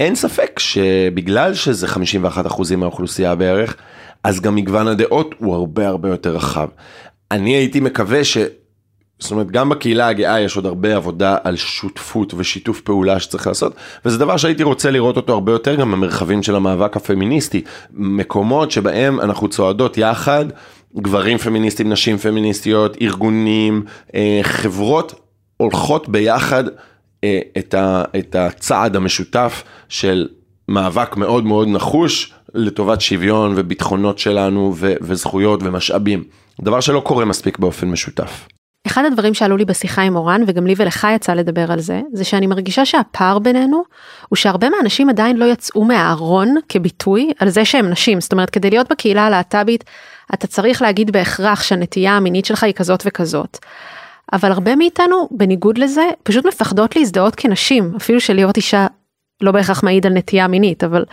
אין 0.01 0.15
ספק 0.15 0.59
שבגלל 0.59 1.55
שזה 1.55 1.87
51% 1.87 2.77
מהאוכלוסייה 2.77 3.35
בערך, 3.35 3.77
אז 4.25 4.41
גם 4.41 4.55
מגוון 4.55 4.89
הדעות 4.89 5.35
הוא 5.39 5.55
הרבה 5.55 5.89
הרבה 5.89 6.09
יותר 6.09 6.37
רחב. 6.37 6.69
אני 7.31 7.51
הייתי 7.51 7.81
מקווה 7.81 8.25
ש... 8.25 8.39
זאת 9.19 9.31
אומרת, 9.31 9.51
גם 9.51 9.69
בקהילה 9.69 10.09
הגאה 10.09 10.41
יש 10.41 10.57
עוד 10.57 10.67
הרבה 10.67 10.97
עבודה 10.97 11.37
על 11.45 11.57
שותפות 11.57 12.35
ושיתוף 12.37 12.81
פעולה 12.81 13.21
שצריך 13.21 13.47
לעשות, 13.47 13.75
וזה 14.05 14.19
דבר 14.19 14.37
שהייתי 14.37 14.63
רוצה 14.63 14.91
לראות 14.91 15.17
אותו 15.17 15.33
הרבה 15.33 15.53
יותר 15.53 15.75
גם 15.75 15.93
במרחבים 15.93 16.43
של 16.43 16.57
המאבק 16.57 16.97
הפמיניסטי. 16.97 17.63
מקומות 17.93 18.71
שבהם 18.71 19.21
אנחנו 19.21 19.49
צועדות 19.49 19.99
יחד. 19.99 20.45
גברים 20.97 21.39
פמיניסטים, 21.39 21.93
נשים 21.93 22.19
פמיניסטיות, 22.19 22.97
ארגונים, 23.03 23.85
אה, 24.15 24.41
חברות 24.43 25.15
הולכות 25.57 26.09
ביחד 26.09 26.65
אה, 27.25 27.41
את, 27.59 27.75
ה, 27.75 28.05
את 28.19 28.35
הצעד 28.35 28.97
המשותף 28.97 29.63
של 29.89 30.29
מאבק 30.69 31.17
מאוד 31.17 31.45
מאוד 31.45 31.69
נחוש 31.69 32.33
לטובת 32.55 33.01
שוויון 33.01 33.53
וביטחונות 33.57 34.19
שלנו 34.19 34.73
ו, 34.77 34.95
וזכויות 35.01 35.61
ומשאבים. 35.63 36.25
דבר 36.61 36.81
שלא 36.81 37.01
קורה 37.01 37.25
מספיק 37.25 37.59
באופן 37.59 37.89
משותף. 37.89 38.47
אחד 38.87 39.05
הדברים 39.05 39.35
שעלו 39.35 39.57
לי 39.57 39.65
בשיחה 39.65 40.03
עם 40.03 40.17
אורן 40.17 40.43
וגם 40.47 40.67
לי 40.67 40.75
ולך 40.77 41.07
יצא 41.15 41.35
לדבר 41.35 41.73
על 41.73 41.81
זה, 41.81 42.01
זה 42.13 42.25
שאני 42.25 42.47
מרגישה 42.47 42.85
שהפער 42.85 43.39
בינינו 43.39 43.83
הוא 44.29 44.37
שהרבה 44.37 44.71
מהאנשים 44.71 45.09
עדיין 45.09 45.37
לא 45.37 45.45
יצאו 45.45 45.85
מהארון 45.85 46.55
כביטוי 46.69 47.31
על 47.39 47.49
זה 47.49 47.65
שהם 47.65 47.89
נשים. 47.89 48.21
זאת 48.21 48.33
אומרת 48.33 48.51
כדי 48.51 48.71
להיות 48.71 48.93
בקהילה 48.93 49.27
הלהט"בית 49.27 49.85
אתה 50.35 50.47
צריך 50.47 50.83
להגיד 50.83 51.11
בהכרח 51.11 51.63
שהנטייה 51.63 52.17
המינית 52.17 52.45
שלך 52.45 52.65
היא 52.65 52.75
כזאת 52.75 53.03
וכזאת. 53.07 53.59
אבל 54.33 54.53
הרבה 54.53 54.77
מאיתנו, 54.77 55.29
בניגוד 55.31 55.79
לזה, 55.79 56.03
פשוט 56.23 56.47
מפחדות 56.47 56.97
להזדהות 56.97 57.35
כנשים, 57.35 57.93
אפילו 57.97 58.21
שלהיות 58.21 58.57
אישה 58.57 58.87
לא 59.41 59.53
בהכרח 59.53 59.83
מעיד 59.83 60.07
על 60.07 60.13
נטייה 60.13 60.49
מינית, 60.49 60.85
אבל 60.85 61.05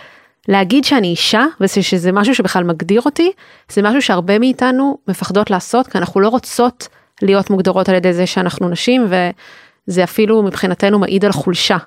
להגיד 0.48 0.84
שאני 0.84 1.08
אישה 1.08 1.46
ושזה 1.62 2.12
משהו 2.12 2.36
שבכלל 2.36 2.64
מגדיר 2.64 3.02
אותי, 3.02 3.32
זה 3.72 3.82
משהו 3.82 4.02
שהרבה 4.02 4.40
מאיתנו 4.40 4.98
מפחדות 5.08 5.50
לעשות, 5.50 5.88
כי 5.88 5.98
אנחנו 5.98 6.20
לא 6.20 6.30
רוצות 6.30 6.88
להיות 7.22 7.50
מוגדרות 7.50 7.90
על 7.90 7.96
ידי 7.96 8.14
זה 8.14 8.28
שאנחנו 8.28 8.70
נשים, 8.70 9.08
וזה 9.88 10.04
אפילו 10.04 10.44
מבחינתנו 10.44 11.00
מעיד 11.00 11.26
על 11.26 11.32
חולשה. 11.32 11.78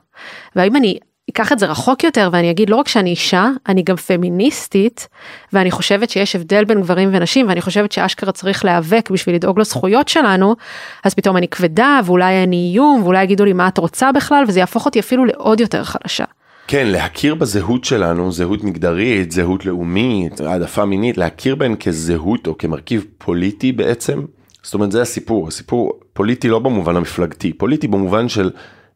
והאם 0.57 0.77
אני 0.77 0.99
אקח 1.33 1.53
את 1.53 1.59
זה 1.59 1.67
רחוק 1.67 2.05
יותר 2.05 2.29
ואני 2.33 2.51
אגיד 2.51 2.71
לא 2.71 2.77
רק 2.77 2.89
שאני 2.89 3.11
אישה, 3.11 3.51
אני 3.69 3.83
גם 3.83 3.97
פמיניסטית, 3.97 5.09
ואני 5.53 5.71
חושבת 5.71 6.11
שיש 6.11 6.37
הבדל 6.37 6.65
בין 6.65 6.81
גברים 6.81 7.09
ונשים, 7.13 7.49
ואני 7.49 7.61
חושבת 7.61 7.93
שאשכרה 7.93 8.33
צריך 8.33 8.65
להיאבק 8.65 9.11
בשביל 9.11 9.35
לדאוג 9.35 9.61
לזכויות 9.61 10.09
שלנו, 10.09 10.57
אז 11.05 11.15
פתאום 11.15 11.37
אני 11.37 11.49
כבדה, 11.49 12.01
ואולי 12.05 12.43
אני 12.43 12.71
איום, 12.73 13.01
ואולי 13.03 13.23
יגידו 13.23 13.45
לי 13.45 13.53
מה 13.53 13.69
את 13.69 13.79
רוצה 13.79 14.13
בכלל, 14.13 14.45
וזה 14.49 14.61
יהפוך 14.61 14.87
אותי 14.87 15.01
אפילו 15.01 15.25
לעוד 15.25 15.61
יותר 15.61 15.85
חלשה. 15.85 16.25
כן, 16.67 16.87
להכיר 16.87 17.35
בזהות 17.35 17.85
שלנו, 17.85 18.33
זהות 18.33 18.65
מגדרית, 18.65 19.33
זהות 19.33 19.67
לאומית, 19.67 20.41
העדפה 20.41 20.85
מינית, 20.85 21.19
להכיר 21.19 21.55
בהן 21.55 21.77
כזהות 21.77 22.47
או 22.47 22.59
כמרכיב 22.59 23.05
פוליטי 23.19 23.73
בעצם. 23.73 24.23
זאת 24.63 24.75
אומרת, 24.75 24.93
זה 24.93 25.03
הסיפור, 25.03 25.49
הסיפור 25.49 25.93
פוליטי 26.13 26.49
לא 26.49 26.59
במובן 26.59 26.97
המפלגתי, 26.97 27.53
פוליטי 27.53 27.89
במובן 27.89 28.29
של 28.29 28.51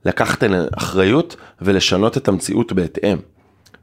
לקחת 0.06 0.44
אחריות 0.76 1.36
ולשנות 1.62 2.16
את 2.16 2.28
המציאות 2.28 2.72
בהתאם. 2.72 3.18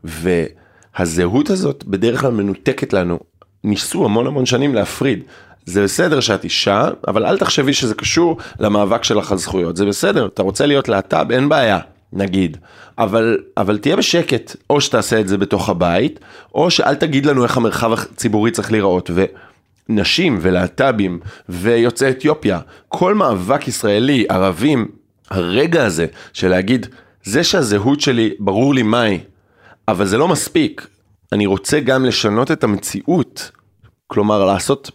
והזהות 0.03 1.49
הזאת 1.49 1.83
בדרך 1.87 2.21
כלל 2.21 2.31
מנותקת 2.31 2.93
לנו. 2.93 3.19
ניסו 3.63 4.05
המון 4.05 4.27
המון 4.27 4.45
שנים 4.45 4.75
להפריד. 4.75 5.19
זה 5.65 5.83
בסדר 5.83 6.19
שאת 6.19 6.43
אישה, 6.43 6.89
אבל 7.07 7.25
אל 7.25 7.37
תחשבי 7.37 7.73
שזה 7.73 7.95
קשור 7.95 8.37
למאבק 8.59 9.03
שלך 9.03 9.31
על 9.31 9.37
זכויות. 9.37 9.77
זה 9.77 9.85
בסדר, 9.85 10.25
אתה 10.25 10.43
רוצה 10.43 10.65
להיות 10.65 10.89
להט"ב, 10.89 11.31
אין 11.31 11.49
בעיה, 11.49 11.79
נגיד. 12.13 12.57
אבל, 12.97 13.37
אבל 13.57 13.77
תהיה 13.77 13.95
בשקט, 13.95 14.55
או 14.69 14.81
שתעשה 14.81 15.19
את 15.19 15.27
זה 15.27 15.37
בתוך 15.37 15.69
הבית, 15.69 16.19
או 16.55 16.71
שאל 16.71 16.95
תגיד 16.95 17.25
לנו 17.25 17.43
איך 17.43 17.57
המרחב 17.57 17.93
הציבורי 17.93 18.51
צריך 18.51 18.71
להיראות. 18.71 19.09
ונשים 19.89 20.37
ולהט"בים 20.41 21.19
ויוצאי 21.49 22.09
אתיופיה, 22.09 22.59
כל 22.87 23.13
מאבק 23.13 23.67
ישראלי, 23.67 24.25
ערבים, 24.29 24.87
הרגע 25.29 25.85
הזה 25.85 26.05
של 26.33 26.47
להגיד, 26.47 26.87
זה 27.23 27.43
שהזהות 27.43 28.01
שלי, 28.01 28.33
ברור 28.39 28.73
לי 28.73 28.83
מהי, 28.83 29.19
אבל 29.87 30.05
זה 30.05 30.17
לא 30.17 30.27
מספיק. 30.27 30.87
אני 31.31 31.45
רוצה 31.45 31.79
גם 31.79 32.05
לשנות 32.05 32.51
את 32.51 32.63
המציאות, 32.63 33.51
כלומר 34.07 34.45
לעשות 34.45 34.91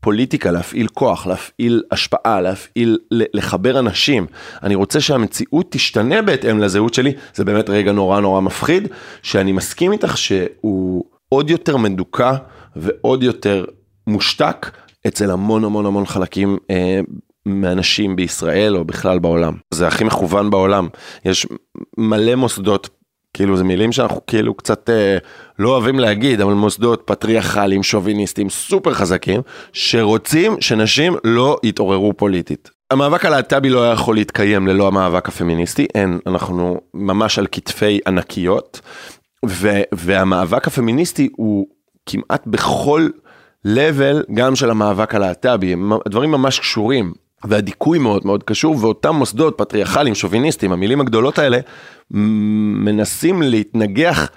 פוליטיקה, 0.00 0.50
להפעיל 0.50 0.88
כוח, 0.88 1.26
להפעיל 1.26 1.82
השפעה, 1.90 2.40
להפעיל, 2.40 2.98
לחבר 3.10 3.78
אנשים. 3.78 4.26
אני 4.62 4.74
רוצה 4.74 5.00
שהמציאות 5.00 5.66
תשתנה 5.70 6.22
בהתאם 6.22 6.58
לזהות 6.58 6.94
שלי, 6.94 7.12
זה 7.34 7.44
באמת 7.44 7.70
רגע 7.70 7.92
נורא 7.92 8.20
נורא 8.20 8.40
מפחיד, 8.40 8.88
שאני 9.22 9.52
מסכים 9.52 9.92
איתך 9.92 10.18
שהוא 10.18 11.04
עוד 11.28 11.50
יותר 11.50 11.76
מדוכא 11.76 12.32
ועוד 12.76 13.22
יותר 13.22 13.64
מושתק 14.06 14.70
אצל 15.06 15.30
המון 15.30 15.64
המון 15.64 15.86
המון 15.86 16.06
חלקים 16.06 16.58
אה, 16.70 17.00
מאנשים 17.50 18.16
בישראל 18.16 18.76
או 18.76 18.84
בכלל 18.84 19.18
בעולם. 19.18 19.54
זה 19.74 19.86
הכי 19.86 20.04
מכוון 20.04 20.50
בעולם. 20.50 20.88
יש 21.24 21.46
מלא 21.98 22.34
מוסדות 22.34 22.88
כאילו 23.34 23.56
זה 23.56 23.64
מילים 23.64 23.92
שאנחנו 23.92 24.26
כאילו 24.26 24.54
קצת 24.54 24.90
אה, 24.90 25.18
לא 25.58 25.68
אוהבים 25.68 25.98
להגיד, 25.98 26.40
אבל 26.40 26.52
מוסדות 26.52 27.02
פטריארכליים, 27.04 27.82
שוביניסטים, 27.82 28.50
סופר 28.50 28.94
חזקים, 28.94 29.40
שרוצים 29.72 30.60
שנשים 30.60 31.16
לא 31.24 31.58
יתעוררו 31.62 32.12
פוליטית. 32.16 32.70
המאבק 32.90 33.24
הלהט"בי 33.24 33.70
לא 33.70 33.82
היה 33.82 33.92
יכול 33.92 34.14
להתקיים 34.14 34.66
ללא 34.66 34.88
המאבק 34.88 35.28
הפמיניסטי, 35.28 35.86
אין, 35.94 36.18
אנחנו 36.26 36.80
ממש 36.94 37.38
על 37.38 37.46
כתפי 37.52 37.98
ענקיות, 38.06 38.80
ו, 39.46 39.80
והמאבק 39.94 40.66
הפמיניסטי 40.66 41.28
הוא 41.36 41.66
כמעט 42.06 42.46
בכל 42.46 43.08
level 43.66 44.32
גם 44.34 44.56
של 44.56 44.70
המאבק 44.70 45.14
הלהט"בי, 45.14 45.74
הדברים 46.06 46.30
ממש 46.30 46.58
קשורים. 46.58 47.12
והדיכוי 47.44 47.98
מאוד 47.98 48.26
מאוד 48.26 48.42
קשור, 48.42 48.76
ואותם 48.80 49.14
מוסדות 49.14 49.54
פטריארכליים, 49.58 50.14
שוביניסטים, 50.14 50.72
המילים 50.72 51.00
הגדולות 51.00 51.38
האלה, 51.38 51.58
מנסים 52.10 53.42
להתנגח 53.42 54.30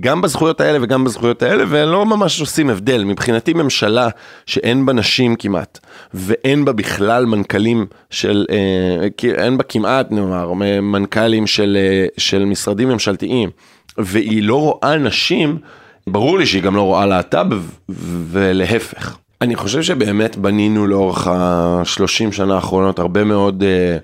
גם 0.00 0.20
בזכויות 0.20 0.60
האלה 0.60 0.78
וגם 0.82 1.04
בזכויות 1.04 1.42
האלה, 1.42 1.64
ולא 1.68 2.06
ממש 2.06 2.40
עושים 2.40 2.70
הבדל. 2.70 3.04
מבחינתי 3.04 3.52
ממשלה 3.52 4.08
שאין 4.46 4.86
בה 4.86 4.92
נשים 4.92 5.36
כמעט, 5.36 5.78
ואין 6.14 6.64
בה 6.64 6.72
בכלל 6.72 7.26
מנכ"לים 7.26 7.86
של, 8.10 8.46
אה, 8.50 9.08
אין 9.44 9.56
בה 9.56 9.64
כמעט, 9.64 10.10
נאמר, 10.10 10.52
מנכ"לים 10.82 11.46
של, 11.46 11.76
אה, 11.80 12.06
של 12.18 12.44
משרדים 12.44 12.88
ממשלתיים, 12.88 13.50
והיא 13.98 14.42
לא 14.42 14.60
רואה 14.60 14.96
נשים, 14.96 15.58
ברור 16.06 16.38
לי 16.38 16.46
שהיא 16.46 16.62
גם 16.62 16.76
לא 16.76 16.82
רואה 16.82 17.06
להט"ב, 17.06 17.54
ולהפך. 18.30 19.18
אני 19.44 19.56
חושב 19.56 19.82
שבאמת 19.82 20.36
בנינו 20.36 20.86
לאורך 20.86 21.26
השלושים 21.30 22.32
שנה 22.32 22.54
האחרונות 22.54 22.98
הרבה 22.98 23.24
מאוד 23.24 23.62
אה, 23.62 23.96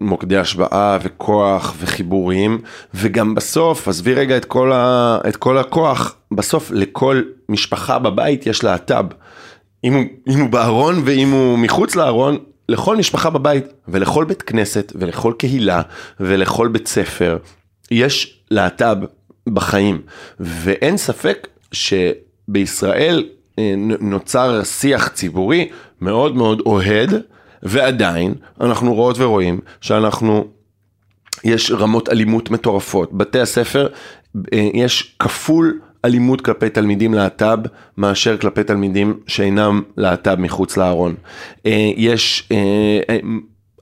מוקדי 0.00 0.36
השוואה 0.36 0.98
וכוח 1.02 1.74
וחיבורים, 1.78 2.60
וגם 2.94 3.34
בסוף, 3.34 3.88
עזבי 3.88 4.14
רגע 4.14 4.36
את 4.36 4.44
כל, 4.44 4.72
ה, 4.72 5.18
את 5.28 5.36
כל 5.36 5.58
הכוח, 5.58 6.16
בסוף 6.32 6.70
לכל 6.70 7.22
משפחה 7.48 7.98
בבית 7.98 8.46
יש 8.46 8.64
להט"ב. 8.64 9.04
אם, 9.84 10.08
אם 10.28 10.40
הוא 10.40 10.48
בארון 10.50 11.02
ואם 11.04 11.30
הוא 11.30 11.58
מחוץ 11.58 11.96
לארון, 11.96 12.38
לכל 12.68 12.96
משפחה 12.96 13.30
בבית 13.30 13.64
ולכל 13.88 14.24
בית 14.24 14.42
כנסת 14.42 14.92
ולכל 14.96 15.32
קהילה 15.38 15.82
ולכל 16.20 16.68
בית 16.68 16.88
ספר 16.88 17.38
יש 17.90 18.40
להט"ב 18.50 18.96
בחיים, 19.48 20.00
ואין 20.40 20.96
ספק 20.96 21.48
שבישראל 21.72 23.24
נוצר 24.00 24.64
שיח 24.64 25.08
ציבורי 25.08 25.68
מאוד 26.00 26.36
מאוד 26.36 26.62
אוהד, 26.66 27.14
ועדיין 27.62 28.34
אנחנו 28.60 28.94
רואות 28.94 29.18
ורואים 29.18 29.60
שאנחנו, 29.80 30.44
יש 31.44 31.70
רמות 31.70 32.08
אלימות 32.08 32.50
מטורפות. 32.50 33.12
בתי 33.12 33.40
הספר, 33.40 33.88
אה, 34.52 34.68
יש 34.74 35.16
כפול 35.18 35.80
אלימות 36.04 36.40
כלפי 36.40 36.70
תלמידים 36.70 37.14
להט"ב 37.14 37.58
מאשר 37.96 38.36
כלפי 38.36 38.64
תלמידים 38.64 39.20
שאינם 39.26 39.82
להט"ב 39.96 40.34
מחוץ 40.34 40.76
לארון. 40.76 41.14
אה, 41.66 41.90
יש 41.96 42.48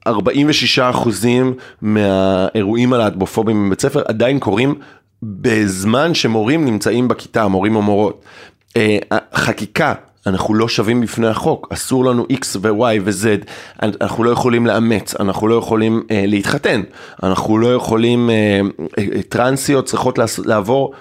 46 0.07 0.79
אחוזים 0.79 1.55
מהאירועים 1.83 2.93
הלהטבופובים 2.93 3.67
בבית 3.67 3.81
ספר 3.81 4.03
עדיין 4.09 4.39
קורים 4.39 4.75
בזמן 5.23 6.15
שמורים 6.15 6.65
נמצאים 6.65 7.09
בכיתה, 7.09 7.49
מורים 7.49 7.77
או 7.77 7.83
מורות. 7.83 8.25
אה, 8.77 9.19
חקיקה, 9.35 9.95
אנחנו 10.27 10.55
לא 10.55 10.69
שווים 10.69 11.01
בפני 11.01 11.27
החוק, 11.27 11.69
אסור 11.73 12.05
לנו 12.05 12.27
X 12.33 12.47
ו-Y 12.61 13.01
ו-Z, 13.05 13.51
אנחנו 13.83 14.25
לא 14.25 14.31
יכולים 14.31 14.67
לאמץ, 14.67 15.15
אנחנו 15.21 15.49
לא 15.49 15.55
יכולים 15.55 16.03
אה, 16.11 16.25
להתחתן, 16.27 16.83
אנחנו 17.23 17.59
לא 17.59 17.75
יכולים, 17.75 18.31
אה, 18.31 18.61
אה, 18.99 19.23
טרנסיות 19.29 19.85
צריכות 19.85 20.19
לעבור 20.45 20.93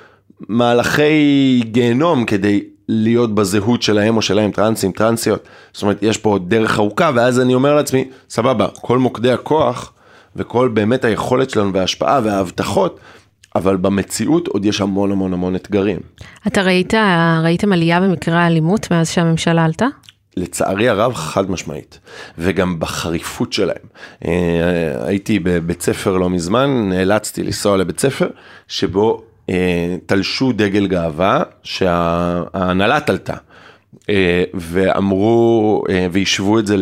מהלכי 0.50 1.62
גיהנום 1.66 2.26
כדי 2.26 2.64
להיות 2.88 3.36
בזהות 3.36 3.82
שלהם 3.82 4.18
או 4.18 4.22
שלהם, 4.22 4.52
טרנסים, 4.52 4.92
טרנסיות, 4.92 5.48
זאת 5.74 5.84
אומרת 5.84 5.98
יש 6.02 6.18
פה 6.18 6.40
דרך 6.48 6.80
ארוכה 6.80 7.12
ואז 7.16 7.40
אני 7.40 7.54
אומר 7.54 7.76
לעצמי, 7.76 8.08
סבבה, 8.30 8.68
כל 8.82 8.98
מוקדי 8.98 9.32
הכוח 9.32 9.92
וכל 10.36 10.68
באמת 10.68 11.06
היכולת 11.06 11.50
שלנו 11.50 11.74
וההשפעה 11.74 12.20
וההבטחות 12.24 13.00
אבל 13.56 13.78
במציאות 13.78 14.48
עוד 14.48 14.66
יש 14.66 14.82
המון 14.82 15.12
המון 15.12 15.34
המון 15.34 15.56
אתגרים. 15.56 16.00
אתה 16.48 16.62
ראית, 16.62 16.94
ראיתם 17.44 17.74
עלייה 17.74 18.02
במקרה 18.02 18.40
האלימות 18.40 18.92
מאז 18.92 19.10
שהממשלה 19.10 19.66
עלתה? 19.66 19.86
לצערי 20.38 20.90
הרב 20.90 21.14
חד 21.14 21.52
משמעית, 21.52 22.00
וגם 22.38 22.80
בחריפות 22.80 23.54
שלהם. 23.54 23.86
אה, 24.26 24.32
הייתי 25.08 25.40
בבית 25.40 25.82
ספר 25.82 26.18
לא 26.18 26.30
מזמן, 26.30 26.90
נאלצתי 26.90 27.44
לנסוע 27.44 27.78
לבית 27.78 28.00
ספר 28.00 28.28
שבו 28.68 29.24
אה, 29.50 29.96
תלשו 30.06 30.52
דגל 30.52 30.88
גאווה 30.88 31.44
שההנהלה 31.64 33.00
תלתה. 33.00 33.36
אה, 34.10 34.44
ואמרו 34.54 35.84
והשוו 36.12 36.60
את 36.60 36.68
זה, 36.68 36.76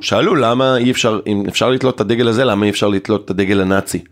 שאלו 0.00 0.34
למה 0.34 0.76
אי 0.76 0.90
אפשר, 0.90 1.20
אם 1.26 1.44
אפשר 1.48 1.70
לתלות 1.70 1.94
את 1.94 2.00
הדגל 2.00 2.28
הזה, 2.28 2.44
למה 2.44 2.64
אי 2.64 2.70
אפשר 2.70 2.88
לתלות 2.88 3.24
את 3.24 3.30
הדגל 3.30 3.60
הנאצי. 3.60 4.04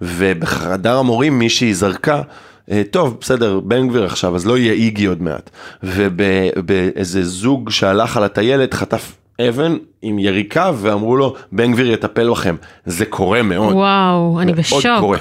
ובחדר 0.00 0.98
המורים 0.98 1.38
מישהי 1.38 1.74
זרקה, 1.74 2.22
אה, 2.70 2.82
טוב, 2.90 3.16
בסדר, 3.20 3.60
בן 3.60 3.88
גביר 3.88 4.04
עכשיו, 4.04 4.36
אז 4.36 4.46
לא 4.46 4.58
יהיה 4.58 4.72
איגי 4.72 5.04
עוד 5.04 5.22
מעט. 5.22 5.50
ובאיזה 5.82 7.24
זוג 7.24 7.70
שהלך 7.70 8.16
על 8.16 8.24
הטיילת 8.24 8.74
חטף 8.74 9.12
אבן 9.48 9.76
עם 10.02 10.18
יריקה 10.18 10.70
ואמרו 10.76 11.16
לו, 11.16 11.34
בן 11.52 11.72
גביר 11.72 11.92
יטפל 11.92 12.30
בכם. 12.30 12.56
זה 12.86 13.04
קורה 13.04 13.42
מאוד. 13.42 13.74
וואו, 13.74 14.40
אני 14.40 14.52
בשוק. 14.52 14.82
קורה. 15.00 15.18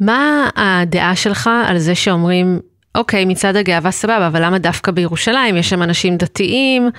מה 0.00 0.50
הדעה 0.56 1.16
שלך 1.16 1.50
על 1.66 1.78
זה 1.78 1.94
שאומרים, 1.94 2.60
אוקיי, 2.94 3.24
מצעד 3.24 3.56
הגאווה 3.56 3.90
סבבה, 3.90 4.26
אבל 4.26 4.44
למה 4.44 4.58
דווקא 4.58 4.92
בירושלים? 4.92 5.56
יש 5.56 5.70
שם 5.70 5.82
אנשים 5.82 6.16
דתיים, 6.16 6.90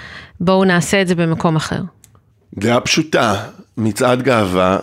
בואו 0.41 0.65
נעשה 0.65 1.01
את 1.01 1.07
זה 1.07 1.15
במקום 1.15 1.55
אחר. 1.55 1.81
דעה 2.57 2.79
פשוטה, 2.79 3.35
מצעד 3.77 4.21
גאווה 4.21 4.79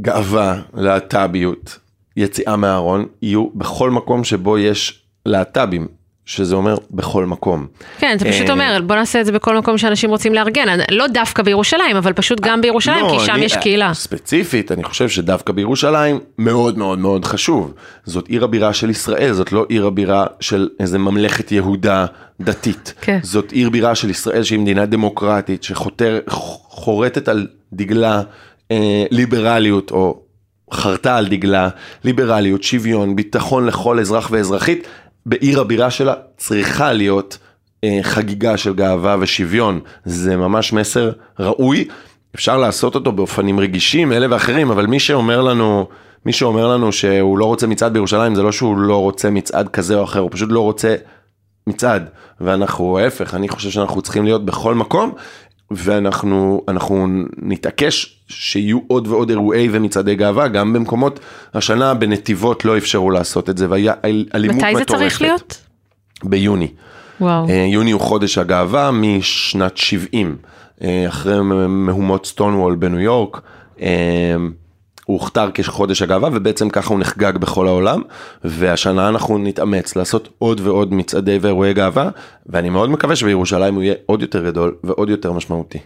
גאווה, 0.00 0.60
להט"ביות, 0.74 1.78
יציאה 2.16 2.56
מהארון, 2.56 3.06
יהיו 3.22 3.48
בכל 3.54 3.90
מקום 3.90 4.24
שבו 4.24 4.58
יש 4.58 5.02
להט"בים, 5.26 5.86
שזה 6.24 6.54
אומר 6.54 6.76
בכל 6.90 7.26
מקום. 7.26 7.66
כן, 7.98 8.16
אתה 8.16 8.24
פשוט 8.24 8.46
אה, 8.46 8.52
אומר, 8.52 8.80
בוא 8.86 8.96
נעשה 8.96 9.20
את 9.20 9.26
זה 9.26 9.32
בכל 9.32 9.56
מקום 9.56 9.78
שאנשים 9.78 10.10
רוצים 10.10 10.34
לארגן, 10.34 10.78
לא 10.90 11.06
דווקא 11.06 11.42
בירושלים, 11.42 11.96
אבל 11.96 12.12
פשוט 12.12 12.40
גם 12.40 12.60
בירושלים, 12.60 13.04
לא, 13.04 13.10
כי 13.10 13.26
שם 13.26 13.32
אני, 13.32 13.44
יש 13.44 13.56
קהילה. 13.56 13.94
ספציפית, 13.94 14.72
אני 14.72 14.84
חושב 14.84 15.08
שדווקא 15.08 15.52
בירושלים 15.52 16.20
מאוד 16.38 16.78
מאוד 16.78 16.98
מאוד 16.98 17.24
חשוב. 17.24 17.74
זאת 18.04 18.28
עיר 18.28 18.44
הבירה 18.44 18.72
של 18.72 18.90
ישראל, 18.90 19.32
זאת 19.32 19.52
לא 19.52 19.66
עיר 19.68 19.86
הבירה 19.86 20.26
של 20.40 20.68
איזה 20.80 20.98
ממלכת 20.98 21.52
יהודה 21.52 22.06
דתית. 22.40 22.94
כן. 23.00 23.18
זאת 23.22 23.52
עיר 23.52 23.70
בירה 23.70 23.94
של 23.94 24.10
ישראל 24.10 24.42
שהיא 24.42 24.58
מדינה 24.58 24.86
דמוקרטית, 24.86 25.62
שחורטת 25.62 27.28
על 27.28 27.46
דגלה 27.72 28.22
אה, 28.70 29.04
ליברליות 29.10 29.90
או 29.90 30.20
חרתה 30.72 31.16
על 31.16 31.26
דגלה 31.28 31.68
ליברליות, 32.04 32.62
שוויון, 32.62 33.16
ביטחון 33.16 33.66
לכל 33.66 33.98
אזרח 33.98 34.28
ואזרחית, 34.30 34.86
בעיר 35.26 35.60
הבירה 35.60 35.90
שלה 35.90 36.14
צריכה 36.36 36.92
להיות 36.92 37.38
אה, 37.84 37.98
חגיגה 38.02 38.56
של 38.56 38.74
גאווה 38.74 39.16
ושוויון. 39.20 39.80
זה 40.04 40.36
ממש 40.36 40.72
מסר 40.72 41.12
ראוי, 41.40 41.88
אפשר 42.34 42.58
לעשות 42.58 42.94
אותו 42.94 43.12
באופנים 43.12 43.60
רגישים 43.60 44.12
אלה 44.12 44.26
ואחרים, 44.30 44.70
אבל 44.70 44.86
מי 44.86 45.00
שאומר 45.00 45.42
לנו, 45.42 45.86
מי 46.26 46.32
שאומר 46.32 46.68
לנו 46.68 46.92
שהוא 46.92 47.38
לא 47.38 47.44
רוצה 47.44 47.66
מצעד 47.66 47.92
בירושלים, 47.92 48.34
זה 48.34 48.42
לא 48.42 48.52
שהוא 48.52 48.78
לא 48.78 48.96
רוצה 48.96 49.30
מצעד 49.30 49.68
כזה 49.68 49.94
או 49.94 50.04
אחר, 50.04 50.20
הוא 50.20 50.30
פשוט 50.32 50.48
לא 50.52 50.60
רוצה 50.60 50.96
מצעד. 51.66 52.08
ואנחנו, 52.40 52.98
ההפך, 52.98 53.34
אני 53.34 53.48
חושב 53.48 53.70
שאנחנו 53.70 54.02
צריכים 54.02 54.24
להיות 54.24 54.44
בכל 54.44 54.74
מקום, 54.74 55.12
ואנחנו 55.70 56.62
אנחנו 56.68 57.06
נתעקש 57.36 58.16
שיהיו 58.28 58.78
עוד 58.86 59.06
ועוד 59.08 59.30
אירועי 59.30 59.68
ומצעדי 59.72 60.14
גאווה, 60.14 60.48
גם 60.48 60.72
במקומות, 60.72 61.20
השנה 61.54 61.94
בנתיבות 61.94 62.64
לא 62.64 62.78
אפשרו 62.78 63.10
לעשות 63.10 63.50
את 63.50 63.58
זה, 63.58 63.66
והיה 63.70 63.92
אלימות 64.04 64.56
מטורפת. 64.56 64.74
מתי 64.74 64.78
זה 64.78 64.84
צריך 64.84 65.22
להיות? 65.22 65.60
ביוני. 66.24 66.68
וואו. 67.20 67.48
אה, 67.48 67.66
יוני 67.72 67.90
הוא 67.90 68.00
חודש 68.00 68.38
הגאווה 68.38 68.90
משנת 68.90 69.76
70, 69.76 70.36
אה, 70.82 71.04
אחרי 71.08 71.38
מהומות 71.68 72.26
סטונוול 72.26 72.74
בניו 72.74 73.00
יורק. 73.00 73.40
הוא 75.10 75.18
הוכתר 75.20 75.50
כחודש 75.54 76.02
הגאווה 76.02 76.28
ובעצם 76.32 76.70
ככה 76.70 76.94
הוא 76.94 77.00
נחגג 77.00 77.36
בכל 77.36 77.66
העולם 77.66 78.02
והשנה 78.44 79.08
אנחנו 79.08 79.38
נתאמץ 79.38 79.96
לעשות 79.96 80.28
עוד 80.38 80.60
ועוד 80.60 80.94
מצעדי 80.94 81.38
ואירועי 81.40 81.74
גאווה 81.74 82.10
ואני 82.46 82.70
מאוד 82.70 82.90
מקווה 82.90 83.16
שבירושלים 83.16 83.74
הוא 83.74 83.82
יהיה 83.82 83.94
עוד 84.06 84.22
יותר 84.22 84.44
גדול 84.44 84.76
ועוד 84.84 85.08
יותר 85.08 85.32
משמעותי. 85.32 85.78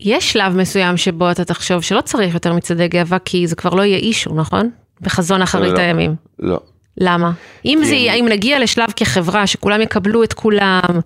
יש 0.00 0.32
שלב 0.32 0.56
מסוים 0.56 0.96
שבו 0.96 1.30
אתה 1.30 1.44
תחשוב 1.44 1.82
שלא 1.82 2.00
צריך 2.00 2.34
יותר 2.34 2.52
מצעדי 2.52 2.88
גאווה 2.88 3.18
כי 3.18 3.46
זה 3.46 3.56
כבר 3.56 3.74
לא 3.74 3.82
יהיה 3.82 3.98
אישו 3.98 4.34
נכון? 4.34 4.70
בחזון 5.00 5.42
אחרית 5.42 5.72
לא, 5.72 5.78
הימים. 5.78 6.14
לא. 6.38 6.60
למה? 7.00 7.32
אם 7.64 7.80
זה, 7.84 7.94
אם 7.94 8.26
נגיע 8.30 8.58
לשלב 8.58 8.90
כחברה 8.96 9.46
שכולם 9.46 9.80
יקבלו 9.80 10.24
את 10.24 10.32
כולם 10.32 11.00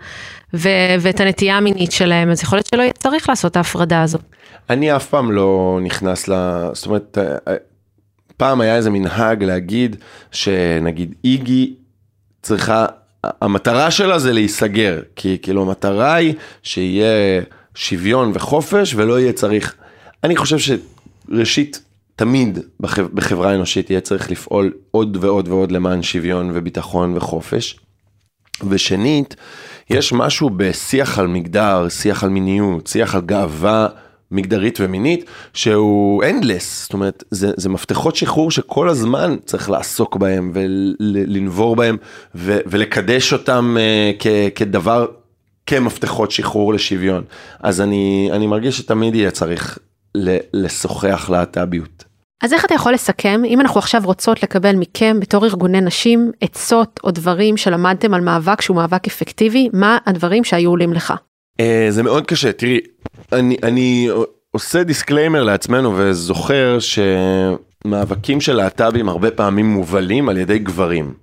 ו- 0.55 0.95
ואת 1.01 1.21
הנטייה 1.21 1.57
המינית 1.57 1.93
שלהם, 1.93 2.31
אז 2.31 2.43
יכול 2.43 2.57
להיות 2.57 2.67
שלא 2.67 2.83
יהיה 2.83 2.93
צריך 2.93 3.29
לעשות 3.29 3.53
את 3.53 3.57
ההפרדה 3.57 4.03
הזאת. 4.03 4.21
אני 4.71 4.97
אף 4.97 5.07
פעם 5.07 5.33
לא 5.33 5.79
נכנס 5.83 6.29
ל... 6.29 6.35
זאת 6.73 6.87
אומרת, 6.87 7.19
פעם 8.37 8.61
היה 8.61 8.77
איזה 8.77 8.91
מנהג 8.91 9.45
להגיד 9.45 9.97
שנגיד 10.33 11.15
איגי 11.25 11.75
צריכה, 12.43 12.87
המטרה 13.25 13.91
שלה 13.91 14.19
זה 14.19 14.33
להיסגר, 14.33 15.01
כי 15.17 15.39
כאילו 15.43 15.63
המטרה 15.63 16.15
היא 16.15 16.35
שיהיה 16.63 17.43
שוויון 17.75 18.31
וחופש 18.35 18.95
ולא 18.95 19.21
יהיה 19.21 19.33
צריך. 19.33 19.75
אני 20.25 20.37
חושב 20.37 20.57
שראשית, 21.29 21.83
תמיד 22.17 22.59
בחב, 22.81 23.07
בחברה 23.07 23.55
אנושית 23.55 23.91
יהיה 23.91 24.01
צריך 24.01 24.31
לפעול 24.31 24.73
עוד 24.91 25.17
ועוד 25.21 25.49
ועוד 25.49 25.73
למען 25.73 26.03
שוויון 26.03 26.51
וביטחון 26.55 27.17
וחופש. 27.17 27.79
ושנית, 28.69 29.37
יש 29.91 30.13
משהו 30.13 30.51
בשיח 30.57 31.19
על 31.19 31.27
מגדר, 31.27 31.89
שיח 31.89 32.25
על 32.25 32.31
מיניות, 32.31 32.87
שיח 32.87 33.15
על 33.15 33.21
גאווה 33.21 33.89
מגדרית 34.31 34.79
ומינית, 34.81 35.25
שהוא 35.53 36.25
endless, 36.25 36.83
זאת 36.83 36.93
אומרת, 36.93 37.25
זה, 37.31 37.53
זה 37.57 37.69
מפתחות 37.69 38.17
שחרור 38.17 38.51
שכל 38.51 38.89
הזמן 38.89 39.37
צריך 39.45 39.71
לעסוק 39.71 40.17
בהם 40.17 40.53
ולנבור 40.55 41.77
בהם 41.77 41.97
ו, 42.35 42.59
ולקדש 42.67 43.33
אותם 43.33 43.77
uh, 43.77 44.17
כ, 44.19 44.27
כדבר, 44.55 45.07
כמפתחות 45.67 46.31
שחרור 46.31 46.75
לשוויון. 46.75 47.25
אז 47.61 47.81
אני, 47.81 48.29
אני 48.33 48.47
מרגיש 48.47 48.79
שתמיד 48.79 49.15
יהיה 49.15 49.31
צריך 49.31 49.79
לשוחח 50.55 51.31
להט"ביות. 51.31 52.05
אז 52.43 52.53
איך 52.53 52.65
אתה 52.65 52.75
יכול 52.75 52.93
לסכם, 52.93 53.43
אם 53.45 53.61
אנחנו 53.61 53.79
עכשיו 53.79 54.03
רוצות 54.05 54.43
לקבל 54.43 54.77
מכם 54.77 55.21
בתור 55.21 55.45
ארגוני 55.45 55.81
נשים 55.81 56.33
עצות 56.41 57.01
או 57.05 57.11
דברים 57.11 57.57
שלמדתם 57.57 58.15
על 58.15 58.21
מאבק 58.21 58.61
שהוא 58.61 58.77
מאבק 58.77 59.07
אפקטיבי, 59.07 59.69
מה 59.73 59.99
הדברים 60.07 60.45
שהיו 60.45 60.71
עולים 60.71 60.93
לך? 60.93 61.15
Uh, 61.61 61.65
זה 61.91 62.03
מאוד 62.03 62.27
קשה, 62.27 62.53
תראי, 62.53 62.81
אני, 63.33 63.57
אני 63.63 64.09
עושה 64.51 64.83
disclaimer 64.83 65.43
לעצמנו 65.43 65.93
וזוכר 65.97 66.79
שמאבקים 66.81 68.41
של 68.41 68.57
להט"בים 68.57 69.09
הרבה 69.09 69.31
פעמים 69.31 69.67
מובלים 69.67 70.29
על 70.29 70.37
ידי 70.37 70.59
גברים, 70.59 71.15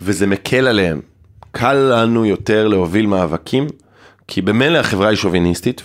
וזה 0.00 0.26
מקל 0.26 0.66
עליהם. 0.68 1.00
קל 1.50 1.74
לנו 1.74 2.26
יותר 2.26 2.68
להוביל 2.68 3.06
מאבקים, 3.06 3.66
כי 4.28 4.42
במילא 4.42 4.78
החברה 4.78 5.08
היא 5.08 5.16
שוביניסטית, 5.16 5.82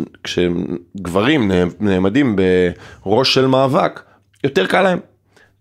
וכשגברים 0.00 1.50
נעמדים 1.80 2.36
בראש 3.04 3.34
של 3.34 3.46
מאבק, 3.46 4.00
יותר 4.44 4.66
קל 4.66 4.82
להם. 4.82 4.98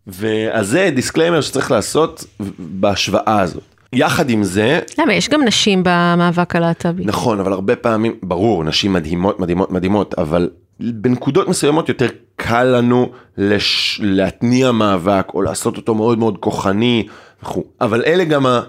ואז 0.08 0.68
זה 0.68 0.90
disclaimer 0.96 1.42
שצריך 1.42 1.72
לעשות 1.72 2.26
בהשוואה 2.60 3.40
הזאת. 3.42 3.64
יחד 3.94 4.30
עם 4.30 4.44
זה... 4.44 4.80
למה? 4.98 5.14
יש 5.14 5.30
גם 5.30 5.44
נשים 5.44 5.84
במאבק 5.86 6.56
הלהט"בי. 6.56 7.06
נכון, 7.06 7.40
אבל 7.40 7.54
הרבה 7.54 7.76
פעמים, 7.76 8.16
ברור, 8.24 8.64
נשים 8.64 8.94
מדהימות, 8.94 9.40
מדהימות, 9.40 9.72
מדהימות, 9.72 10.16
אבל 10.18 10.50
בנקודות 10.80 11.48
מסוימות 11.48 11.90
יותר 11.90 12.08
קל 12.36 12.64
לנו 12.64 13.12
לש... 13.38 14.00
להתניע 14.04 14.72
מאבק, 14.72 15.28
או 15.34 15.42
לעשות 15.42 15.78
אותו 15.78 15.96
מאוד 15.96 16.20
מאוד 16.20 16.38
כוחני 16.38 17.08
וכו'. 17.44 17.64
אבל 17.82 18.04
אלה 18.06 18.24
גם 18.24 18.46
ה... 18.46 18.62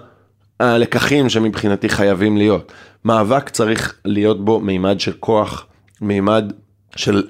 הלקחים 0.59 1.29
שמבחינתי 1.29 1.89
חייבים 1.89 2.37
להיות. 2.37 2.71
מאבק 3.05 3.49
צריך 3.49 3.95
להיות 4.05 4.45
בו 4.45 4.59
מימד 4.59 4.99
של 4.99 5.13
כוח, 5.19 5.65
מימד 6.01 6.51
של 6.95 7.23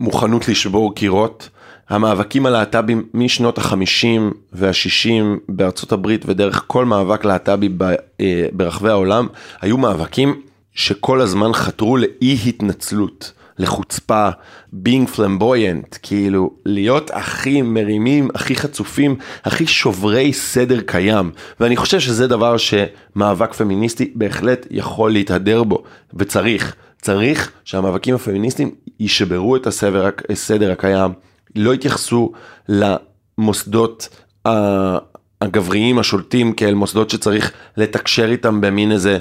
מוכנות 0.00 0.48
לשבור 0.48 0.94
קירות. 0.94 1.48
המאבקים 1.88 2.46
הלהט"בים 2.46 3.06
משנות 3.14 3.58
החמישים 3.58 4.32
והשישים 4.52 5.38
בארצות 5.48 5.92
הברית 5.92 6.24
ודרך 6.26 6.64
כל 6.66 6.84
מאבק 6.84 7.24
להט"בי 7.24 7.68
אה, 8.20 8.46
ברחבי 8.52 8.88
העולם 8.88 9.26
היו 9.60 9.78
מאבקים 9.78 10.40
שכל 10.74 11.20
הזמן 11.20 11.52
חתרו 11.52 11.96
לאי 11.96 12.38
התנצלות, 12.46 13.32
לחוצפה, 13.58 14.28
being 14.74 15.16
flamboyant, 15.16 15.98
כאילו 16.02 16.50
להיות 16.64 17.10
הכי 17.14 17.62
מרימים, 17.62 18.28
הכי 18.34 18.56
חצופים, 18.56 19.16
הכי 19.44 19.66
שוברי 19.66 20.32
סדר 20.32 20.80
קיים. 20.80 21.30
ואני 21.60 21.76
חושב 21.76 22.00
שזה 22.00 22.26
דבר 22.26 22.56
שמאבק 22.56 23.52
פמיניסטי 23.52 24.12
בהחלט 24.14 24.66
יכול 24.70 25.12
להתהדר 25.12 25.62
בו, 25.64 25.82
וצריך. 26.14 26.74
צריך 27.02 27.52
שהמאבקים 27.64 28.14
הפמיניסטיים 28.14 28.74
ישברו 29.00 29.56
את 29.56 29.66
הסדר, 29.66 30.08
הסדר 30.30 30.72
הקיים. 30.72 31.12
לא 31.56 31.72
התייחסו 31.72 32.32
למוסדות 32.68 34.08
הגבריים 35.40 35.98
השולטים 35.98 36.52
כאל 36.52 36.74
מוסדות 36.74 37.10
שצריך 37.10 37.52
לתקשר 37.76 38.30
איתם 38.30 38.60
במין 38.60 38.92
איזה 38.92 39.18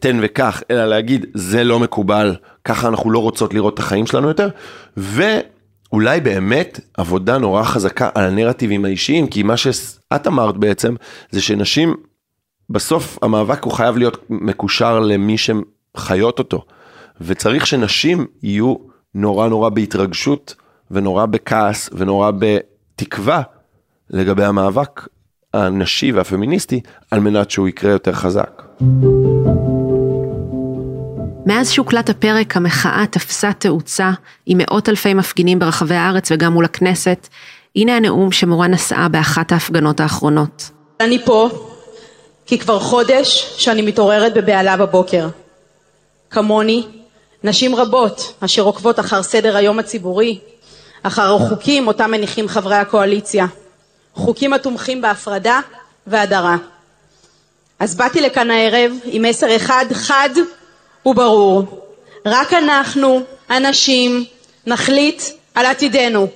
תן 0.00 0.18
וקח, 0.22 0.62
אלא 0.70 0.84
להגיד 0.84 1.26
זה 1.34 1.64
לא 1.64 1.80
מקובל, 1.80 2.36
ככה 2.64 2.88
אנחנו 2.88 3.10
לא 3.10 3.18
רוצות 3.18 3.54
לראות 3.54 3.74
את 3.74 3.78
החיים 3.78 4.06
שלנו 4.06 4.28
יותר, 4.28 4.48
ואולי 4.96 6.20
באמת 6.20 6.80
עבודה 6.96 7.38
נורא 7.38 7.62
חזקה 7.62 8.08
על 8.14 8.24
הנרטיבים 8.24 8.84
האישיים, 8.84 9.26
כי 9.26 9.42
מה 9.42 9.56
שאת 9.56 10.26
אמרת 10.26 10.56
בעצם 10.56 10.94
זה 11.30 11.42
שנשים, 11.42 11.94
בסוף 12.70 13.18
המאבק 13.22 13.64
הוא 13.64 13.72
חייב 13.72 13.96
להיות 13.96 14.24
מקושר 14.30 15.00
למי 15.00 15.36
שחיות 15.38 16.38
אותו, 16.38 16.64
וצריך 17.20 17.66
שנשים 17.66 18.26
יהיו 18.42 18.74
נורא 19.14 19.48
נורא 19.48 19.68
בהתרגשות. 19.68 20.54
ונורא 20.90 21.26
בכעס 21.26 21.90
ונורא 21.92 22.30
בתקווה 22.38 23.42
לגבי 24.10 24.44
המאבק 24.44 25.08
הנשי 25.54 26.12
והפמיניסטי 26.12 26.80
על 27.10 27.20
מנת 27.20 27.50
שהוא 27.50 27.68
יקרה 27.68 27.92
יותר 27.92 28.12
חזק. 28.12 28.62
מאז 31.46 31.70
שהוקלט 31.70 32.10
הפרק 32.10 32.56
המחאה 32.56 33.04
תפסה 33.10 33.52
תאוצה 33.52 34.10
עם 34.46 34.58
מאות 34.58 34.88
אלפי 34.88 35.14
מפגינים 35.14 35.58
ברחבי 35.58 35.94
הארץ 35.94 36.32
וגם 36.32 36.52
מול 36.52 36.64
הכנסת. 36.64 37.28
הנה 37.76 37.96
הנאום 37.96 38.32
שמורה 38.32 38.66
נשאה 38.66 39.08
באחת 39.08 39.52
ההפגנות 39.52 40.00
האחרונות. 40.00 40.70
אני 41.00 41.24
פה 41.24 41.48
כי 42.46 42.58
כבר 42.58 42.80
חודש 42.80 43.54
שאני 43.58 43.82
מתעוררת 43.82 44.34
בבהלה 44.34 44.76
בבוקר. 44.76 45.28
כמוני, 46.30 46.86
נשים 47.44 47.74
רבות 47.74 48.34
אשר 48.40 48.62
עוקבות 48.62 49.00
אחר 49.00 49.22
סדר 49.22 49.56
היום 49.56 49.78
הציבורי 49.78 50.38
אחר 51.02 51.34
החוקים 51.34 51.86
אותם 51.86 52.10
מניחים 52.10 52.48
חברי 52.48 52.76
הקואליציה, 52.76 53.46
חוקים 54.14 54.52
התומכים 54.52 55.00
בהפרדה 55.00 55.60
והדרה. 56.06 56.56
אז 57.78 57.94
באתי 57.94 58.20
לכאן 58.20 58.50
הערב 58.50 58.92
עם 59.04 59.22
מסר 59.22 59.56
אחד 59.56 59.86
חד 59.92 60.30
וברור, 61.06 61.62
רק 62.26 62.52
אנחנו, 62.52 63.22
הנשים, 63.48 64.24
נחליט 64.66 65.22
על 65.54 65.66
עתידנו. 65.66 66.28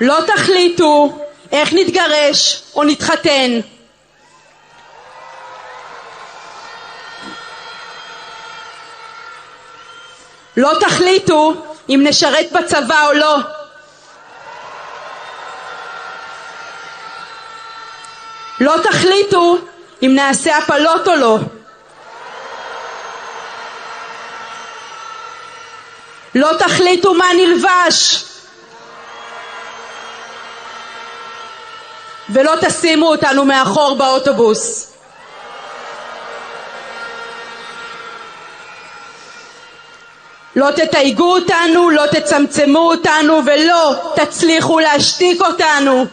לא 0.00 0.18
תחליטו 0.26 1.18
איך 1.52 1.72
נתגרש 1.72 2.62
או 2.74 2.84
נתחתן. 2.84 3.60
לא 10.56 10.72
תחליטו 10.80 11.54
אם 11.88 12.00
נשרת 12.02 12.52
בצבא 12.52 13.06
או 13.06 13.12
לא. 13.12 13.38
לא 18.60 18.74
תחליטו 18.82 19.58
אם 20.02 20.12
נעשה 20.14 20.58
הפלות 20.58 21.08
או 21.08 21.14
לא. 21.16 21.38
לא 26.34 26.50
תחליטו 26.58 27.14
מה 27.14 27.26
נלבש. 27.36 28.24
ולא 32.30 32.52
תשימו 32.60 33.06
אותנו 33.06 33.44
מאחור 33.44 33.96
באוטובוס. 33.96 34.93
לא 40.56 40.70
תתייגו 40.70 41.36
אותנו, 41.36 41.90
לא 41.90 42.02
תצמצמו 42.06 42.78
אותנו 42.78 43.40
ולא 43.46 44.12
תצליחו 44.16 44.78
להשתיק 44.78 45.40
אותנו. 45.42 46.06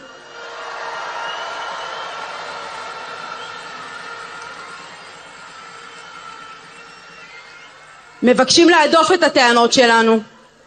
מבקשים 8.22 8.68
להדוף 8.68 9.12
את 9.12 9.22
הטענות 9.22 9.72
שלנו, 9.72 10.20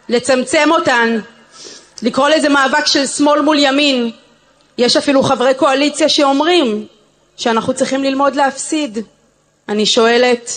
לצמצם 0.08 0.68
אותן, 0.70 1.18
לקרוא 2.02 2.28
לזה 2.28 2.48
מאבק 2.48 2.86
של 2.86 3.06
שמאל 3.06 3.40
מול 3.40 3.58
ימין, 3.58 4.10
יש 4.78 4.96
אפילו 4.96 5.22
חברי 5.22 5.54
קואליציה 5.54 6.08
שאומרים 6.08 6.86
שאנחנו 7.36 7.74
צריכים 7.74 8.04
ללמוד 8.04 8.34
להפסיד. 8.36 8.98
אני 9.68 9.86
שואלת, 9.86 10.50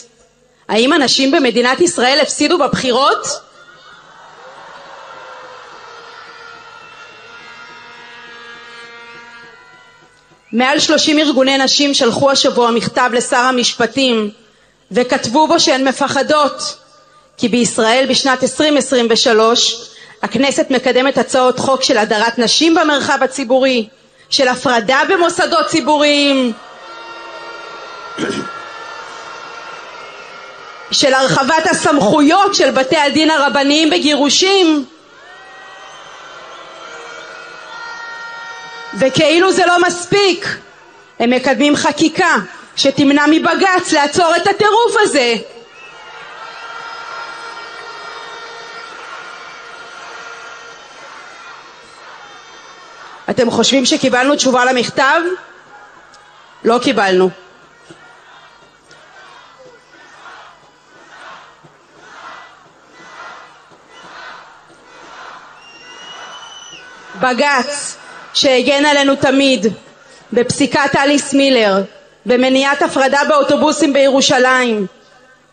האם 0.69 0.93
אנשים 0.93 1.31
במדינת 1.31 1.79
ישראל 1.81 2.19
הפסידו 2.21 2.57
בבחירות? 2.57 3.27
מעל 10.53 10.79
30 10.79 11.19
ארגוני 11.19 11.57
נשים 11.57 11.93
שלחו 11.93 12.31
השבוע 12.31 12.71
מכתב 12.71 13.09
לשר 13.13 13.37
המשפטים 13.37 14.29
וכתבו 14.91 15.47
בו 15.47 15.59
שהן 15.59 15.87
מפחדות 15.87 16.77
כי 17.37 17.47
בישראל 17.47 18.05
בשנת 18.09 18.43
2023 18.43 19.89
הכנסת 20.21 20.65
מקדמת 20.69 21.17
הצעות 21.17 21.59
חוק 21.59 21.83
של 21.83 21.97
הדרת 21.97 22.39
נשים 22.39 22.75
במרחב 22.75 23.17
הציבורי, 23.23 23.87
של 24.29 24.47
הפרדה 24.47 24.99
במוסדות 25.09 25.65
ציבוריים, 25.67 26.53
של 30.91 31.13
הרחבת 31.13 31.67
הסמכויות 31.71 32.55
של 32.55 32.71
בתי 32.71 32.97
הדין 32.97 33.31
הרבניים 33.31 33.89
בגירושים 33.89 34.85
וכאילו 38.99 39.51
זה 39.51 39.65
לא 39.65 39.81
מספיק 39.87 40.57
הם 41.19 41.29
מקדמים 41.29 41.75
חקיקה 41.75 42.35
שתמנע 42.75 43.25
מבג"ץ 43.31 43.91
לעצור 43.93 44.35
את 44.35 44.47
הטירוף 44.47 44.95
הזה 44.99 45.35
אתם 53.29 53.51
חושבים 53.51 53.85
שקיבלנו 53.85 54.35
תשובה 54.35 54.65
למכתב? 54.65 55.21
לא 56.63 56.79
קיבלנו. 56.83 57.29
בג"ץ 67.21 67.97
שהגן 68.33 68.85
עלינו 68.85 69.15
תמיד 69.15 69.67
בפסיקת 70.33 70.95
אליס 70.95 71.33
מילר 71.33 71.81
במניעת 72.25 72.81
הפרדה 72.81 73.19
באוטובוסים 73.27 73.93
בירושלים 73.93 74.85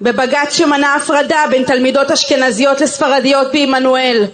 בבג"ץ 0.01 0.57
שמנע 0.57 0.95
הפרדה 0.95 1.45
בין 1.51 1.65
תלמידות 1.65 2.11
אשכנזיות 2.11 2.81
לספרדיות 2.81 3.53
בעמנואל 3.53 4.25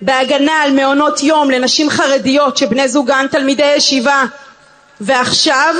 בהגנה 0.00 0.52
על 0.62 0.70
מעונות 0.70 1.22
יום 1.22 1.50
לנשים 1.50 1.90
חרדיות 1.90 2.56
שבני 2.56 2.88
זוגן 2.88 3.26
תלמידי 3.30 3.72
ישיבה. 3.76 4.24
ועכשיו 5.00 5.74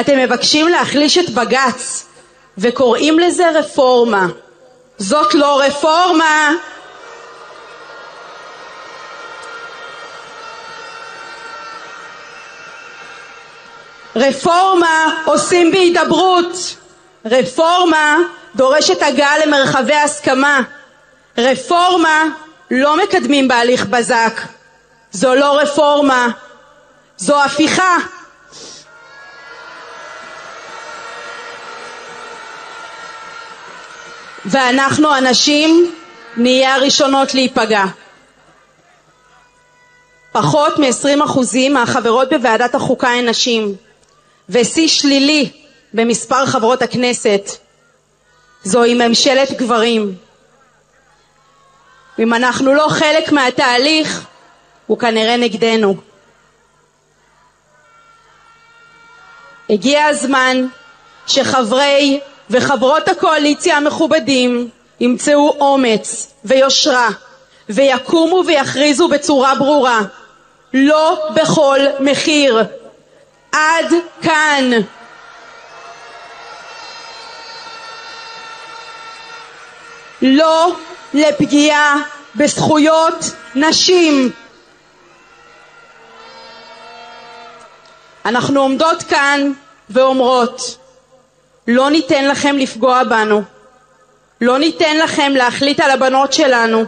אתם 0.00 0.18
מבקשים 0.18 0.68
להחליש 0.68 1.18
את 1.18 1.30
בג"ץ 1.30 2.06
וקוראים 2.58 3.18
לזה 3.18 3.50
רפורמה. 3.50 4.26
זאת 4.98 5.34
לא 5.34 5.60
רפורמה 5.60 6.54
רפורמה 14.16 15.22
עושים 15.24 15.70
בהידברות 15.70 16.76
רפורמה 17.24 18.18
דורשת 18.54 19.02
הגעה 19.02 19.46
למרחבי 19.46 19.94
הסכמה 19.94 20.60
רפורמה 21.38 22.24
לא 22.70 22.96
מקדמים 22.96 23.48
בהליך 23.48 23.86
בזק. 23.86 24.40
זו 25.12 25.34
לא 25.34 25.58
רפורמה, 25.58 26.28
זו 27.16 27.42
הפיכה. 27.42 27.96
ואנחנו 34.44 35.14
הנשים 35.14 35.94
נהיה 36.36 36.74
הראשונות 36.74 37.34
להיפגע. 37.34 37.84
פחות 40.32 40.78
מ-20% 40.78 41.70
מהחברות 41.70 42.28
בוועדת 42.32 42.74
החוקה 42.74 43.08
הן 43.08 43.28
נשים, 43.28 43.74
ושיא 44.48 44.88
שלילי 44.88 45.50
במספר 45.94 46.46
חברות 46.46 46.82
הכנסת. 46.82 47.50
זוהי 48.64 48.94
ממשלת 48.94 49.52
גברים. 49.52 50.14
אם 52.18 52.34
אנחנו 52.34 52.74
לא 52.74 52.86
חלק 52.90 53.32
מהתהליך, 53.32 54.26
הוא 54.86 54.98
כנראה 54.98 55.36
נגדנו. 55.36 55.96
הגיע 59.70 60.04
הזמן 60.04 60.66
שחברי 61.26 62.20
וחברות 62.50 63.08
הקואליציה 63.08 63.76
המכובדים 63.76 64.68
ימצאו 65.00 65.56
אומץ 65.60 66.32
ויושרה 66.44 67.08
ויקומו 67.68 68.42
ויכריזו 68.46 69.08
בצורה 69.08 69.54
ברורה 69.54 70.00
לא 70.74 71.28
בכל 71.34 71.80
מחיר 72.00 72.64
עד 73.52 73.86
כאן 74.22 74.70
לא 80.22 80.76
לפגיעה 81.14 81.96
בזכויות 82.34 83.24
נשים. 83.54 84.30
אנחנו 88.24 88.60
עומדות 88.60 89.02
כאן 89.02 89.52
ואומרות 89.90 90.78
לא 91.68 91.90
ניתן 91.90 92.28
לכם 92.28 92.56
לפגוע 92.58 93.04
בנו, 93.04 93.42
לא 94.40 94.58
ניתן 94.58 94.96
לכם 94.96 95.32
להחליט 95.36 95.80
על 95.80 95.90
הבנות 95.90 96.32
שלנו 96.32 96.84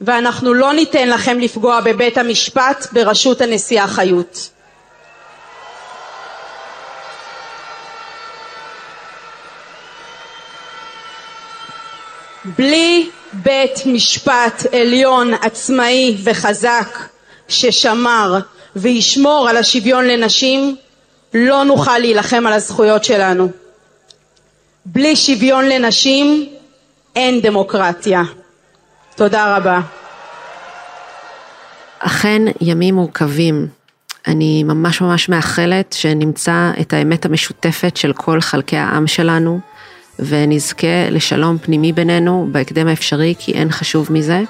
ואנחנו 0.00 0.54
לא 0.54 0.72
ניתן 0.72 1.08
לכם 1.08 1.38
לפגוע 1.38 1.80
בבית 1.80 2.18
המשפט 2.18 2.86
בראשות 2.92 3.40
הנשיאה 3.40 3.88
חיות. 3.88 4.55
בלי 12.58 13.10
בית 13.32 13.86
משפט 13.86 14.66
עליון 14.72 15.34
עצמאי 15.34 16.16
וחזק 16.24 16.98
ששמר 17.48 18.38
וישמור 18.76 19.48
על 19.48 19.56
השוויון 19.56 20.04
לנשים 20.04 20.76
לא 21.34 21.64
נוכל 21.64 21.98
להילחם 21.98 22.46
על 22.46 22.52
הזכויות 22.52 23.04
שלנו. 23.04 23.50
בלי 24.86 25.16
שוויון 25.16 25.64
לנשים 25.68 26.46
אין 27.16 27.40
דמוקרטיה. 27.40 28.22
תודה 29.14 29.56
רבה. 29.56 29.80
אכן 31.98 32.42
ימים 32.60 32.94
מורכבים. 32.94 33.68
אני 34.26 34.62
ממש 34.62 35.00
ממש 35.00 35.28
מאחלת 35.28 35.92
שנמצא 35.92 36.70
את 36.80 36.92
האמת 36.92 37.24
המשותפת 37.24 37.96
של 37.96 38.12
כל 38.12 38.40
חלקי 38.40 38.76
העם 38.76 39.06
שלנו. 39.06 39.60
ונזכה 40.18 41.10
לשלום 41.10 41.58
פנימי 41.58 41.92
בינינו 41.92 42.48
בהקדם 42.52 42.88
האפשרי, 42.88 43.34
כי 43.38 43.52
אין 43.52 43.70
חשוב 43.70 44.08
מזה. 44.10 44.42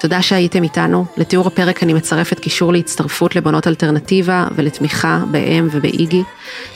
תודה 0.00 0.22
שהייתם 0.22 0.62
איתנו. 0.62 1.04
לתיאור 1.16 1.46
הפרק 1.46 1.82
אני 1.82 1.94
מצרפת 1.94 2.38
קישור 2.38 2.72
להצטרפות 2.72 3.36
לבונות 3.36 3.66
אלטרנטיבה 3.66 4.46
ולתמיכה 4.56 5.20
באם 5.30 5.68
ובאיגי. 5.70 6.22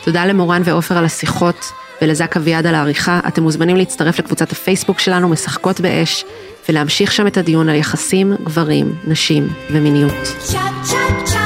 תודה 0.04 0.26
למורן 0.26 0.62
ועופר 0.64 0.98
על 0.98 1.04
השיחות 1.04 1.72
ולזק 2.02 2.36
אביעד 2.36 2.66
על 2.66 2.74
העריכה. 2.74 3.20
אתם 3.28 3.42
מוזמנים 3.42 3.76
להצטרף 3.76 4.18
לקבוצת 4.18 4.52
הפייסבוק 4.52 4.98
שלנו, 4.98 5.28
משחקות 5.28 5.80
באש, 5.80 6.24
ולהמשיך 6.68 7.12
שם 7.12 7.26
את 7.26 7.36
הדיון 7.36 7.68
על 7.68 7.74
יחסים, 7.74 8.34
גברים, 8.44 8.94
נשים 9.06 9.48
ומיניות. 9.70 10.24
צ'ה 10.38 10.60
צ'ה 10.82 11.41